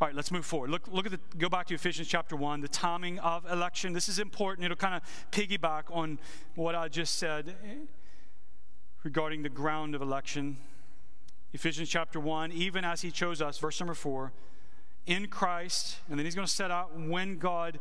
All 0.00 0.08
right, 0.08 0.14
let's 0.14 0.30
move 0.30 0.44
forward. 0.44 0.70
Look, 0.70 0.88
look 0.88 1.06
at 1.06 1.12
the, 1.12 1.20
go 1.38 1.48
back 1.48 1.66
to 1.68 1.74
Ephesians 1.74 2.08
chapter 2.08 2.36
1, 2.36 2.60
the 2.60 2.68
timing 2.68 3.18
of 3.20 3.50
election. 3.50 3.92
This 3.92 4.08
is 4.08 4.18
important. 4.18 4.64
It'll 4.64 4.76
kind 4.76 4.94
of 4.94 5.02
piggyback 5.32 5.84
on 5.90 6.18
what 6.54 6.74
I 6.74 6.88
just 6.88 7.16
said 7.16 7.56
regarding 9.04 9.42
the 9.42 9.48
ground 9.48 9.94
of 9.94 10.02
election. 10.02 10.58
Ephesians 11.52 11.88
chapter 11.88 12.20
1, 12.20 12.52
even 12.52 12.84
as 12.84 13.00
he 13.00 13.10
chose 13.10 13.40
us, 13.40 13.58
verse 13.58 13.80
number 13.80 13.94
4, 13.94 14.32
in 15.06 15.28
Christ, 15.28 15.98
and 16.08 16.18
then 16.18 16.26
he's 16.26 16.34
going 16.34 16.46
to 16.46 16.52
set 16.52 16.70
out 16.70 16.98
when 16.98 17.38
God 17.38 17.78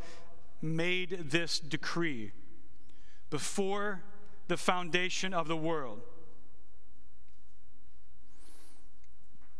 made 0.61 1.25
this 1.31 1.59
decree 1.59 2.31
before 3.29 4.03
the 4.47 4.57
foundation 4.57 5.33
of 5.33 5.47
the 5.47 5.57
world. 5.57 6.01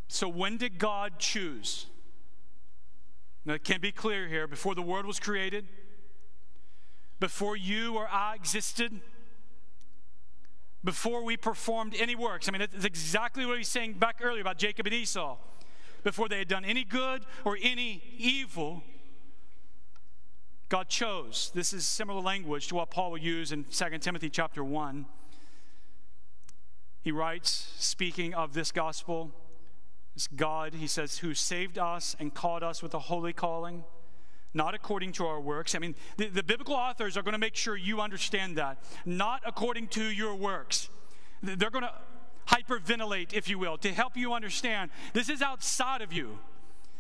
So, 0.08 0.30
when 0.30 0.58
did 0.58 0.78
God 0.78 1.14
choose? 1.18 1.88
Now, 3.44 3.56
it 3.56 3.64
can 3.64 3.82
be 3.82 3.92
clear 3.92 4.28
here 4.28 4.48
before 4.48 4.76
the 4.76 4.82
world 4.82 5.06
was 5.06 5.20
created, 5.20 5.68
before 7.20 7.58
you 7.58 7.96
or 7.96 8.08
I 8.08 8.36
existed, 8.36 9.02
before 10.84 11.24
we 11.24 11.36
performed 11.36 11.96
any 11.98 12.16
works. 12.16 12.48
I 12.48 12.52
mean, 12.52 12.60
that's 12.60 12.86
exactly 12.86 13.46
what 13.46 13.58
he's 13.58 13.68
saying 13.68 13.94
back 13.94 14.18
earlier 14.22 14.42
about 14.42 14.58
Jacob 14.58 14.86
and 14.86 14.94
Esau 14.94 15.38
before 16.06 16.30
they 16.30 16.38
had 16.38 16.48
done 16.48 16.64
any 16.64 16.84
good 16.84 17.26
or 17.44 17.58
any 17.62 18.02
evil, 18.16 18.84
God 20.70 20.88
chose. 20.88 21.52
This 21.56 21.74
is 21.74 21.86
similar 21.86 22.22
language 22.22 22.68
to 22.68 22.76
what 22.76 22.92
Paul 22.92 23.12
will 23.12 23.18
use 23.18 23.52
in 23.52 23.66
2 23.66 23.98
Timothy 23.98 24.30
chapter 24.30 24.64
1. 24.64 25.08
He 27.02 27.12
writes, 27.12 27.74
speaking 27.80 28.36
of 28.36 28.54
this 28.54 28.72
gospel, 28.72 29.32
this 30.14 30.28
God, 30.28 30.76
he 30.76 30.86
says, 30.86 31.18
who 31.18 31.34
saved 31.34 31.80
us 31.80 32.16
and 32.20 32.32
called 32.32 32.62
us 32.62 32.84
with 32.84 32.94
a 32.94 33.00
holy 33.00 33.34
calling, 33.34 33.84
not 34.54 34.76
according 34.76 35.12
to 35.14 35.26
our 35.26 35.42
works. 35.42 35.74
I 35.74 35.80
mean, 35.80 35.96
the, 36.18 36.28
the 36.28 36.44
biblical 36.44 36.76
authors 36.76 37.18
are 37.18 37.24
going 37.24 37.34
to 37.34 37.40
make 37.40 37.56
sure 37.56 37.76
you 37.76 38.00
understand 38.00 38.58
that. 38.58 38.78
Not 39.08 39.42
according 39.44 39.88
to 39.90 40.04
your 40.04 40.36
works. 40.36 40.88
They're 41.42 41.72
going 41.72 41.84
to 41.84 41.94
hyperventilate, 42.48 43.34
if 43.34 43.50
you 43.50 43.60
will, 43.60 43.78
to 43.80 43.92
help 43.94 44.16
you 44.18 44.34
understand 44.34 44.92
this 45.14 45.30
is 45.30 45.42
outside 45.42 46.02
of 46.02 46.14
you. 46.14 46.40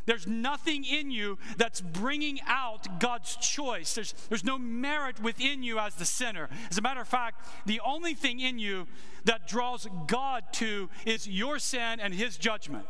There's 0.05 0.27
nothing 0.27 0.85
in 0.85 1.09
you 1.09 1.39
that's 1.57 1.81
bringing 1.81 2.39
out 2.45 2.99
God's 2.99 3.35
choice. 3.37 3.95
There's, 3.95 4.13
there's 4.29 4.43
no 4.43 4.57
merit 4.57 5.19
within 5.19 5.63
you 5.63 5.79
as 5.79 5.95
the 5.95 6.05
sinner. 6.05 6.47
As 6.69 6.77
a 6.77 6.81
matter 6.81 7.01
of 7.01 7.07
fact, 7.07 7.47
the 7.65 7.79
only 7.79 8.13
thing 8.13 8.39
in 8.39 8.59
you 8.59 8.87
that 9.23 9.47
draws 9.47 9.87
God 10.05 10.43
to 10.53 10.89
is 11.05 11.27
your 11.27 11.57
sin 11.57 11.99
and 11.99 12.13
his 12.13 12.37
judgment. 12.37 12.85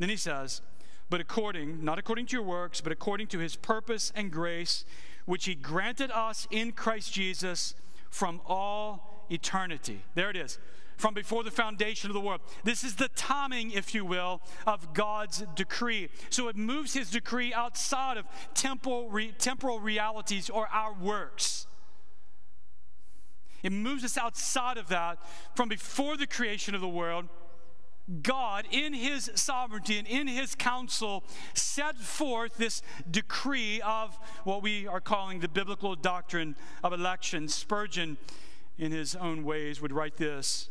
Then 0.00 0.08
he 0.08 0.16
says, 0.16 0.62
but 1.10 1.20
according, 1.20 1.84
not 1.84 1.98
according 1.98 2.26
to 2.26 2.36
your 2.36 2.44
works, 2.44 2.80
but 2.80 2.92
according 2.92 3.28
to 3.28 3.38
his 3.38 3.54
purpose 3.54 4.12
and 4.16 4.32
grace, 4.32 4.84
which 5.26 5.44
he 5.44 5.54
granted 5.54 6.10
us 6.10 6.48
in 6.50 6.72
Christ 6.72 7.12
Jesus 7.12 7.74
from 8.10 8.40
all 8.46 9.09
eternity. 9.30 10.02
There 10.14 10.30
it 10.30 10.36
is. 10.36 10.58
From 10.96 11.14
before 11.14 11.44
the 11.44 11.50
foundation 11.50 12.10
of 12.10 12.14
the 12.14 12.20
world. 12.20 12.42
This 12.62 12.84
is 12.84 12.96
the 12.96 13.08
timing, 13.08 13.70
if 13.70 13.94
you 13.94 14.04
will, 14.04 14.42
of 14.66 14.92
God's 14.92 15.44
decree. 15.56 16.10
So 16.28 16.48
it 16.48 16.56
moves 16.56 16.92
his 16.92 17.10
decree 17.10 17.54
outside 17.54 18.18
of 18.18 18.26
temporal, 18.52 19.08
re- 19.08 19.32
temporal 19.38 19.80
realities 19.80 20.50
or 20.50 20.68
our 20.68 20.92
works. 20.92 21.66
It 23.62 23.72
moves 23.72 24.04
us 24.04 24.18
outside 24.18 24.76
of 24.76 24.88
that 24.88 25.18
from 25.54 25.68
before 25.68 26.16
the 26.16 26.26
creation 26.26 26.74
of 26.74 26.80
the 26.80 26.88
world. 26.88 27.28
God, 28.22 28.66
in 28.70 28.92
his 28.92 29.30
sovereignty 29.36 29.98
and 29.98 30.06
in 30.06 30.26
his 30.26 30.54
counsel, 30.54 31.22
set 31.54 31.96
forth 31.96 32.56
this 32.56 32.82
decree 33.08 33.80
of 33.82 34.18
what 34.44 34.62
we 34.62 34.86
are 34.86 35.00
calling 35.00 35.40
the 35.40 35.48
biblical 35.48 35.94
doctrine 35.94 36.56
of 36.82 36.92
election. 36.92 37.46
Spurgeon 37.46 38.16
in 38.80 38.92
his 38.92 39.14
own 39.14 39.44
ways, 39.44 39.80
would 39.82 39.92
write 39.92 40.16
this 40.16 40.70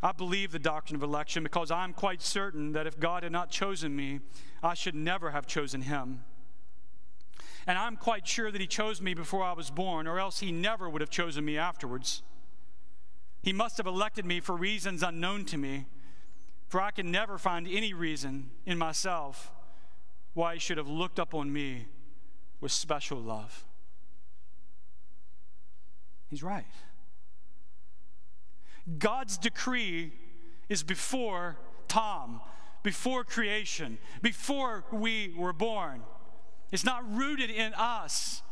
I 0.00 0.12
believe 0.12 0.52
the 0.52 0.60
doctrine 0.60 0.94
of 0.94 1.02
election 1.02 1.42
because 1.42 1.72
I'm 1.72 1.92
quite 1.92 2.22
certain 2.22 2.72
that 2.72 2.86
if 2.86 3.00
God 3.00 3.24
had 3.24 3.32
not 3.32 3.50
chosen 3.50 3.96
me, 3.96 4.20
I 4.62 4.74
should 4.74 4.94
never 4.94 5.32
have 5.32 5.46
chosen 5.46 5.82
him. 5.82 6.22
And 7.66 7.76
I'm 7.76 7.96
quite 7.96 8.26
sure 8.26 8.52
that 8.52 8.60
he 8.60 8.66
chose 8.66 9.00
me 9.00 9.12
before 9.14 9.42
I 9.42 9.52
was 9.52 9.70
born, 9.70 10.06
or 10.06 10.20
else 10.20 10.38
he 10.40 10.52
never 10.52 10.88
would 10.88 11.00
have 11.00 11.10
chosen 11.10 11.44
me 11.44 11.58
afterwards. 11.58 12.22
He 13.42 13.52
must 13.52 13.76
have 13.78 13.86
elected 13.86 14.24
me 14.24 14.40
for 14.40 14.54
reasons 14.54 15.02
unknown 15.02 15.46
to 15.46 15.58
me, 15.58 15.86
for 16.68 16.80
I 16.80 16.92
can 16.92 17.10
never 17.10 17.36
find 17.36 17.66
any 17.66 17.92
reason 17.92 18.50
in 18.64 18.78
myself 18.78 19.50
why 20.34 20.54
He 20.54 20.60
should 20.60 20.78
have 20.78 20.88
looked 20.88 21.18
up 21.18 21.34
on 21.34 21.52
me 21.52 21.86
with 22.60 22.72
special 22.72 23.18
love. 23.18 23.64
He's 26.28 26.42
right. 26.42 26.66
God's 28.98 29.36
decree 29.36 30.12
is 30.68 30.82
before 30.82 31.56
Tom, 31.88 32.40
before 32.82 33.24
creation, 33.24 33.98
before 34.22 34.84
we 34.92 35.34
were 35.36 35.52
born. 35.52 36.02
It's 36.70 36.84
not 36.84 37.02
rooted 37.14 37.50
in 37.50 37.72
us. 37.74 38.42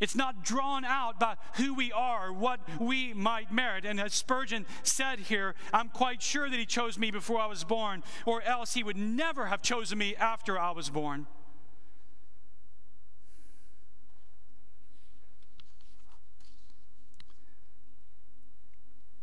It's 0.00 0.16
not 0.16 0.44
drawn 0.44 0.84
out 0.84 1.20
by 1.20 1.36
who 1.56 1.74
we 1.74 1.92
are, 1.92 2.32
what 2.32 2.60
we 2.80 3.12
might 3.12 3.52
merit. 3.52 3.84
And 3.84 4.00
as 4.00 4.14
Spurgeon 4.14 4.64
said 4.82 5.20
here, 5.20 5.54
I'm 5.74 5.90
quite 5.90 6.22
sure 6.22 6.48
that 6.48 6.58
he 6.58 6.64
chose 6.64 6.98
me 6.98 7.10
before 7.10 7.38
I 7.38 7.46
was 7.46 7.64
born, 7.64 8.02
or 8.24 8.42
else 8.42 8.72
he 8.72 8.82
would 8.82 8.96
never 8.96 9.46
have 9.46 9.60
chosen 9.60 9.98
me 9.98 10.16
after 10.16 10.58
I 10.58 10.70
was 10.70 10.88
born. 10.88 11.26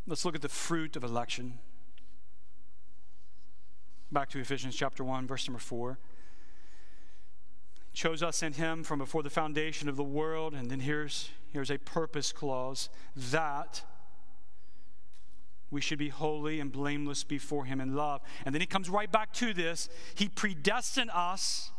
Let's 0.08 0.24
look 0.24 0.34
at 0.34 0.42
the 0.42 0.48
fruit 0.48 0.96
of 0.96 1.04
election. 1.04 1.58
Back 4.10 4.30
to 4.30 4.38
Ephesians 4.40 4.74
chapter 4.74 5.04
1, 5.04 5.26
verse 5.26 5.46
number 5.46 5.60
4 5.60 5.98
chose 7.98 8.22
us 8.22 8.44
in 8.44 8.52
him 8.52 8.84
from 8.84 9.00
before 9.00 9.24
the 9.24 9.30
foundation 9.30 9.88
of 9.88 9.96
the 9.96 10.04
world. 10.04 10.54
And 10.54 10.70
then 10.70 10.78
here's, 10.78 11.30
here's 11.52 11.68
a 11.68 11.78
purpose 11.78 12.30
clause 12.30 12.88
that 13.16 13.82
we 15.72 15.80
should 15.80 15.98
be 15.98 16.08
holy 16.08 16.60
and 16.60 16.70
blameless 16.70 17.24
before 17.24 17.64
him 17.64 17.80
in 17.80 17.96
love. 17.96 18.20
And 18.46 18.54
then 18.54 18.60
he 18.60 18.68
comes 18.68 18.88
right 18.88 19.10
back 19.10 19.32
to 19.34 19.52
this. 19.52 19.88
He 20.14 20.28
predestined 20.28 21.10
us, 21.12 21.72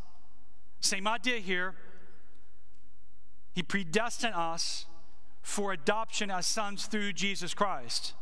same 0.82 1.08
idea 1.08 1.38
here. 1.38 1.74
He 3.54 3.64
predestined 3.64 4.36
us 4.36 4.88
for 5.42 5.72
adoption 5.72 6.30
as 6.30 6.46
sons 6.46 6.86
through 6.86 7.14
Jesus 7.14 7.54
Christ. 7.54 8.14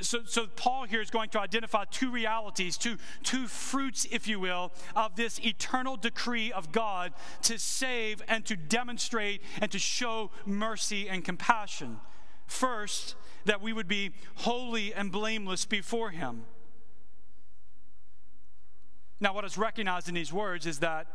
So, 0.00 0.24
so 0.24 0.46
Paul 0.48 0.84
here 0.84 1.00
is 1.00 1.10
going 1.10 1.30
to 1.30 1.40
identify 1.40 1.84
two 1.84 2.10
realities, 2.10 2.76
two, 2.76 2.96
two 3.22 3.46
fruits, 3.46 4.06
if 4.10 4.26
you 4.26 4.40
will, 4.40 4.72
of 4.96 5.14
this 5.14 5.38
eternal 5.40 5.96
decree 5.96 6.50
of 6.50 6.72
God 6.72 7.12
to 7.42 7.58
save 7.58 8.20
and 8.26 8.44
to 8.46 8.56
demonstrate 8.56 9.42
and 9.60 9.70
to 9.70 9.78
show 9.78 10.30
mercy 10.44 11.08
and 11.08 11.24
compassion. 11.24 12.00
First, 12.46 13.14
that 13.44 13.60
we 13.60 13.72
would 13.72 13.86
be 13.86 14.12
holy 14.36 14.92
and 14.92 15.12
blameless 15.12 15.64
before 15.64 16.10
Him. 16.10 16.44
Now, 19.20 19.32
what 19.32 19.44
is 19.44 19.56
recognized 19.56 20.08
in 20.08 20.14
these 20.14 20.32
words 20.32 20.66
is 20.66 20.80
that 20.80 21.06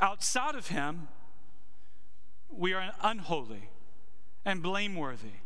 outside 0.00 0.54
of 0.54 0.68
Him, 0.68 1.08
we 2.48 2.72
are 2.72 2.92
unholy 3.02 3.70
and 4.44 4.62
blameworthy. 4.62 5.40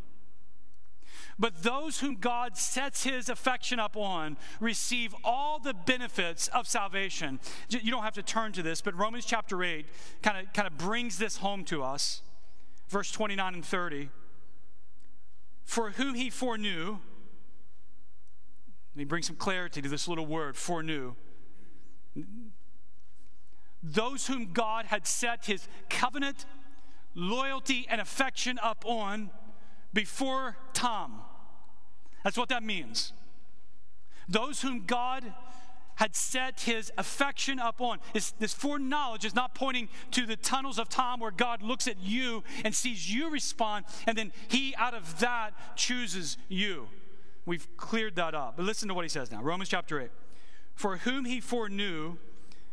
But 1.39 1.62
those 1.62 2.01
whom 2.01 2.16
God 2.16 2.57
sets 2.57 3.05
his 3.05 3.28
affection 3.28 3.80
up 3.80 3.97
on 3.97 4.37
receive 4.61 5.14
all 5.24 5.59
the 5.59 5.74
benefits 5.74 6.49
of 6.49 6.66
salvation. 6.66 7.41
You 7.68 7.91
don't 7.91 8.03
have 8.03 8.14
to 8.14 8.22
turn 8.22 8.53
to 8.53 8.62
this, 8.62 8.80
but 8.80 8.95
Romans 8.95 9.24
chapter 9.24 9.62
8 9.62 9.87
kind 10.22 10.47
of 10.47 10.53
kind 10.53 10.68
of 10.68 10.76
brings 10.76 11.18
this 11.18 11.39
home 11.39 11.64
to 11.64 11.83
us. 11.83 12.22
Verse 12.89 13.11
29 13.11 13.55
and 13.55 13.64
30. 13.64 14.11
For 15.64 15.91
whom 15.91 16.14
he 16.14 16.28
foreknew, 16.28 16.99
let 18.95 18.97
me 18.97 19.05
bring 19.05 19.22
some 19.22 19.37
clarity 19.37 19.80
to 19.80 19.89
this 19.89 20.07
little 20.07 20.26
word, 20.26 20.57
foreknew. 20.57 21.14
Those 23.83 24.26
whom 24.26 24.53
God 24.53 24.87
had 24.87 25.07
set 25.07 25.47
his 25.47 25.66
covenant, 25.89 26.45
loyalty, 27.14 27.87
and 27.89 28.01
affection 28.01 28.59
up 28.62 28.85
on 28.87 29.30
before 29.93 30.57
Tom. 30.72 31.20
That's 32.24 32.36
what 32.36 32.49
that 32.49 32.62
means. 32.62 33.12
Those 34.28 34.62
whom 34.62 34.84
God 34.86 35.24
had 35.97 36.16
set 36.16 36.61
his 36.61 36.90
affection 36.97 37.59
upon. 37.59 37.99
This, 38.12 38.32
this 38.32 38.55
foreknowledge 38.55 39.24
is 39.24 39.34
not 39.34 39.55
pointing 39.55 39.88
to 40.12 40.26
the 40.26 40.36
tunnels 40.36 40.78
of 40.78 40.88
time 40.88 41.20
where 41.20 41.30
God 41.30 41.62
looks 41.62 41.86
at 41.86 42.01
you 42.01 42.43
and 42.64 42.74
sees 42.74 43.12
you 43.12 43.30
respond, 43.30 43.84
and 44.07 44.16
then 44.16 44.32
he 44.49 44.74
out 44.76 44.95
of 44.95 45.20
that 45.20 45.53
chooses 45.76 46.38
you. 46.49 46.88
We've 47.45 47.68
cleared 47.76 48.16
that 48.16 48.34
up. 48.34 48.57
But 48.57 48.64
listen 48.64 48.88
to 48.88 48.95
what 48.95 49.05
he 49.05 49.09
says 49.09 49.30
now 49.30 49.43
Romans 49.43 49.68
chapter 49.68 50.01
8. 50.01 50.11
For 50.74 50.99
whom 50.99 51.24
he 51.24 51.40
foreknew, 51.40 52.16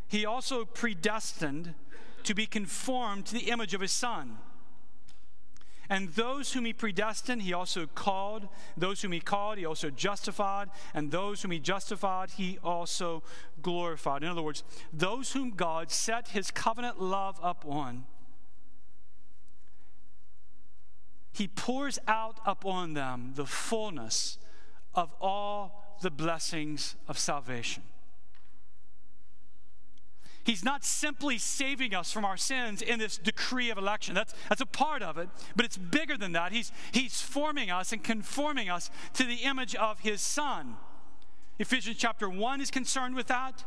he 0.07 0.25
also 0.25 0.65
predestined 0.65 1.75
to 2.23 2.33
be 2.33 2.45
conformed 2.45 3.25
to 3.27 3.33
the 3.33 3.49
image 3.49 3.73
of 3.73 3.81
his 3.81 3.91
son 3.91 4.37
and 5.89 6.09
those 6.09 6.53
whom 6.53 6.65
he 6.65 6.73
predestined, 6.73 7.41
he 7.41 7.51
also 7.51 7.87
called. 7.87 8.47
Those 8.77 9.01
whom 9.01 9.11
he 9.11 9.19
called, 9.19 9.57
he 9.57 9.65
also 9.65 9.89
justified. 9.89 10.69
And 10.93 11.09
those 11.09 11.41
whom 11.41 11.49
he 11.49 11.59
justified, 11.59 12.29
he 12.31 12.59
also 12.63 13.23
glorified. 13.63 14.21
In 14.23 14.29
other 14.29 14.43
words, 14.43 14.63
those 14.93 15.31
whom 15.31 15.49
God 15.51 15.89
set 15.89 16.29
his 16.29 16.51
covenant 16.51 17.01
love 17.01 17.39
up 17.41 17.65
on, 17.67 18.05
he 21.31 21.47
pours 21.47 21.97
out 22.07 22.39
upon 22.45 22.93
them 22.93 23.31
the 23.35 23.47
fullness 23.47 24.37
of 24.93 25.11
all 25.19 25.97
the 26.01 26.11
blessings 26.11 26.95
of 27.07 27.17
salvation. 27.17 27.83
He's 30.43 30.63
not 30.63 30.83
simply 30.83 31.37
saving 31.37 31.93
us 31.93 32.11
from 32.11 32.25
our 32.25 32.37
sins 32.37 32.81
in 32.81 32.99
this 32.99 33.17
decree 33.17 33.69
of 33.69 33.77
election. 33.77 34.15
That's, 34.15 34.33
that's 34.47 34.61
a 34.61 34.65
part 34.65 35.01
of 35.03 35.17
it, 35.17 35.29
but 35.55 35.65
it's 35.65 35.77
bigger 35.77 36.17
than 36.17 36.31
that. 36.31 36.51
He's, 36.51 36.71
he's 36.91 37.21
forming 37.21 37.69
us 37.69 37.91
and 37.91 38.03
conforming 38.03 38.69
us 38.69 38.89
to 39.13 39.23
the 39.23 39.35
image 39.35 39.75
of 39.75 39.99
His 39.99 40.21
Son. 40.21 40.75
Ephesians 41.59 41.97
chapter 41.97 42.29
1 42.29 42.61
is 42.61 42.71
concerned 42.71 43.15
with 43.15 43.27
that. 43.27 43.65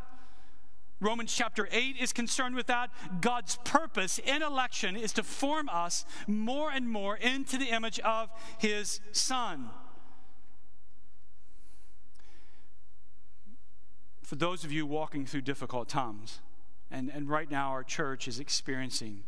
Romans 0.99 1.35
chapter 1.35 1.69
8 1.71 1.97
is 2.01 2.13
concerned 2.13 2.55
with 2.55 2.69
that. 2.69 2.91
God's 3.21 3.59
purpose 3.65 4.19
in 4.19 4.41
election 4.41 4.97
is 4.97 5.13
to 5.15 5.23
form 5.23 5.69
us 5.69 6.05
more 6.27 6.71
and 6.71 6.89
more 6.89 7.17
into 7.17 7.59
the 7.59 7.67
image 7.67 7.99
of 8.01 8.31
His 8.59 9.01
Son. 9.11 9.71
For 14.23 14.37
those 14.37 14.65
of 14.65 14.73
you 14.73 14.87
walking 14.87 15.27
through 15.27 15.43
difficult 15.43 15.89
times, 15.89 16.41
and, 16.93 17.11
and 17.11 17.29
right 17.29 17.51
now, 17.51 17.71
our 17.71 17.83
church 17.83 18.29
is 18.29 18.39
experiencing 18.39 19.25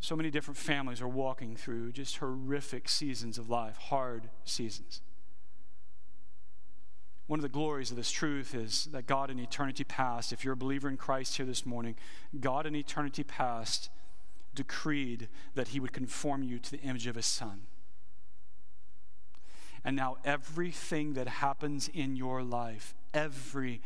so 0.00 0.14
many 0.14 0.30
different 0.30 0.58
families 0.58 1.00
are 1.00 1.08
walking 1.08 1.56
through 1.56 1.90
just 1.92 2.18
horrific 2.18 2.88
seasons 2.88 3.38
of 3.38 3.50
life, 3.50 3.76
hard 3.76 4.28
seasons. 4.44 5.00
One 7.26 7.40
of 7.40 7.42
the 7.42 7.48
glories 7.48 7.90
of 7.90 7.96
this 7.96 8.12
truth 8.12 8.54
is 8.54 8.86
that 8.92 9.06
God 9.06 9.30
in 9.30 9.40
eternity 9.40 9.82
past, 9.82 10.32
if 10.32 10.44
you're 10.44 10.54
a 10.54 10.56
believer 10.56 10.88
in 10.88 10.96
Christ 10.96 11.36
here 11.38 11.46
this 11.46 11.66
morning, 11.66 11.96
God 12.38 12.66
in 12.66 12.76
eternity 12.76 13.24
past 13.24 13.90
decreed 14.54 15.28
that 15.54 15.68
He 15.68 15.80
would 15.80 15.92
conform 15.92 16.44
you 16.44 16.60
to 16.60 16.70
the 16.70 16.80
image 16.82 17.08
of 17.08 17.16
His 17.16 17.26
Son. 17.26 17.62
And 19.84 19.96
now 19.96 20.18
everything 20.24 21.14
that 21.14 21.28
happens 21.28 21.88
in 21.92 22.16
your 22.16 22.42
life, 22.42 22.94
everything, 23.16 23.80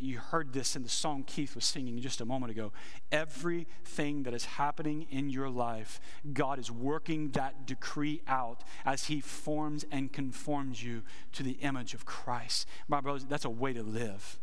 you 0.00 0.18
heard 0.18 0.52
this 0.52 0.76
in 0.76 0.82
the 0.82 0.88
song 0.88 1.24
Keith 1.24 1.54
was 1.56 1.64
singing 1.64 2.00
just 2.00 2.20
a 2.20 2.24
moment 2.24 2.52
ago. 2.52 2.72
Everything 3.10 4.22
that 4.22 4.32
is 4.32 4.44
happening 4.44 5.06
in 5.10 5.28
your 5.28 5.50
life, 5.50 6.00
God 6.32 6.58
is 6.58 6.70
working 6.70 7.30
that 7.32 7.66
decree 7.66 8.22
out 8.28 8.62
as 8.86 9.06
He 9.06 9.20
forms 9.20 9.84
and 9.90 10.12
conforms 10.12 10.82
you 10.82 11.02
to 11.32 11.42
the 11.42 11.58
image 11.62 11.94
of 11.94 12.06
Christ. 12.06 12.66
My 12.86 13.00
brothers, 13.00 13.24
that's 13.24 13.44
a 13.44 13.50
way 13.50 13.72
to 13.72 13.82
live, 13.82 14.38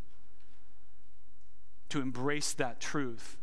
to 1.90 2.02
embrace 2.02 2.52
that 2.54 2.82
truth. 2.82 3.38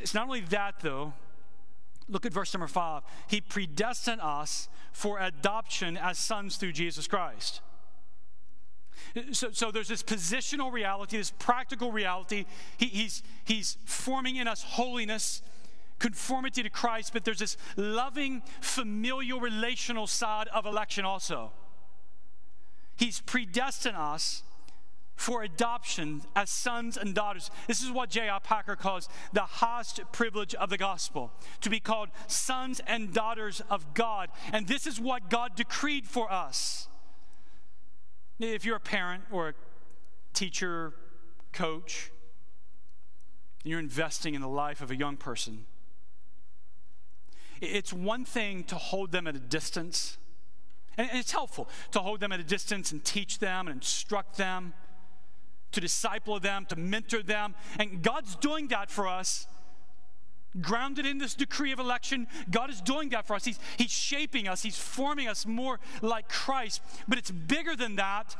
It's 0.00 0.14
not 0.14 0.24
only 0.24 0.40
that, 0.40 0.80
though. 0.80 1.12
Look 2.08 2.26
at 2.26 2.32
verse 2.32 2.52
number 2.54 2.66
five. 2.66 3.02
He 3.28 3.40
predestined 3.40 4.20
us 4.20 4.68
for 4.90 5.20
adoption 5.20 5.96
as 5.96 6.18
sons 6.18 6.56
through 6.56 6.72
Jesus 6.72 7.06
Christ. 7.06 7.60
So, 9.32 9.50
so 9.52 9.70
there's 9.70 9.88
this 9.88 10.02
positional 10.02 10.72
reality, 10.72 11.16
this 11.16 11.32
practical 11.38 11.92
reality. 11.92 12.46
He, 12.76 12.86
he's, 12.86 13.22
he's 13.44 13.76
forming 13.84 14.36
in 14.36 14.46
us 14.46 14.62
holiness, 14.62 15.42
conformity 15.98 16.62
to 16.62 16.70
Christ, 16.70 17.12
but 17.12 17.24
there's 17.24 17.38
this 17.38 17.56
loving, 17.76 18.42
familial, 18.60 19.40
relational 19.40 20.06
side 20.06 20.48
of 20.48 20.66
election 20.66 21.04
also. 21.04 21.52
He's 22.96 23.20
predestined 23.20 23.96
us 23.96 24.42
for 25.20 25.42
adoption 25.42 26.22
as 26.34 26.48
sons 26.48 26.96
and 26.96 27.14
daughters. 27.14 27.50
This 27.66 27.82
is 27.82 27.90
what 27.90 28.08
J.I. 28.08 28.38
Packer 28.38 28.74
calls 28.74 29.08
the 29.34 29.42
highest 29.42 30.00
privilege 30.12 30.54
of 30.54 30.70
the 30.70 30.78
gospel 30.78 31.30
to 31.60 31.68
be 31.68 31.78
called 31.78 32.08
sons 32.26 32.80
and 32.86 33.12
daughters 33.12 33.60
of 33.68 33.92
God. 33.92 34.30
And 34.50 34.66
this 34.66 34.86
is 34.86 34.98
what 34.98 35.28
God 35.28 35.56
decreed 35.56 36.06
for 36.06 36.32
us. 36.32 36.88
If 38.40 38.64
you're 38.64 38.76
a 38.76 38.80
parent 38.80 39.24
or 39.30 39.50
a 39.50 39.54
teacher, 40.32 40.94
coach, 41.52 42.10
and 43.62 43.70
you're 43.70 43.80
investing 43.80 44.34
in 44.34 44.40
the 44.40 44.48
life 44.48 44.80
of 44.80 44.90
a 44.90 44.96
young 44.96 45.16
person, 45.18 45.66
it's 47.60 47.92
one 47.92 48.24
thing 48.24 48.64
to 48.64 48.76
hold 48.76 49.12
them 49.12 49.26
at 49.26 49.36
a 49.36 49.40
distance. 49.40 50.16
And 50.96 51.10
it's 51.12 51.32
helpful 51.32 51.68
to 51.92 52.00
hold 52.00 52.20
them 52.20 52.32
at 52.32 52.40
a 52.40 52.44
distance 52.44 52.92
and 52.92 53.04
teach 53.04 53.38
them 53.38 53.68
and 53.68 53.76
instruct 53.76 54.38
them 54.38 54.72
to 55.72 55.80
disciple 55.80 56.40
them, 56.40 56.66
to 56.66 56.76
mentor 56.76 57.22
them. 57.22 57.54
And 57.78 58.02
God's 58.02 58.36
doing 58.36 58.68
that 58.68 58.90
for 58.90 59.06
us. 59.06 59.46
Grounded 60.60 61.06
in 61.06 61.18
this 61.18 61.34
decree 61.34 61.72
of 61.72 61.78
election, 61.78 62.26
God 62.50 62.70
is 62.70 62.80
doing 62.80 63.10
that 63.10 63.26
for 63.26 63.36
us. 63.36 63.44
He's, 63.44 63.58
he's 63.76 63.90
shaping 63.90 64.48
us, 64.48 64.62
He's 64.62 64.78
forming 64.78 65.28
us 65.28 65.46
more 65.46 65.78
like 66.02 66.28
Christ. 66.28 66.82
But 67.06 67.18
it's 67.18 67.30
bigger 67.30 67.76
than 67.76 67.96
that. 67.96 68.36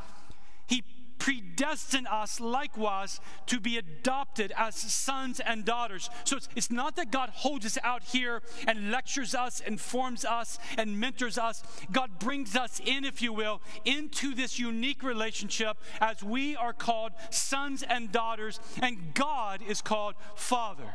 He 0.67 0.83
predestined 1.21 2.09
us 2.09 2.41
likewise 2.41 3.21
to 3.47 3.61
be 3.61 3.79
adopted 3.79 4.53
as 4.57 4.75
sons 4.75 5.39
and 5.39 5.65
daughters. 5.65 6.11
So 6.25 6.37
it's, 6.37 6.49
it's 6.57 6.71
not 6.71 6.97
that 6.97 7.13
God 7.13 7.29
holds 7.29 7.65
us 7.67 7.79
out 7.85 8.03
here 8.03 8.43
and 8.67 8.91
lectures 8.91 9.35
us, 9.35 9.61
informs 9.61 10.25
us, 10.25 10.59
and 10.77 10.99
mentors 10.99 11.39
us. 11.39 11.63
God 11.93 12.19
brings 12.19 12.57
us 12.57 12.81
in, 12.85 13.05
if 13.05 13.23
you 13.23 13.33
will, 13.33 13.61
into 13.85 14.35
this 14.35 14.59
unique 14.59 15.03
relationship 15.05 15.77
as 16.01 16.25
we 16.25 16.57
are 16.57 16.73
called 16.73 17.13
sons 17.31 17.85
and 17.85 18.11
daughters, 18.11 18.59
and 18.83 19.15
God 19.15 19.61
is 19.63 19.81
called 19.83 20.15
Father. 20.35 20.95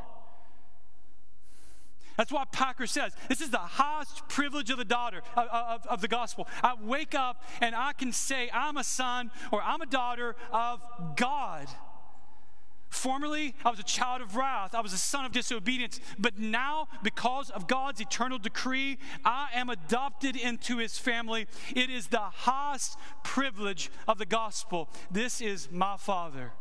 That's 2.17 2.31
why 2.31 2.45
Packer 2.51 2.87
says 2.87 3.13
this 3.27 3.41
is 3.41 3.49
the 3.49 3.57
highest 3.57 4.27
privilege 4.27 4.69
of 4.69 4.77
the 4.77 4.85
daughter 4.85 5.21
of, 5.35 5.47
of, 5.47 5.87
of, 5.87 6.01
the 6.01 6.07
gospel. 6.07 6.47
I 6.63 6.73
wake 6.81 7.13
up 7.15 7.43
and 7.61 7.75
I 7.75 7.93
can 7.93 8.11
say 8.11 8.49
I'm 8.53 8.77
a 8.77 8.83
son 8.83 9.31
or 9.51 9.61
I'm 9.61 9.81
a 9.81 9.85
daughter 9.85 10.35
of 10.51 10.81
God. 11.15 11.67
Formerly, 12.89 13.53
I 13.65 13.71
was 13.71 13.79
a 13.79 13.83
child 13.83 14.21
of 14.21 14.37
wrath. 14.37 14.73
I 14.73 14.79
was 14.79 14.93
a 14.93 14.97
son 14.97 15.25
of 15.25 15.33
disobedience. 15.33 15.99
But 16.17 16.39
now, 16.39 16.87
because 17.03 17.49
of 17.49 17.67
God's 17.67 17.99
eternal 17.99 18.37
decree, 18.37 18.99
I 19.25 19.49
am 19.53 19.69
adopted 19.69 20.37
into 20.37 20.77
his 20.77 20.97
family. 20.97 21.47
It 21.75 21.89
is 21.89 22.07
the 22.07 22.19
highest 22.19 22.97
privilege 23.23 23.91
of 24.07 24.17
the 24.17 24.25
gospel. 24.25 24.89
This 25.11 25.41
is 25.41 25.69
my 25.69 25.97
father, 25.97 26.53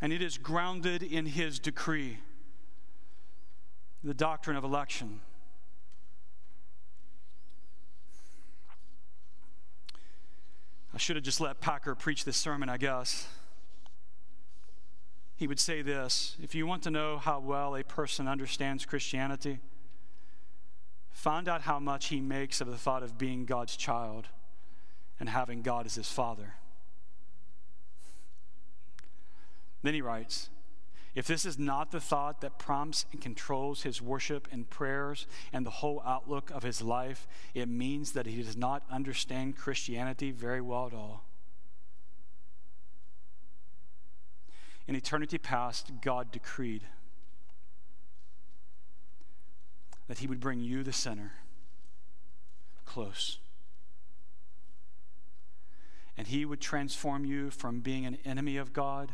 and 0.00 0.12
it 0.12 0.22
is 0.22 0.38
grounded 0.38 1.02
in 1.02 1.26
his 1.26 1.58
decree 1.58 2.18
the 4.04 4.14
doctrine 4.14 4.56
of 4.56 4.64
election. 4.64 5.20
I 10.92 10.98
should 10.98 11.16
have 11.16 11.24
just 11.24 11.40
let 11.40 11.60
Packer 11.60 11.94
preach 11.94 12.24
this 12.24 12.36
sermon, 12.36 12.68
I 12.68 12.76
guess. 12.76 13.26
He 15.36 15.48
would 15.48 15.58
say 15.58 15.82
this 15.82 16.36
If 16.40 16.54
you 16.54 16.66
want 16.66 16.82
to 16.84 16.90
know 16.90 17.18
how 17.18 17.40
well 17.40 17.74
a 17.74 17.82
person 17.82 18.28
understands 18.28 18.84
Christianity, 18.84 19.58
find 21.10 21.48
out 21.48 21.62
how 21.62 21.80
much 21.80 22.08
he 22.08 22.20
makes 22.20 22.60
of 22.60 22.68
the 22.68 22.76
thought 22.76 23.02
of 23.02 23.18
being 23.18 23.46
God's 23.46 23.76
child 23.76 24.28
and 25.18 25.28
having 25.28 25.62
God 25.62 25.86
as 25.86 25.94
his 25.94 26.10
father. 26.10 26.54
Then 29.82 29.94
he 29.94 30.02
writes, 30.02 30.48
if 31.14 31.28
this 31.28 31.46
is 31.46 31.58
not 31.58 31.92
the 31.92 32.00
thought 32.00 32.40
that 32.40 32.58
prompts 32.58 33.06
and 33.12 33.20
controls 33.20 33.82
his 33.82 34.02
worship 34.02 34.48
and 34.50 34.68
prayers 34.68 35.26
and 35.52 35.64
the 35.64 35.70
whole 35.70 36.02
outlook 36.04 36.50
of 36.50 36.64
his 36.64 36.82
life, 36.82 37.28
it 37.54 37.68
means 37.68 38.12
that 38.12 38.26
he 38.26 38.42
does 38.42 38.56
not 38.56 38.82
understand 38.90 39.56
Christianity 39.56 40.32
very 40.32 40.60
well 40.60 40.86
at 40.86 40.94
all. 40.94 41.24
In 44.88 44.96
eternity 44.96 45.38
past, 45.38 45.92
God 46.02 46.32
decreed 46.32 46.82
that 50.08 50.18
he 50.18 50.26
would 50.26 50.40
bring 50.40 50.60
you, 50.60 50.82
the 50.82 50.92
sinner, 50.92 51.32
close. 52.84 53.38
And 56.16 56.26
he 56.26 56.44
would 56.44 56.60
transform 56.60 57.24
you 57.24 57.50
from 57.50 57.80
being 57.80 58.04
an 58.04 58.18
enemy 58.24 58.56
of 58.56 58.72
God 58.72 59.12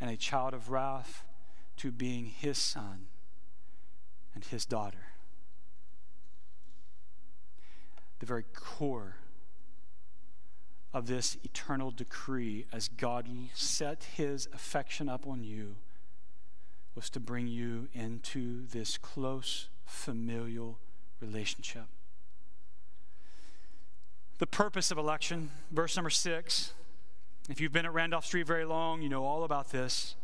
and 0.00 0.10
a 0.10 0.16
child 0.16 0.54
of 0.54 0.70
wrath 0.70 1.24
to 1.78 1.90
being 1.90 2.26
his 2.26 2.58
son 2.58 3.06
and 4.34 4.44
his 4.44 4.64
daughter. 4.64 5.12
The 8.18 8.26
very 8.26 8.44
core 8.54 9.16
of 10.92 11.06
this 11.06 11.36
eternal 11.44 11.90
decree, 11.90 12.66
as 12.72 12.88
God 12.88 13.28
set 13.54 14.04
his 14.14 14.48
affection 14.54 15.08
up 15.08 15.26
on 15.26 15.44
you, 15.44 15.76
was 16.94 17.10
to 17.10 17.20
bring 17.20 17.46
you 17.46 17.88
into 17.92 18.66
this 18.66 18.96
close 18.96 19.68
familial 19.84 20.78
relationship. 21.20 21.84
The 24.38 24.46
purpose 24.46 24.90
of 24.90 24.96
election, 24.98 25.50
verse 25.70 25.96
number 25.96 26.10
six 26.10 26.72
if 27.48 27.60
you've 27.60 27.72
been 27.72 27.86
at 27.86 27.92
Randolph 27.92 28.26
Street 28.26 28.46
very 28.46 28.64
long, 28.64 29.02
you 29.02 29.08
know 29.08 29.24
all 29.24 29.44
about 29.44 29.70
this. 29.70 30.16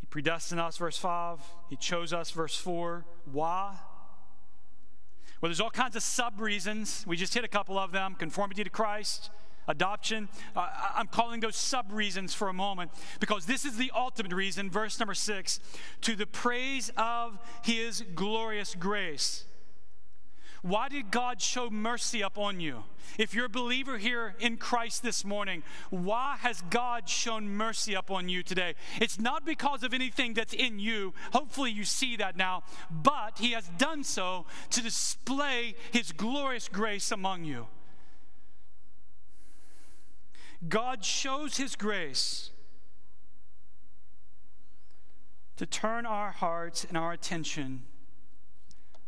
He 0.00 0.06
predestined 0.06 0.60
us, 0.60 0.76
verse 0.76 0.96
5. 0.96 1.40
He 1.68 1.76
chose 1.76 2.12
us, 2.12 2.30
verse 2.30 2.56
4. 2.56 3.04
Why? 3.30 3.76
Well, 5.40 5.48
there's 5.48 5.60
all 5.60 5.70
kinds 5.70 5.96
of 5.96 6.02
sub 6.02 6.40
reasons. 6.40 7.04
We 7.06 7.16
just 7.16 7.34
hit 7.34 7.44
a 7.44 7.48
couple 7.48 7.78
of 7.78 7.92
them 7.92 8.14
conformity 8.14 8.62
to 8.62 8.70
Christ, 8.70 9.30
adoption. 9.66 10.28
Uh, 10.54 10.68
I'm 10.94 11.08
calling 11.08 11.40
those 11.40 11.56
sub 11.56 11.92
reasons 11.92 12.32
for 12.32 12.48
a 12.48 12.52
moment 12.52 12.92
because 13.18 13.46
this 13.46 13.64
is 13.64 13.78
the 13.78 13.90
ultimate 13.96 14.32
reason, 14.32 14.70
verse 14.70 15.00
number 15.00 15.14
6 15.14 15.60
to 16.02 16.14
the 16.14 16.26
praise 16.26 16.92
of 16.96 17.38
his 17.62 18.04
glorious 18.14 18.76
grace. 18.76 19.44
Why 20.62 20.88
did 20.88 21.10
God 21.10 21.40
show 21.40 21.70
mercy 21.70 22.20
upon 22.20 22.60
you? 22.60 22.84
If 23.18 23.34
you're 23.34 23.46
a 23.46 23.50
believer 23.50 23.98
here 23.98 24.34
in 24.38 24.58
Christ 24.58 25.02
this 25.02 25.24
morning, 25.24 25.62
why 25.88 26.36
has 26.40 26.62
God 26.68 27.08
shown 27.08 27.48
mercy 27.48 27.94
upon 27.94 28.28
you 28.28 28.42
today? 28.42 28.74
It's 29.00 29.18
not 29.18 29.46
because 29.46 29.82
of 29.82 29.94
anything 29.94 30.34
that's 30.34 30.52
in 30.52 30.78
you. 30.78 31.14
Hopefully, 31.32 31.70
you 31.70 31.84
see 31.84 32.16
that 32.16 32.36
now. 32.36 32.62
But 32.90 33.38
He 33.38 33.52
has 33.52 33.68
done 33.78 34.04
so 34.04 34.46
to 34.70 34.82
display 34.82 35.74
His 35.92 36.12
glorious 36.12 36.68
grace 36.68 37.10
among 37.10 37.44
you. 37.44 37.66
God 40.68 41.04
shows 41.04 41.56
His 41.56 41.74
grace 41.74 42.50
to 45.56 45.64
turn 45.64 46.04
our 46.04 46.32
hearts 46.32 46.84
and 46.84 46.98
our 46.98 47.12
attention 47.12 47.82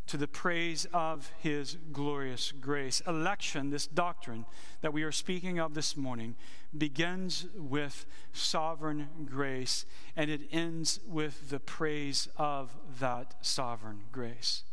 to 0.07 0.17
the 0.17 0.29
praise 0.29 0.87
of 0.93 1.31
his 1.39 1.77
glorious 1.93 2.53
grace. 2.53 3.01
Election, 3.07 3.71
this 3.71 3.87
doctrine 3.87 4.45
that 4.81 4.93
we 4.93 5.03
are 5.03 5.13
speaking 5.13 5.59
of 5.59 5.75
this 5.75 5.97
morning, 5.97 6.35
begins 6.77 7.47
with 7.55 8.07
sovereign 8.33 9.09
grace 9.25 9.85
and 10.17 10.31
it 10.31 10.43
ends 10.51 11.01
with 11.07 11.51
the 11.51 11.61
praise 11.61 12.29
of 12.37 12.77
that 12.99 13.35
sovereign 13.43 14.01
grace. 14.11 14.65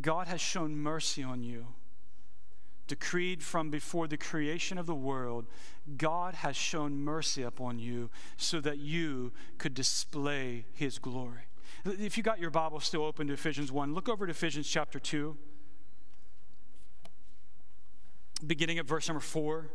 God 0.00 0.28
has 0.28 0.40
shown 0.40 0.76
mercy 0.76 1.22
on 1.22 1.42
you. 1.42 1.66
Decreed 2.86 3.42
from 3.42 3.70
before 3.70 4.06
the 4.06 4.16
creation 4.16 4.78
of 4.78 4.86
the 4.86 4.94
world, 4.94 5.46
God 5.96 6.34
has 6.34 6.56
shown 6.56 7.02
mercy 7.02 7.42
upon 7.42 7.78
you 7.78 8.10
so 8.36 8.60
that 8.60 8.78
you 8.78 9.32
could 9.58 9.74
display 9.74 10.66
his 10.72 10.98
glory. 10.98 11.45
If 11.86 12.16
you 12.16 12.24
got 12.24 12.40
your 12.40 12.50
Bible 12.50 12.80
still 12.80 13.04
open 13.04 13.28
to 13.28 13.34
Ephesians 13.34 13.70
1, 13.70 13.94
look 13.94 14.08
over 14.08 14.26
to 14.26 14.32
Ephesians 14.32 14.66
chapter 14.66 14.98
2, 14.98 15.36
beginning 18.44 18.78
at 18.78 18.86
verse 18.86 19.06
number 19.06 19.20
4. 19.20 19.70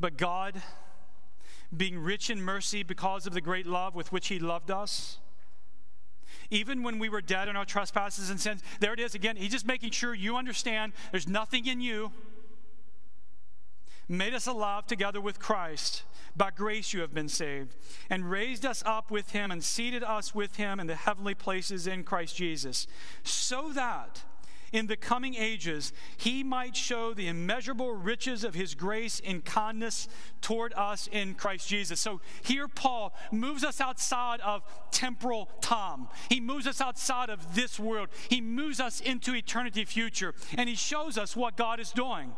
But 0.00 0.16
God, 0.16 0.60
being 1.74 1.98
rich 2.00 2.28
in 2.28 2.42
mercy 2.42 2.82
because 2.82 3.28
of 3.28 3.32
the 3.32 3.40
great 3.40 3.66
love 3.66 3.94
with 3.94 4.10
which 4.10 4.26
He 4.26 4.40
loved 4.40 4.72
us, 4.72 5.18
even 6.50 6.82
when 6.82 6.98
we 6.98 7.08
were 7.08 7.20
dead 7.20 7.46
in 7.46 7.54
our 7.54 7.64
trespasses 7.64 8.28
and 8.28 8.40
sins, 8.40 8.62
there 8.80 8.92
it 8.92 8.98
is 8.98 9.14
again. 9.14 9.36
He's 9.36 9.52
just 9.52 9.66
making 9.66 9.92
sure 9.92 10.14
you 10.14 10.36
understand 10.36 10.94
there's 11.12 11.28
nothing 11.28 11.66
in 11.66 11.80
you 11.80 12.10
made 14.08 14.34
us 14.34 14.46
alive 14.46 14.86
together 14.86 15.20
with 15.20 15.38
Christ. 15.38 16.04
By 16.36 16.50
grace 16.50 16.92
you 16.92 17.00
have 17.00 17.14
been 17.14 17.28
saved, 17.28 17.74
and 18.10 18.30
raised 18.30 18.66
us 18.66 18.82
up 18.84 19.10
with 19.10 19.30
him 19.30 19.50
and 19.50 19.64
seated 19.64 20.02
us 20.02 20.34
with 20.34 20.56
him 20.56 20.78
in 20.78 20.86
the 20.86 20.94
heavenly 20.94 21.34
places 21.34 21.86
in 21.86 22.04
Christ 22.04 22.36
Jesus, 22.36 22.86
so 23.22 23.72
that 23.72 24.22
in 24.72 24.86
the 24.86 24.96
coming 24.96 25.34
ages 25.34 25.92
he 26.16 26.42
might 26.42 26.76
show 26.76 27.14
the 27.14 27.28
immeasurable 27.28 27.92
riches 27.92 28.44
of 28.44 28.54
his 28.54 28.74
grace 28.74 29.20
and 29.24 29.44
kindness 29.44 30.08
toward 30.40 30.74
us 30.74 31.08
in 31.10 31.34
Christ 31.34 31.68
Jesus. 31.68 32.00
So 32.00 32.20
here 32.42 32.68
Paul 32.68 33.14
moves 33.32 33.64
us 33.64 33.80
outside 33.80 34.40
of 34.40 34.62
temporal 34.90 35.48
time. 35.60 36.08
He 36.28 36.40
moves 36.40 36.66
us 36.66 36.80
outside 36.80 37.30
of 37.30 37.54
this 37.54 37.78
world. 37.78 38.08
He 38.28 38.40
moves 38.40 38.80
us 38.80 39.00
into 39.00 39.34
eternity 39.34 39.84
future 39.84 40.34
and 40.56 40.68
he 40.68 40.74
shows 40.74 41.16
us 41.16 41.36
what 41.36 41.56
God 41.56 41.80
is 41.80 41.92
doing. 41.92 42.32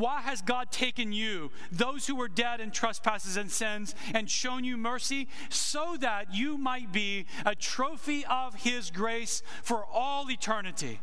Why 0.00 0.22
has 0.22 0.40
God 0.40 0.70
taken 0.70 1.12
you, 1.12 1.50
those 1.70 2.06
who 2.06 2.16
were 2.16 2.26
dead 2.26 2.58
in 2.58 2.70
trespasses 2.70 3.36
and 3.36 3.50
sins, 3.50 3.94
and 4.14 4.30
shown 4.30 4.64
you 4.64 4.78
mercy? 4.78 5.28
So 5.50 5.98
that 6.00 6.34
you 6.34 6.56
might 6.56 6.90
be 6.90 7.26
a 7.44 7.54
trophy 7.54 8.24
of 8.24 8.54
His 8.54 8.90
grace 8.90 9.42
for 9.62 9.84
all 9.84 10.30
eternity. 10.30 11.00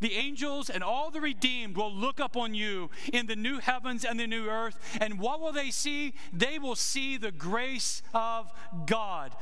The 0.00 0.14
angels 0.14 0.70
and 0.70 0.82
all 0.82 1.10
the 1.10 1.20
redeemed 1.20 1.76
will 1.76 1.92
look 1.92 2.18
up 2.18 2.34
on 2.34 2.54
you 2.54 2.90
in 3.12 3.26
the 3.26 3.36
new 3.36 3.58
heavens 3.58 4.06
and 4.06 4.18
the 4.18 4.26
new 4.26 4.48
earth. 4.48 4.78
And 5.02 5.20
what 5.20 5.38
will 5.40 5.52
they 5.52 5.70
see? 5.70 6.14
They 6.32 6.58
will 6.58 6.76
see 6.76 7.18
the 7.18 7.30
grace 7.30 8.00
of 8.14 8.50
God. 8.86 9.32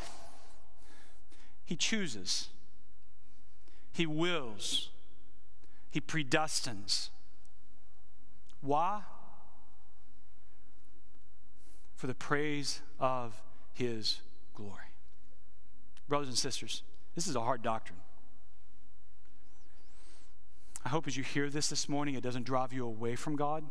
He 1.65 1.77
chooses, 1.77 2.49
He 3.93 4.07
wills, 4.07 4.91
He 5.89 6.01
predestines. 6.01 7.11
Why? 8.63 9.03
For 11.95 12.07
the 12.07 12.15
praise 12.15 12.81
of 12.99 13.43
his 13.75 14.21
glory. 14.55 14.79
Brothers 16.09 16.29
and 16.29 16.39
sisters, 16.39 16.83
this 17.15 17.27
is 17.27 17.37
a 17.37 17.41
hard 17.41 17.63
doctrine. 17.63 17.99
I 20.85 20.89
hope 20.89 21.07
as 21.07 21.17
you 21.17 21.23
hear 21.23 21.49
this 21.51 21.69
this 21.69 21.89
morning, 21.89 22.15
it 22.15 22.23
doesn't 22.23 22.45
drive 22.45 22.73
you 22.73 22.87
away 22.87 23.15
from 23.15 23.37
God. 23.37 23.65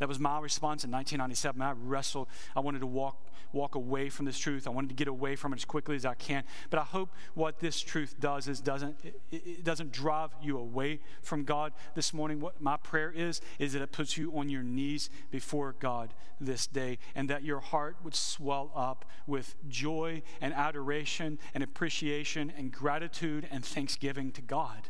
That 0.00 0.08
was 0.08 0.18
my 0.18 0.40
response 0.40 0.82
in 0.82 0.90
1997. 0.90 1.60
I 1.60 1.72
wrestled. 1.72 2.28
I 2.56 2.60
wanted 2.60 2.80
to 2.80 2.86
walk, 2.86 3.30
walk 3.52 3.74
away 3.74 4.08
from 4.08 4.24
this 4.24 4.38
truth. 4.38 4.66
I 4.66 4.70
wanted 4.70 4.88
to 4.88 4.94
get 4.94 5.08
away 5.08 5.36
from 5.36 5.52
it 5.52 5.56
as 5.56 5.66
quickly 5.66 5.94
as 5.94 6.06
I 6.06 6.14
can. 6.14 6.42
But 6.70 6.80
I 6.80 6.84
hope 6.84 7.10
what 7.34 7.60
this 7.60 7.80
truth 7.80 8.16
does 8.18 8.48
is 8.48 8.60
doesn't 8.60 8.96
it, 9.04 9.20
it 9.30 9.62
doesn't 9.62 9.92
drive 9.92 10.30
you 10.42 10.56
away 10.56 11.00
from 11.20 11.44
God 11.44 11.74
this 11.94 12.14
morning. 12.14 12.40
What 12.40 12.62
my 12.62 12.78
prayer 12.78 13.12
is 13.14 13.42
is 13.58 13.74
that 13.74 13.82
it 13.82 13.92
puts 13.92 14.16
you 14.16 14.32
on 14.34 14.48
your 14.48 14.62
knees 14.62 15.10
before 15.30 15.74
God 15.78 16.14
this 16.40 16.66
day, 16.66 16.98
and 17.14 17.28
that 17.28 17.44
your 17.44 17.60
heart 17.60 17.96
would 18.02 18.14
swell 18.14 18.72
up 18.74 19.04
with 19.26 19.54
joy 19.68 20.22
and 20.40 20.54
adoration 20.54 21.38
and 21.52 21.62
appreciation 21.62 22.50
and 22.56 22.72
gratitude 22.72 23.46
and 23.50 23.62
thanksgiving 23.62 24.32
to 24.32 24.40
God. 24.40 24.88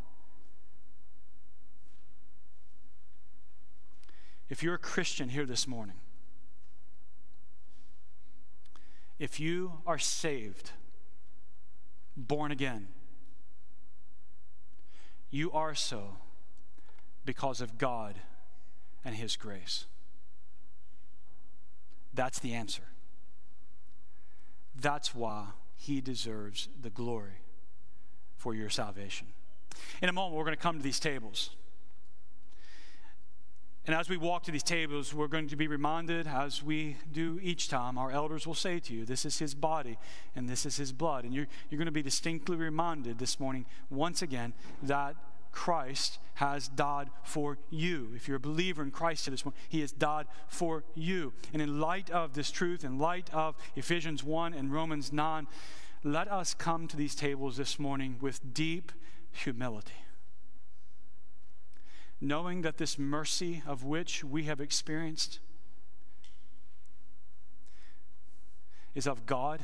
If 4.50 4.64
you're 4.64 4.74
a 4.74 4.78
Christian 4.78 5.28
here 5.28 5.46
this 5.46 5.68
morning, 5.68 5.94
if 9.20 9.38
you 9.38 9.74
are 9.86 9.98
saved, 9.98 10.72
born 12.16 12.50
again, 12.50 12.88
you 15.30 15.52
are 15.52 15.76
so 15.76 16.16
because 17.24 17.60
of 17.60 17.78
God 17.78 18.16
and 19.04 19.14
His 19.14 19.36
grace. 19.36 19.84
That's 22.12 22.40
the 22.40 22.52
answer. 22.54 22.82
That's 24.74 25.14
why 25.14 25.46
He 25.76 26.00
deserves 26.00 26.68
the 26.80 26.90
glory 26.90 27.38
for 28.36 28.52
your 28.52 28.68
salvation. 28.68 29.28
In 30.02 30.08
a 30.08 30.12
moment, 30.12 30.34
we're 30.34 30.44
going 30.44 30.56
to 30.56 30.62
come 30.62 30.76
to 30.76 30.82
these 30.82 30.98
tables. 30.98 31.50
And 33.86 33.96
as 33.96 34.10
we 34.10 34.18
walk 34.18 34.44
to 34.44 34.50
these 34.50 34.62
tables, 34.62 35.14
we're 35.14 35.26
going 35.26 35.48
to 35.48 35.56
be 35.56 35.66
reminded, 35.66 36.26
as 36.26 36.62
we 36.62 36.96
do 37.10 37.40
each 37.42 37.68
time, 37.68 37.96
our 37.96 38.10
elders 38.10 38.46
will 38.46 38.54
say 38.54 38.78
to 38.78 38.94
you, 38.94 39.04
This 39.06 39.24
is 39.24 39.38
his 39.38 39.54
body 39.54 39.98
and 40.36 40.48
this 40.48 40.66
is 40.66 40.76
his 40.76 40.92
blood. 40.92 41.24
And 41.24 41.34
you're, 41.34 41.46
you're 41.70 41.78
going 41.78 41.86
to 41.86 41.92
be 41.92 42.02
distinctly 42.02 42.56
reminded 42.56 43.18
this 43.18 43.40
morning, 43.40 43.64
once 43.88 44.20
again, 44.20 44.52
that 44.82 45.16
Christ 45.50 46.18
has 46.34 46.68
died 46.68 47.08
for 47.22 47.58
you. 47.70 48.10
If 48.14 48.28
you're 48.28 48.36
a 48.36 48.40
believer 48.40 48.82
in 48.82 48.90
Christ 48.90 49.24
to 49.24 49.30
this 49.30 49.42
point, 49.42 49.56
He 49.68 49.80
has 49.80 49.92
died 49.92 50.26
for 50.46 50.84
you. 50.94 51.32
And 51.52 51.62
in 51.62 51.80
light 51.80 52.10
of 52.10 52.34
this 52.34 52.50
truth, 52.50 52.84
in 52.84 52.98
light 52.98 53.30
of 53.32 53.56
Ephesians 53.76 54.22
1 54.22 54.52
and 54.54 54.72
Romans 54.72 55.12
9, 55.12 55.46
let 56.04 56.30
us 56.30 56.54
come 56.54 56.86
to 56.88 56.96
these 56.96 57.14
tables 57.14 57.56
this 57.56 57.78
morning 57.78 58.16
with 58.20 58.54
deep 58.54 58.92
humility 59.32 59.92
knowing 62.20 62.62
that 62.62 62.76
this 62.76 62.98
mercy 62.98 63.62
of 63.66 63.84
which 63.84 64.22
we 64.22 64.44
have 64.44 64.60
experienced 64.60 65.40
is 68.94 69.06
of 69.06 69.24
God 69.26 69.60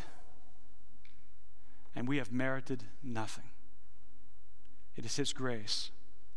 and 1.94 2.08
we 2.08 2.18
have 2.18 2.32
merited 2.32 2.84
nothing. 3.02 3.44
It 4.96 5.04
is 5.04 5.16
His 5.16 5.32
grace 5.32 5.90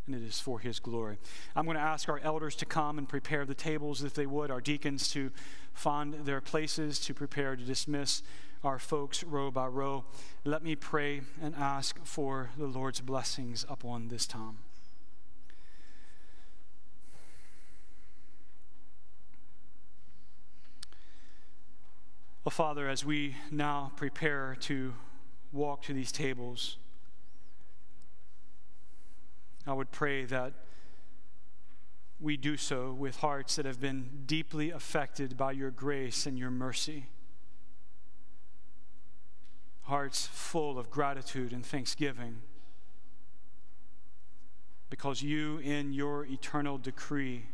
and 0.06 0.16
it 0.16 0.24
is 0.24 0.40
for 0.40 0.60
His 0.60 0.80
glory. 0.80 1.18
I'm 1.56 1.66
going 1.66 1.78
to 1.78 1.84
ask 1.84 2.10
our 2.10 2.20
elders 2.20 2.56
to 2.58 2.66
come 2.66 2.98
and 2.98 3.08
prepare 3.08 3.46
the 3.46 3.54
tables 3.54 4.04
if 4.04 4.14
they 4.14 4.26
would, 4.26 4.52
our 4.52 4.62
deacons 4.62 5.10
to 5.10 5.32
find 5.74 6.14
their 6.26 6.42
places, 6.42 7.00
to 7.02 7.14
prepare 7.14 7.56
to 7.56 7.64
dismiss 7.64 8.24
our 8.64 8.80
folks 8.80 9.24
row 9.24 9.52
by 9.52 9.68
row. 9.68 10.04
Let 10.44 10.64
me 10.64 10.76
pray 10.76 11.22
and 11.42 11.56
ask 11.56 12.04
for 12.04 12.50
the 12.58 12.66
Lord's 12.66 13.02
blessings 13.02 13.66
upon 13.70 14.10
this 14.10 14.26
time. 14.26 14.58
Well, 22.50 22.68
Father, 22.68 22.90
as 22.90 23.06
we 23.06 23.36
now 23.52 23.92
prepare 23.96 24.58
to 24.62 24.96
walk 25.52 25.84
to 25.84 25.94
these 25.94 26.12
tables, 26.12 26.78
I 29.68 29.74
would 29.74 29.92
pray 29.92 30.26
that 30.26 30.54
we 32.20 32.38
do 32.38 32.58
so 32.58 32.92
with 32.92 33.18
hearts 33.18 33.56
that 33.58 33.68
have 33.68 33.80
been 33.80 34.24
deeply 34.26 34.72
affected 34.72 35.38
by 35.38 35.52
your 35.52 35.70
grace 35.70 36.26
and 36.26 36.40
your 36.40 36.50
mercy. 36.50 37.06
Hearts 39.84 40.26
full 40.26 40.80
of 40.80 40.90
gratitude 40.90 41.54
and 41.54 41.64
thanksgiving 41.64 42.42
because 44.90 45.22
you, 45.22 45.60
in 45.60 45.94
your 45.94 46.26
eternal 46.26 46.80
decree, 46.80 47.46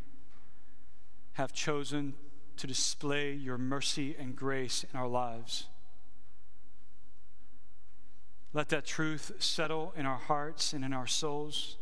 have 1.33 1.51
chosen 1.51 2.13
to 2.57 2.67
display 2.67 3.33
your 3.33 3.57
mercy 3.57 4.15
and 4.17 4.35
grace 4.35 4.85
in 4.91 4.99
our 4.99 5.07
lives. 5.07 5.67
Let 8.53 8.69
that 8.69 8.85
truth 8.85 9.33
settle 9.39 9.93
in 9.97 10.05
our 10.05 10.17
hearts 10.17 10.71
and 10.71 10.85
in 10.85 10.93
our 10.93 11.07
souls. 11.07 11.75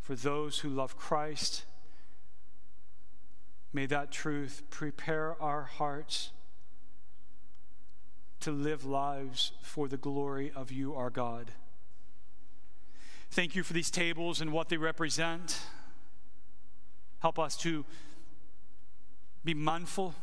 For 0.00 0.14
those 0.14 0.60
who 0.60 0.68
love 0.68 0.96
Christ, 0.96 1.64
may 3.72 3.86
that 3.86 4.12
truth 4.12 4.62
prepare 4.70 5.40
our 5.42 5.64
hearts 5.64 6.30
to 8.40 8.50
live 8.50 8.84
lives 8.84 9.52
for 9.62 9.88
the 9.88 9.96
glory 9.96 10.52
of 10.54 10.70
you, 10.70 10.94
our 10.94 11.10
God. 11.10 11.52
Thank 13.30 13.56
you 13.56 13.62
for 13.62 13.72
these 13.72 13.90
tables 13.90 14.40
and 14.40 14.52
what 14.52 14.68
they 14.68 14.76
represent. 14.76 15.60
Help 17.20 17.38
us 17.38 17.56
to 17.58 17.84
be 19.44 19.54
mindful. 19.54 20.14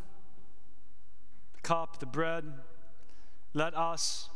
The 1.54 1.62
cup, 1.62 2.00
the 2.00 2.06
bread. 2.06 2.46
Let 3.54 3.76
us 3.76 4.30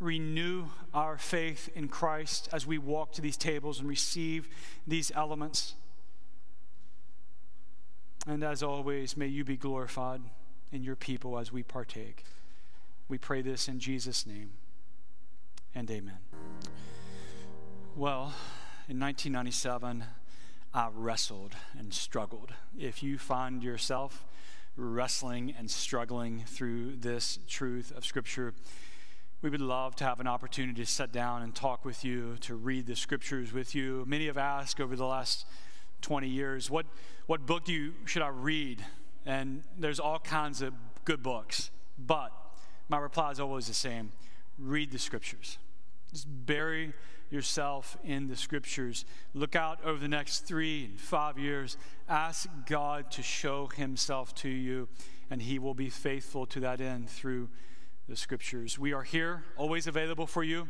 renew 0.00 0.66
our 0.94 1.18
faith 1.18 1.68
in 1.74 1.88
Christ 1.88 2.48
as 2.52 2.66
we 2.66 2.78
walk 2.78 3.12
to 3.12 3.20
these 3.20 3.36
tables 3.36 3.80
and 3.80 3.88
receive 3.88 4.48
these 4.86 5.10
elements. 5.14 5.74
And 8.26 8.44
as 8.44 8.62
always, 8.62 9.16
may 9.16 9.26
you 9.26 9.44
be 9.44 9.56
glorified 9.56 10.20
in 10.70 10.82
your 10.82 10.96
people 10.96 11.38
as 11.38 11.50
we 11.50 11.62
partake. 11.62 12.24
We 13.08 13.18
pray 13.18 13.42
this 13.42 13.68
in 13.68 13.80
Jesus' 13.80 14.26
name 14.26 14.50
and 15.74 15.90
amen. 15.90 16.18
Well, 17.96 18.34
in 18.88 19.00
1997, 19.00 20.04
I 20.74 20.88
wrestled 20.92 21.54
and 21.78 21.92
struggled. 21.94 22.52
If 22.78 23.02
you 23.02 23.18
find 23.18 23.62
yourself 23.62 24.26
wrestling 24.76 25.54
and 25.58 25.70
struggling 25.70 26.44
through 26.46 26.96
this 26.96 27.38
truth 27.48 27.92
of 27.96 28.04
Scripture, 28.04 28.54
we 29.40 29.50
would 29.50 29.60
love 29.60 29.96
to 29.96 30.04
have 30.04 30.20
an 30.20 30.26
opportunity 30.26 30.82
to 30.82 30.86
sit 30.86 31.10
down 31.10 31.42
and 31.42 31.54
talk 31.54 31.84
with 31.84 32.04
you, 32.04 32.36
to 32.40 32.54
read 32.54 32.86
the 32.86 32.96
Scriptures 32.96 33.52
with 33.52 33.74
you. 33.74 34.04
Many 34.06 34.26
have 34.26 34.38
asked 34.38 34.80
over 34.80 34.94
the 34.94 35.06
last 35.06 35.46
20 36.02 36.28
years. 36.28 36.70
What, 36.70 36.86
what 37.26 37.46
book 37.46 37.64
do 37.64 37.72
you, 37.72 37.94
should 38.04 38.22
I 38.22 38.28
read? 38.28 38.84
And 39.24 39.62
there's 39.78 39.98
all 39.98 40.18
kinds 40.18 40.60
of 40.60 40.74
good 41.04 41.22
books. 41.22 41.70
But 41.98 42.30
my 42.88 42.98
reply 42.98 43.30
is 43.30 43.40
always 43.40 43.66
the 43.66 43.74
same 43.74 44.12
read 44.58 44.90
the 44.90 44.98
scriptures. 44.98 45.58
Just 46.12 46.26
bury 46.28 46.92
yourself 47.30 47.96
in 48.04 48.26
the 48.26 48.36
scriptures. 48.36 49.04
Look 49.34 49.54
out 49.54 49.78
over 49.84 49.98
the 49.98 50.08
next 50.08 50.40
three 50.40 50.86
and 50.86 51.00
five 51.00 51.38
years. 51.38 51.76
Ask 52.08 52.48
God 52.66 53.10
to 53.12 53.22
show 53.22 53.66
himself 53.66 54.34
to 54.36 54.48
you, 54.48 54.88
and 55.30 55.42
he 55.42 55.58
will 55.58 55.74
be 55.74 55.90
faithful 55.90 56.46
to 56.46 56.60
that 56.60 56.80
end 56.80 57.08
through 57.10 57.48
the 58.08 58.16
scriptures. 58.16 58.78
We 58.78 58.92
are 58.92 59.02
here, 59.02 59.44
always 59.56 59.86
available 59.86 60.26
for 60.26 60.42
you. 60.42 60.68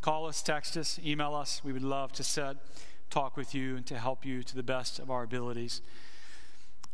Call 0.00 0.26
us, 0.26 0.42
text 0.42 0.76
us, 0.76 0.98
email 1.04 1.34
us. 1.34 1.62
We 1.62 1.72
would 1.72 1.82
love 1.82 2.12
to 2.12 2.24
set, 2.24 2.56
talk 3.10 3.36
with 3.36 3.54
you, 3.54 3.76
and 3.76 3.86
to 3.86 3.98
help 3.98 4.24
you 4.24 4.42
to 4.42 4.56
the 4.56 4.62
best 4.62 4.98
of 4.98 5.10
our 5.10 5.22
abilities. 5.22 5.82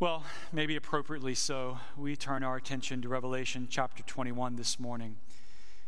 Well, 0.00 0.24
maybe 0.52 0.76
appropriately 0.76 1.34
so, 1.34 1.78
we 1.96 2.16
turn 2.16 2.42
our 2.42 2.56
attention 2.56 3.02
to 3.02 3.08
Revelation 3.08 3.66
chapter 3.70 4.02
21 4.02 4.56
this 4.56 4.78
morning 4.78 5.16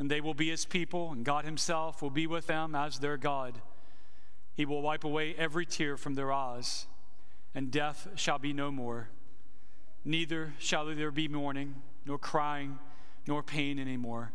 and 0.00 0.10
they 0.10 0.22
will 0.22 0.32
be 0.32 0.48
his 0.48 0.64
people, 0.64 1.12
and 1.12 1.26
God 1.26 1.44
himself 1.44 2.00
will 2.00 2.10
be 2.10 2.26
with 2.26 2.46
them 2.46 2.74
as 2.74 2.98
their 2.98 3.18
God. 3.18 3.60
He 4.54 4.64
will 4.64 4.80
wipe 4.80 5.04
away 5.04 5.34
every 5.36 5.66
tear 5.66 5.98
from 5.98 6.14
their 6.14 6.32
eyes, 6.32 6.86
and 7.54 7.70
death 7.70 8.08
shall 8.14 8.38
be 8.38 8.54
no 8.54 8.70
more. 8.70 9.10
Neither 10.02 10.54
shall 10.58 10.86
there 10.86 11.10
be 11.10 11.28
mourning 11.28 11.82
nor 12.06 12.16
crying, 12.16 12.78
nor 13.28 13.42
pain 13.42 13.78
anymore, 13.78 14.32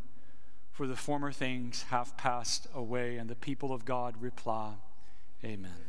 for 0.72 0.86
the 0.86 0.96
former 0.96 1.32
things 1.32 1.86
have 1.90 2.16
passed 2.16 2.68
away. 2.72 3.18
And 3.18 3.28
the 3.28 3.36
people 3.36 3.74
of 3.74 3.86
God 3.86 4.22
reply, 4.22 4.74
Amen. 5.44 5.85